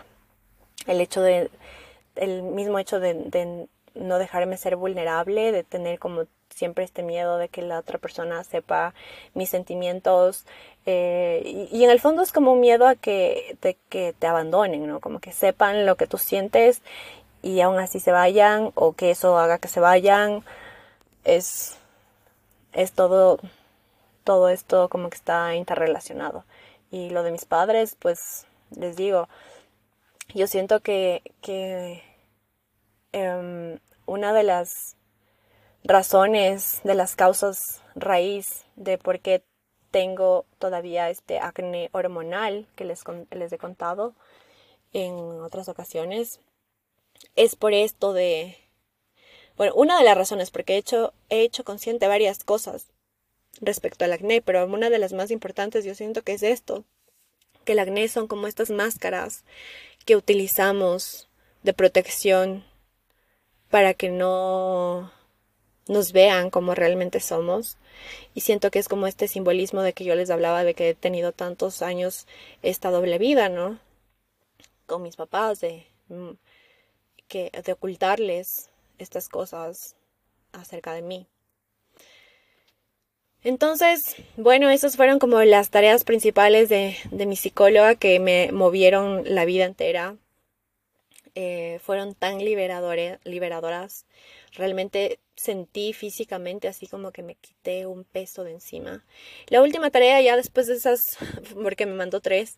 El 0.88 1.02
hecho 1.02 1.22
de, 1.22 1.50
el 2.16 2.44
mismo 2.44 2.80
hecho 2.80 3.00
de, 3.00 3.68
no 3.96 4.20
dejarme 4.20 4.58
ser 4.58 4.76
vulnerable, 4.76 5.52
de 5.52 5.64
tener 5.64 6.00
como 6.00 6.26
siempre 6.50 6.84
este 6.84 7.04
miedo 7.04 7.38
de 7.38 7.50
que 7.50 7.62
la 7.62 7.80
otra 7.80 7.98
persona 7.98 8.44
sepa 8.44 8.94
mis 9.34 9.50
sentimientos. 9.50 10.46
Eh, 10.86 11.68
y, 11.72 11.84
en 11.84 11.90
el 11.90 12.00
fondo 12.00 12.22
es 12.22 12.32
como 12.32 12.54
un 12.54 12.60
miedo 12.60 12.88
a 12.88 12.96
que, 12.96 13.58
de 13.62 13.78
que 13.90 14.14
te 14.18 14.28
abandonen, 14.28 14.88
¿no? 14.88 15.00
Como 15.00 15.20
que 15.20 15.32
sepan 15.32 15.86
lo 15.86 15.96
que 15.96 16.08
tú 16.08 16.18
sientes 16.18 16.82
y 17.42 17.62
aún 17.62 17.80
así 17.80 18.00
se 18.00 18.12
vayan 18.12 18.72
o 18.76 18.94
que 18.94 19.12
eso 19.12 19.38
haga 19.38 19.58
que 19.58 19.68
se 19.68 19.80
vayan. 19.80 20.44
Es, 21.24 21.78
es 22.74 22.92
todo, 22.94 23.40
todo 24.24 24.50
esto 24.50 24.90
como 24.90 25.10
que 25.10 25.18
está 25.18 25.56
interrelacionado. 25.56 26.46
Y 26.92 27.10
lo 27.10 27.24
de 27.24 27.32
mis 27.32 27.46
padres, 27.46 27.96
pues 28.00 28.46
les 28.72 28.96
digo, 28.96 29.28
yo 30.34 30.48
siento 30.48 30.80
que, 30.82 31.24
que 31.42 32.04
em, 33.12 33.80
una 34.06 34.34
de 34.34 34.44
las 34.44 34.96
razones, 35.84 36.82
de 36.84 36.96
las 36.96 37.16
causas 37.16 37.82
raíz 37.96 38.66
de 38.76 38.98
por 38.98 39.20
qué 39.20 39.44
tengo 39.92 40.46
todavía 40.60 41.10
este 41.10 41.40
acné 41.40 41.90
hormonal 41.94 42.68
que 42.76 42.86
les, 42.86 43.04
les 43.32 43.52
he 43.52 43.58
contado 43.58 44.14
en 44.94 45.16
otras 45.42 45.70
ocasiones, 45.70 46.40
es 47.36 47.56
por 47.56 47.74
esto 47.74 48.14
de, 48.14 48.58
bueno, 49.60 49.74
una 49.76 50.00
de 50.00 50.06
las 50.06 50.18
razones 50.18 50.52
porque 50.52 50.76
he 50.76 50.78
hecho, 50.78 51.14
he 51.28 51.42
hecho 51.42 51.66
consciente 51.66 52.08
varias 52.08 52.46
cosas 52.46 52.88
respecto 53.60 54.06
al 54.06 54.14
acné, 54.14 54.42
pero 54.42 54.66
una 54.66 54.90
de 54.90 55.00
las 55.00 55.12
más 55.12 55.32
importantes 55.32 55.84
yo 55.84 55.96
siento 55.96 56.22
que 56.22 56.32
es 56.32 56.44
esto, 56.44 56.86
que 57.66 57.74
el 57.74 57.80
acné 57.80 58.08
son 58.08 58.28
como 58.28 58.48
estas 58.48 58.70
máscaras 58.70 59.44
que 60.06 60.16
utilizamos 60.16 61.28
de 61.62 61.74
protección 61.74 62.64
para 63.70 63.94
que 63.94 64.08
no 64.08 65.12
nos 65.90 66.14
vean 66.14 66.52
como 66.52 66.74
realmente 66.74 67.20
somos. 67.20 67.78
Y 68.34 68.40
siento 68.40 68.72
que 68.72 68.80
es 68.80 68.88
como 68.88 69.08
este 69.08 69.28
simbolismo 69.28 69.82
de 69.82 69.92
que 69.92 70.06
yo 70.06 70.16
les 70.16 70.30
hablaba 70.30 70.64
de 70.64 70.74
que 70.74 70.92
he 70.92 70.96
tenido 70.96 71.34
tantos 71.34 71.82
años 71.82 72.28
esta 72.62 72.92
doble 72.92 73.18
vida, 73.18 73.50
¿no? 73.50 73.78
Con 74.86 75.02
mis 75.02 75.18
papás, 75.18 75.60
de, 75.60 75.86
mm, 76.08 76.32
que, 77.28 77.52
de 77.62 77.74
ocultarles 77.74 78.69
estas 79.00 79.30
cosas 79.30 79.96
acerca 80.52 80.94
de 80.94 81.02
mí. 81.02 81.28
Entonces, 83.42 84.18
bueno, 84.36 84.70
esas 84.70 84.98
fueron 84.98 85.18
como 85.18 85.42
las 85.44 85.70
tareas 85.70 86.04
principales 86.04 86.68
de, 86.68 86.98
de 87.12 87.26
mi 87.26 87.38
psicóloga 87.38 87.96
que 87.96 88.20
me 88.20 88.52
movieron 88.52 89.24
la 89.26 89.46
vida 89.46 89.66
entera. 89.66 90.18
Eh, 91.36 91.80
fueron 91.82 92.16
tan 92.16 92.40
liberadoras. 92.40 94.06
Realmente 94.54 95.20
sentí 95.36 95.94
físicamente 95.94 96.68
así 96.68 96.88
como 96.88 97.12
que 97.12 97.24
me 97.24 97.36
quité 97.36 97.86
un 97.86 98.04
peso 98.04 98.44
de 98.44 98.52
encima. 98.52 99.06
La 99.48 99.62
última 99.62 99.90
tarea 99.90 100.20
ya 100.22 100.36
después 100.36 100.68
de 100.68 100.74
esas, 100.76 101.18
porque 101.64 101.86
me 101.86 101.94
mandó 101.94 102.20
tres, 102.20 102.58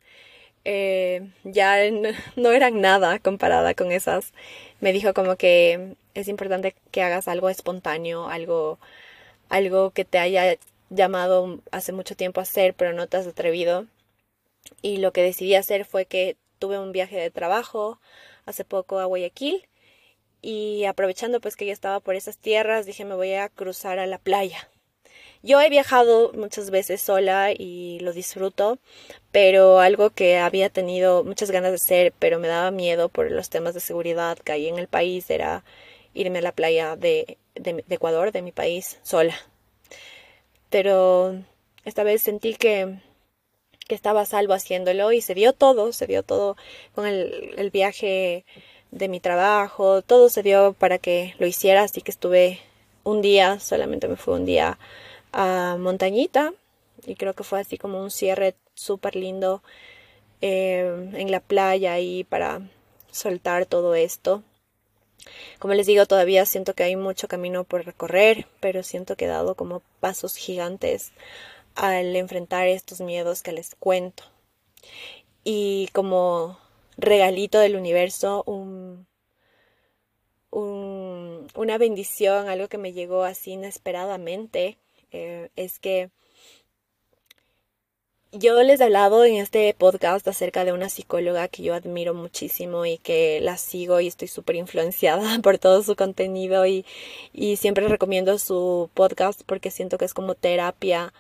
eh, 0.66 1.30
ya 1.44 1.78
no 2.36 2.52
eran 2.52 2.82
nada 2.82 3.20
comparada 3.20 3.76
con 3.76 3.92
esas. 3.92 4.34
Me 4.80 4.94
dijo 4.94 5.14
como 5.14 5.36
que 5.36 5.96
es 6.14 6.28
importante 6.28 6.76
que 6.92 7.02
hagas 7.04 7.28
algo 7.28 7.50
espontáneo, 7.50 8.28
algo, 8.28 8.80
algo 9.50 9.92
que 9.92 10.06
te 10.06 10.20
haya 10.20 10.58
llamado 10.90 11.60
hace 11.72 11.94
mucho 11.94 12.16
tiempo 12.16 12.40
a 12.40 12.44
hacer, 12.44 12.74
pero 12.74 12.94
no 12.94 13.08
te 13.08 13.18
has 13.18 13.28
atrevido. 13.28 13.88
Y 14.82 14.98
lo 14.98 15.12
que 15.14 15.24
decidí 15.24 15.56
hacer 15.56 15.86
fue 15.86 16.06
que 16.06 16.38
tuve 16.60 16.80
un 16.80 16.92
viaje 16.92 17.18
de 17.18 17.32
trabajo 17.32 18.00
hace 18.46 18.64
poco 18.66 19.00
a 19.00 19.06
Guayaquil 19.06 19.68
y 20.42 20.86
aprovechando 20.86 21.40
pues 21.40 21.56
que 21.56 21.66
ya 21.66 21.74
estaba 21.74 22.00
por 22.00 22.16
esas 22.16 22.38
tierras, 22.38 22.86
dije 22.86 23.06
me 23.06 23.16
voy 23.16 23.34
a 23.34 23.50
cruzar 23.50 24.00
a 24.00 24.08
la 24.08 24.18
playa. 24.18 24.70
Yo 25.44 25.60
he 25.60 25.70
viajado 25.70 26.32
muchas 26.34 26.70
veces 26.70 27.02
sola 27.02 27.52
y 27.52 28.00
lo 28.02 28.14
disfruto, 28.14 28.78
pero 29.32 29.80
algo 29.80 30.12
que 30.12 30.38
había 30.38 30.70
tenido 30.70 31.24
muchas 31.24 31.50
ganas 31.50 31.72
de 31.72 31.78
hacer, 31.78 32.14
pero 32.20 32.40
me 32.40 32.48
daba 32.48 32.70
miedo 32.70 33.10
por 33.10 33.32
los 33.32 33.50
temas 33.50 33.74
de 33.74 33.80
seguridad 33.80 34.38
que 34.38 34.52
hay 34.52 34.68
en 34.68 34.78
el 34.78 34.88
país, 34.88 35.30
era 35.32 35.64
irme 36.14 36.40
a 36.40 36.42
la 36.42 36.52
playa 36.52 36.96
de, 36.96 37.38
Ecuador, 37.90 38.32
de 38.32 38.42
mi 38.42 38.52
país, 38.52 39.00
sola. 39.04 39.36
Pero 40.70 41.36
esta 41.86 42.04
vez 42.04 42.22
sentí 42.22 42.56
que, 42.56 43.00
que 43.88 43.96
estaba 43.96 44.26
salvo 44.26 44.54
haciéndolo 44.54 45.12
y 45.12 45.22
se 45.22 45.34
dio 45.34 45.54
todo, 45.54 45.92
se 45.94 46.08
dio 46.08 46.24
todo 46.24 46.56
con 46.96 47.06
el, 47.06 47.70
viaje 47.72 48.46
de 48.92 49.08
mi 49.08 49.20
trabajo, 49.20 50.02
todo 50.02 50.30
se 50.30 50.44
dio 50.44 50.74
para 50.74 50.98
que 50.98 51.36
lo 51.40 51.48
hiciera, 51.48 51.84
así 51.84 52.02
que 52.02 52.12
estuve 52.12 52.60
un 53.04 53.22
día, 53.22 53.60
solamente 53.60 54.08
me 54.08 54.18
fue 54.18 54.36
un 54.36 54.46
día 54.46 54.78
a 55.32 55.78
Montañita 55.80 56.54
y 57.06 57.16
creo 57.16 57.34
que 57.34 57.44
fue 57.44 57.60
así 57.62 57.78
como 57.78 58.02
un 58.02 58.12
cierre 58.12 58.56
súper 58.74 59.16
lindo 59.16 59.64
eh, 60.42 61.12
en 61.14 61.32
la 61.32 61.40
playa 61.40 62.00
y 62.00 62.24
para 62.24 62.62
soltar 63.12 63.66
todo 63.66 63.96
esto. 63.96 64.44
Como 65.60 65.74
les 65.74 65.88
digo, 65.88 66.06
todavía 66.06 66.46
siento 66.46 66.74
que 66.74 66.84
hay 66.84 66.96
mucho 66.96 67.28
camino 67.28 67.64
por 67.64 67.86
recorrer, 67.86 68.48
pero 68.60 68.84
siento 68.84 69.16
que 69.16 69.26
he 69.26 69.28
dado 69.28 69.56
como 69.56 69.82
pasos 70.00 70.36
gigantes 70.36 71.12
al 71.76 72.16
enfrentar 72.16 72.68
estos 72.68 73.02
miedos 73.02 73.44
que 73.44 73.52
les 73.52 73.76
cuento. 73.76 74.24
Y 75.44 75.90
como 75.94 76.60
regalito 76.98 77.60
del 77.60 77.76
universo, 77.76 78.44
un, 78.46 79.08
una 80.52 81.78
bendición, 81.78 82.50
algo 82.50 82.68
que 82.68 82.78
me 82.78 82.94
llegó 82.94 83.24
así 83.24 83.52
inesperadamente, 83.52 84.78
eh, 85.12 85.50
es 85.56 85.80
que 85.80 86.10
yo 88.34 88.62
les 88.64 88.80
he 88.80 88.86
hablado 88.86 89.26
en 89.26 89.36
este 89.36 89.74
podcast 89.74 90.26
acerca 90.28 90.64
de 90.64 90.72
una 90.72 90.90
psicóloga 90.90 91.50
que 91.50 91.64
yo 91.64 91.74
admiro 91.74 92.14
muchísimo 92.14 92.86
y 92.86 92.98
que 92.98 93.42
la 93.42 93.58
sigo 93.58 94.00
y 94.00 94.08
estoy 94.08 94.30
súper 94.30 94.56
influenciada 94.56 95.40
por 95.44 95.58
todo 95.58 95.84
su 95.84 95.96
contenido 95.96 96.66
y, 96.66 96.86
y 97.34 97.58
siempre 97.58 97.88
recomiendo 97.88 98.38
su 98.40 98.90
podcast 98.94 99.42
porque 99.46 99.70
siento 99.70 99.98
que 99.98 100.06
es 100.06 100.14
como 100.14 100.36
terapia. 100.36 101.14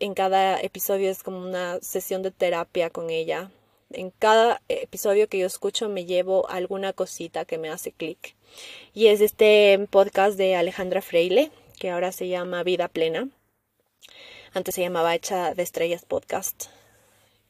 En 0.00 0.14
cada 0.14 0.60
episodio 0.60 1.10
es 1.10 1.24
como 1.24 1.38
una 1.38 1.80
sesión 1.80 2.22
de 2.22 2.30
terapia 2.30 2.90
con 2.90 3.10
ella. 3.10 3.50
En 3.90 4.10
cada 4.10 4.62
episodio 4.68 5.28
que 5.28 5.38
yo 5.38 5.46
escucho 5.46 5.88
me 5.88 6.04
llevo 6.04 6.48
alguna 6.50 6.92
cosita 6.92 7.46
que 7.46 7.58
me 7.58 7.68
hace 7.70 7.90
clic. 7.90 8.36
Y 8.94 9.08
es 9.08 9.20
este 9.20 9.88
podcast 9.90 10.38
de 10.38 10.54
Alejandra 10.54 11.02
Freile, 11.02 11.50
que 11.80 11.90
ahora 11.90 12.12
se 12.12 12.28
llama 12.28 12.62
Vida 12.62 12.86
Plena. 12.86 13.28
Antes 14.54 14.74
se 14.74 14.82
llamaba 14.82 15.14
Hecha 15.14 15.54
de 15.54 15.62
Estrellas 15.62 16.04
Podcast. 16.06 16.66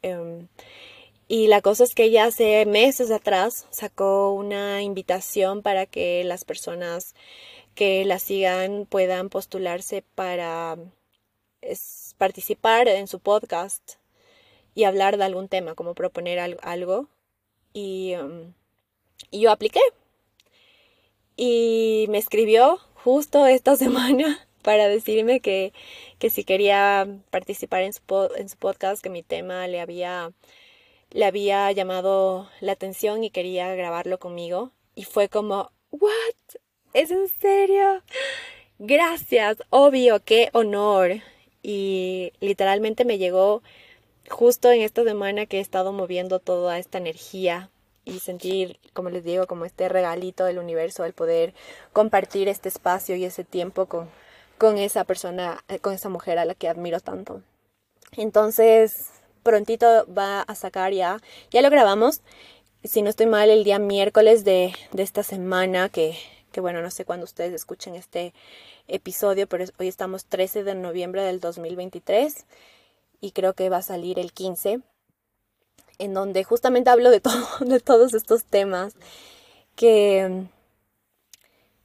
Em, 0.02 0.48
y 1.28 1.46
la 1.46 1.60
cosa 1.60 1.84
es 1.84 1.94
que 1.94 2.04
ella 2.04 2.24
hace 2.24 2.64
meses 2.66 3.10
atrás 3.10 3.66
sacó 3.70 4.32
una 4.32 4.82
invitación 4.82 5.62
para 5.62 5.86
que 5.86 6.24
las 6.24 6.44
personas 6.44 7.14
que 7.74 8.04
la 8.04 8.18
sigan 8.18 8.86
puedan 8.86 9.28
postularse 9.28 10.02
para 10.14 10.76
participar 12.16 12.88
en 12.88 13.06
su 13.06 13.20
podcast 13.20 13.94
y 14.74 14.84
hablar 14.84 15.18
de 15.18 15.24
algún 15.24 15.48
tema, 15.48 15.74
como 15.74 15.94
proponer 15.94 16.38
algo. 16.62 17.08
Em, 17.74 18.54
y 19.30 19.40
yo 19.40 19.50
apliqué. 19.52 19.80
Y 21.36 22.06
me 22.08 22.18
escribió 22.18 22.78
justo 22.94 23.46
esta 23.46 23.76
semana 23.84 24.47
para 24.68 24.86
decirme 24.86 25.40
que, 25.40 25.72
que 26.18 26.28
si 26.28 26.44
quería 26.44 27.08
participar 27.30 27.84
en 27.84 27.94
su, 27.94 28.02
en 28.36 28.50
su 28.50 28.58
podcast, 28.58 29.02
que 29.02 29.08
mi 29.08 29.22
tema 29.22 29.66
le 29.66 29.80
había, 29.80 30.32
le 31.10 31.24
había 31.24 31.72
llamado 31.72 32.50
la 32.60 32.72
atención 32.72 33.24
y 33.24 33.30
quería 33.30 33.74
grabarlo 33.74 34.18
conmigo. 34.18 34.70
Y 34.94 35.04
fue 35.04 35.30
como, 35.30 35.72
¿what? 35.90 36.10
¿Es 36.92 37.10
en 37.10 37.28
serio? 37.40 38.02
Gracias, 38.78 39.56
obvio, 39.70 40.22
qué 40.22 40.50
honor. 40.52 41.12
Y 41.62 42.34
literalmente 42.40 43.06
me 43.06 43.16
llegó 43.16 43.62
justo 44.28 44.70
en 44.70 44.82
esta 44.82 45.02
semana 45.02 45.46
que 45.46 45.56
he 45.56 45.60
estado 45.60 45.94
moviendo 45.94 46.40
toda 46.40 46.78
esta 46.78 46.98
energía 46.98 47.70
y 48.04 48.20
sentir, 48.20 48.78
como 48.92 49.08
les 49.08 49.24
digo, 49.24 49.46
como 49.46 49.64
este 49.64 49.88
regalito 49.88 50.44
del 50.44 50.58
universo, 50.58 51.06
el 51.06 51.14
poder 51.14 51.54
compartir 51.94 52.48
este 52.48 52.68
espacio 52.68 53.16
y 53.16 53.24
ese 53.24 53.44
tiempo 53.44 53.86
con, 53.86 54.10
con 54.58 54.78
esa 54.78 55.04
persona, 55.04 55.64
eh, 55.68 55.78
con 55.78 55.94
esa 55.94 56.08
mujer 56.08 56.38
a 56.38 56.44
la 56.44 56.54
que 56.54 56.68
admiro 56.68 57.00
tanto. 57.00 57.42
Entonces, 58.16 59.06
prontito 59.42 60.06
va 60.12 60.42
a 60.42 60.54
sacar 60.54 60.92
ya, 60.92 61.20
ya 61.50 61.62
lo 61.62 61.70
grabamos, 61.70 62.22
si 62.84 63.02
no 63.02 63.10
estoy 63.10 63.26
mal, 63.26 63.50
el 63.50 63.64
día 63.64 63.78
miércoles 63.78 64.44
de, 64.44 64.72
de 64.92 65.02
esta 65.02 65.22
semana, 65.22 65.88
que, 65.88 66.16
que 66.52 66.60
bueno, 66.60 66.80
no 66.80 66.90
sé 66.90 67.04
cuándo 67.04 67.24
ustedes 67.24 67.52
escuchen 67.52 67.94
este 67.94 68.34
episodio, 68.86 69.46
pero 69.46 69.64
hoy 69.78 69.88
estamos 69.88 70.24
13 70.26 70.64
de 70.64 70.74
noviembre 70.74 71.22
del 71.22 71.40
2023 71.40 72.46
y 73.20 73.32
creo 73.32 73.54
que 73.54 73.68
va 73.68 73.78
a 73.78 73.82
salir 73.82 74.18
el 74.18 74.32
15, 74.32 74.80
en 75.98 76.14
donde 76.14 76.44
justamente 76.44 76.90
hablo 76.90 77.10
de, 77.10 77.20
todo, 77.20 77.46
de 77.60 77.80
todos 77.80 78.14
estos 78.14 78.44
temas 78.44 78.94
que, 79.74 80.46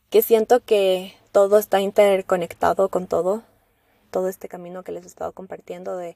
que 0.10 0.22
siento 0.22 0.64
que 0.64 1.16
todo 1.34 1.58
está 1.58 1.82
interconectado 1.82 2.90
con 2.90 3.08
todo, 3.08 3.42
todo 4.12 4.30
este 4.30 4.48
camino 4.48 4.84
que 4.84 4.92
les 4.92 5.04
he 5.04 5.08
estado 5.08 5.32
compartiendo 5.34 5.98
de, 5.98 6.16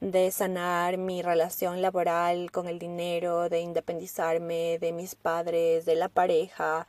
de 0.00 0.30
sanar 0.30 0.96
mi 0.96 1.20
relación 1.22 1.82
laboral 1.82 2.50
con 2.50 2.66
el 2.66 2.78
dinero, 2.78 3.50
de 3.50 3.60
independizarme 3.60 4.78
de 4.78 4.92
mis 4.92 5.14
padres, 5.14 5.84
de 5.84 5.96
la 5.96 6.08
pareja, 6.08 6.88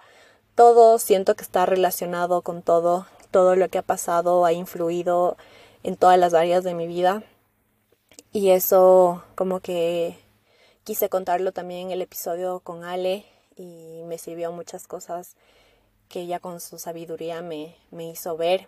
todo 0.56 1.00
siento 1.00 1.36
que 1.36 1.44
está 1.44 1.66
relacionado 1.66 2.42
con 2.44 2.62
todo, 2.62 3.08
todo 3.30 3.58
lo 3.58 3.68
que 3.68 3.78
ha 3.78 3.82
pasado 3.82 4.46
ha 4.46 4.54
influido 4.54 5.36
en 5.84 5.98
todas 5.98 6.18
las 6.18 6.34
áreas 6.34 6.64
de 6.64 6.74
mi 6.74 6.88
vida. 6.88 7.24
Y 8.32 8.52
eso 8.52 9.24
como 9.36 9.60
que 9.60 10.18
quise 10.86 11.10
contarlo 11.10 11.52
también 11.52 11.88
en 11.88 11.92
el 11.92 12.02
episodio 12.02 12.62
con 12.62 12.86
Ale 12.86 13.26
y 13.58 14.04
me 14.06 14.18
sirvió 14.18 14.52
muchas 14.54 14.88
cosas 14.88 15.36
que 16.10 16.22
ella 16.22 16.40
con 16.40 16.60
su 16.60 16.80
sabiduría 16.80 17.42
me, 17.42 17.76
me 17.92 18.10
hizo 18.10 18.36
ver 18.36 18.68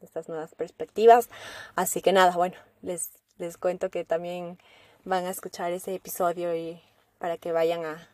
estas 0.00 0.28
nuevas 0.28 0.54
perspectivas. 0.54 1.28
Así 1.74 2.00
que 2.00 2.12
nada, 2.12 2.32
bueno, 2.34 2.56
les, 2.82 3.10
les 3.38 3.58
cuento 3.58 3.90
que 3.90 4.04
también 4.04 4.58
van 5.04 5.26
a 5.26 5.30
escuchar 5.30 5.72
ese 5.72 5.94
episodio 5.94 6.54
y 6.54 6.80
para 7.18 7.36
que 7.36 7.52
vayan 7.52 7.84
a, 7.84 8.08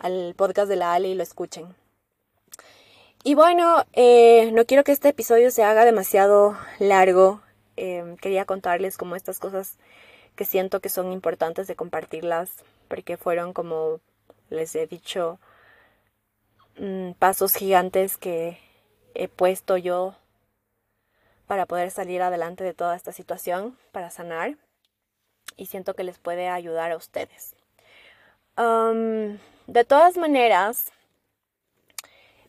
al 0.00 0.34
podcast 0.36 0.68
de 0.68 0.76
la 0.76 0.94
Ale 0.94 1.08
y 1.08 1.14
lo 1.14 1.22
escuchen. 1.22 1.74
Y 3.22 3.34
bueno, 3.34 3.84
eh, 3.94 4.50
no 4.52 4.66
quiero 4.66 4.84
que 4.84 4.92
este 4.92 5.08
episodio 5.08 5.50
se 5.50 5.64
haga 5.64 5.84
demasiado 5.84 6.58
largo. 6.78 7.40
Em, 7.76 8.16
quería 8.16 8.44
contarles 8.44 8.98
como 8.98 9.16
estas 9.16 9.38
cosas 9.38 9.78
que 10.36 10.44
siento 10.44 10.80
que 10.80 10.90
son 10.90 11.12
importantes 11.12 11.66
de 11.66 11.76
compartirlas, 11.76 12.50
porque 12.88 13.16
fueron 13.16 13.52
como 13.52 14.00
les 14.50 14.74
he 14.74 14.86
dicho, 14.86 15.38
mm, 16.78 17.12
pasos 17.12 17.54
gigantes 17.54 18.16
que 18.16 18.58
he 19.14 19.28
puesto 19.28 19.76
yo 19.76 20.14
para 21.46 21.66
poder 21.66 21.90
salir 21.90 22.22
adelante 22.22 22.64
de 22.64 22.74
toda 22.74 22.96
esta 22.96 23.12
situación, 23.12 23.76
para 23.92 24.10
sanar, 24.10 24.56
y 25.56 25.66
siento 25.66 25.94
que 25.94 26.04
les 26.04 26.18
puede 26.18 26.48
ayudar 26.48 26.92
a 26.92 26.96
ustedes. 26.96 27.54
de 28.56 29.84
todas 29.84 30.16
maneras, 30.16 30.92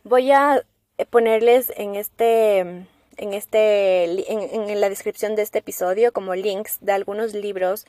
voy 0.04 0.30
a 0.30 0.62
ponerles 1.10 1.72
en 1.76 1.94
este 1.94 2.86
en 3.18 3.32
este 3.32 4.04
en, 4.32 4.80
la 4.80 4.88
descripción 4.88 5.36
de 5.36 5.42
este 5.42 5.58
episodio 5.58 6.12
como 6.12 6.34
links 6.34 6.78
de 6.80 6.92
algunos 6.92 7.32
libros 7.34 7.86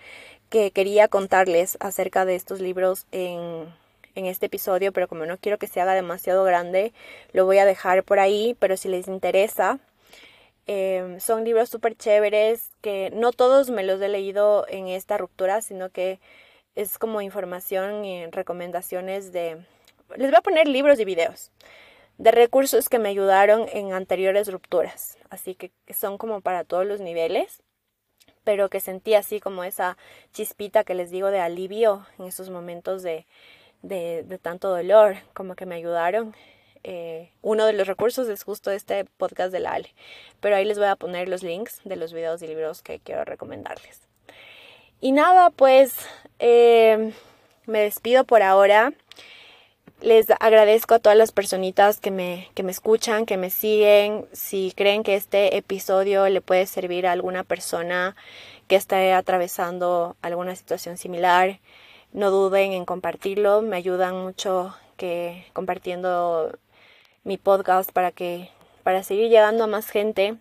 que 0.49 0.71
quería 0.71 1.07
contarles 1.07 1.77
acerca 1.79 2.25
de 2.25 2.35
estos 2.35 2.61
libros 2.61 3.05
en 3.11 3.67
en 4.17 4.25
este 4.25 4.47
episodio, 4.47 4.91
pero 4.91 5.07
como 5.07 5.25
no 5.25 5.37
quiero 5.37 5.59
que 5.59 5.67
se 5.67 5.79
haga 5.79 5.93
demasiado 5.93 6.43
grande, 6.43 6.91
lo 7.33 7.45
voy 7.45 7.59
a 7.59 7.65
dejar 7.65 8.03
por 8.03 8.19
ahí, 8.19 8.55
pero 8.59 8.75
si 8.75 8.89
les 8.89 9.07
interesa, 9.07 9.79
em, 10.65 11.19
son 11.19 11.43
libros 11.43 11.69
súper 11.69 11.95
chéveres 11.95 12.71
que 12.81 13.11
no 13.13 13.31
todos 13.31 13.69
me 13.69 13.83
los 13.83 14.01
he 14.01 14.09
leído 14.09 14.65
en 14.69 14.87
esta 14.87 15.17
ruptura, 15.17 15.61
sino 15.61 15.89
que 15.89 16.19
es 16.75 16.97
como 16.99 17.21
información 17.21 18.05
y 18.05 18.25
recomendaciones 18.27 19.31
de... 19.31 19.57
Les 20.15 20.29
voy 20.29 20.37
a 20.37 20.41
poner 20.41 20.67
libros 20.67 20.99
y 20.99 21.05
videos 21.05 21.51
de 22.17 22.31
recursos 22.31 22.89
que 22.89 22.99
me 22.99 23.09
ayudaron 23.09 23.67
en 23.73 23.93
anteriores 23.93 24.51
rupturas, 24.51 25.17
así 25.29 25.55
que 25.55 25.71
son 25.93 26.17
como 26.17 26.41
para 26.41 26.63
todos 26.63 26.85
los 26.85 27.01
niveles 27.01 27.61
pero 28.43 28.69
que 28.69 28.79
sentí 28.79 29.13
así 29.13 29.41
como 29.41 29.65
esa 29.65 29.97
chispita 30.31 30.85
que 30.85 30.95
les 30.95 31.11
digo 31.11 31.31
de 31.31 31.41
alivio 31.41 32.05
en 32.17 32.27
esos 32.27 32.49
momentos 32.49 33.03
de, 33.03 33.25
de, 33.81 34.39
tanto 34.41 34.69
dolor, 34.69 35.17
como 35.33 35.55
que 35.55 35.65
me 35.65 35.75
ayudaron. 35.75 36.35
Eh, 36.83 37.31
uno 37.41 37.65
de 37.65 37.73
los 37.73 37.87
recursos 37.87 38.29
es 38.29 38.43
justo 38.43 38.71
este 38.71 39.05
podcast 39.05 39.51
de 39.51 39.59
la 39.59 39.73
Ale, 39.73 39.93
pero 40.39 40.55
ahí 40.55 40.63
les 40.63 40.77
voy 40.77 40.87
a 40.87 40.95
poner 40.95 41.27
los 41.27 41.43
links 41.43 41.81
de 41.83 41.95
los 41.95 42.13
videos 42.13 42.41
y 42.41 42.47
libros 42.47 42.81
que 42.81 42.99
quiero 42.99 43.25
recomendarles. 43.25 44.01
Y 45.01 45.11
nada, 45.11 45.49
pues 45.49 45.95
eh, 46.39 47.13
me 47.65 47.79
despido 47.79 48.23
por 48.23 48.41
ahora. 48.41 48.93
Les 49.99 50.27
agradezco 50.39 50.93
a 50.93 50.99
todas 50.99 51.17
las 51.17 51.31
personitas 51.31 51.99
que 51.99 52.11
me, 52.11 52.49
que 52.53 52.61
me 52.61 52.71
escuchan, 52.71 53.25
que 53.25 53.37
me 53.37 53.49
siguen. 53.49 54.27
Si 54.31 54.71
creen 54.75 55.03
que 55.03 55.15
este 55.15 55.57
episodio 55.57 56.29
le 56.29 56.41
puede 56.41 56.67
servir 56.67 57.07
a 57.07 57.11
alguna 57.11 57.43
persona 57.43 58.15
que 58.67 58.75
esté 58.75 59.13
atravesando 59.13 60.15
alguna 60.21 60.55
situación 60.55 60.97
similar, 60.97 61.59
no 62.17 62.31
duden 62.31 62.73
en 62.73 62.85
compartirlo, 62.85 63.61
me 63.61 63.77
ayudan 63.77 64.15
mucho 64.23 64.75
que 64.97 65.45
compartiendo 65.53 66.57
mi 67.23 67.37
podcast 67.37 67.91
para 67.91 68.11
que 68.11 68.49
para 68.81 69.03
seguir 69.03 69.29
llegando 69.29 69.65
a 69.65 69.67
más 69.67 69.87
gente. 69.89 70.37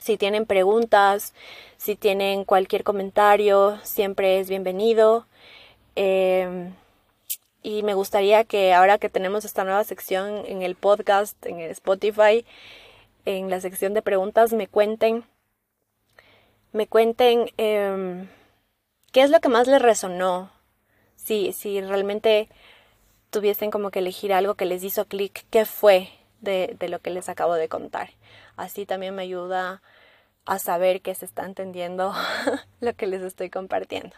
Si 0.00 0.16
tienen 0.16 0.46
preguntas, 0.46 1.34
si 1.76 1.94
tienen 1.94 2.46
cualquier 2.46 2.84
comentario, 2.84 3.78
siempre 3.82 4.40
es 4.40 4.48
bienvenido. 4.48 5.26
Em, 5.94 6.74
y 7.62 7.82
me 7.82 7.92
gustaría 7.92 8.44
que 8.44 8.72
ahora 8.72 8.96
que 8.96 9.10
tenemos 9.10 9.44
esta 9.44 9.64
nueva 9.64 9.84
sección 9.84 10.44
en 10.46 10.62
el 10.62 10.74
podcast, 10.74 11.36
en 11.44 11.60
el 11.60 11.70
Spotify, 11.72 12.46
en 13.26 13.50
la 13.50 13.60
sección 13.60 13.92
de 13.92 14.00
preguntas, 14.00 14.54
me 14.54 14.68
cuenten, 14.68 15.24
me 16.72 16.86
cuenten 16.86 17.50
em, 17.58 18.28
qué 19.12 19.22
es 19.22 19.30
lo 19.30 19.40
que 19.40 19.50
más 19.50 19.68
les 19.68 19.82
resonó 19.82 20.54
si, 21.24 21.52
si 21.52 21.80
realmente 21.80 22.48
tuviesen 23.30 23.70
como 23.70 23.90
que 23.90 23.98
elegir 23.98 24.32
algo 24.32 24.54
que 24.54 24.66
les 24.66 24.84
hizo 24.84 25.06
clic, 25.06 25.44
¿qué 25.50 25.64
fue 25.64 26.08
de, 26.40 26.76
lo 26.88 27.00
que 27.00 27.10
les 27.10 27.28
acabo 27.28 27.54
de 27.54 27.68
contar? 27.68 28.10
Así 28.56 28.86
también 28.86 29.14
me 29.14 29.22
ayuda 29.22 29.82
a 30.46 30.58
saber 30.58 31.00
que 31.00 31.14
se 31.14 31.24
está 31.24 31.44
entendiendo 31.44 32.14
lo 32.80 32.94
que 32.94 33.06
les 33.06 33.22
estoy 33.22 33.50
compartiendo. 33.50 34.14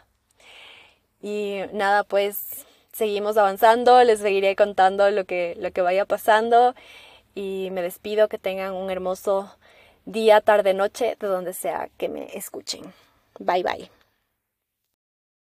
Y 1.23 1.61
nada, 1.73 2.05
pues 2.05 2.67
seguimos 2.93 3.37
avanzando, 3.37 4.03
les 4.05 4.21
seguiré 4.21 4.55
contando 4.55 5.11
lo 5.11 5.25
que, 5.25 5.57
lo 5.59 5.71
que 5.71 5.83
vaya 5.83 6.05
pasando 6.05 6.75
y 7.35 7.69
me 7.73 7.83
despido, 7.83 8.29
que 8.29 8.39
tengan 8.39 8.75
un 8.75 8.91
hermoso 8.91 9.51
día, 10.05 10.41
tarde, 10.41 10.75
noche, 10.75 11.17
de 11.19 11.27
donde 11.27 11.53
sea 11.53 11.89
que 11.97 12.09
me 12.09 12.37
escuchen. 12.37 12.93
Bye 13.39 13.63
bye. 13.63 13.95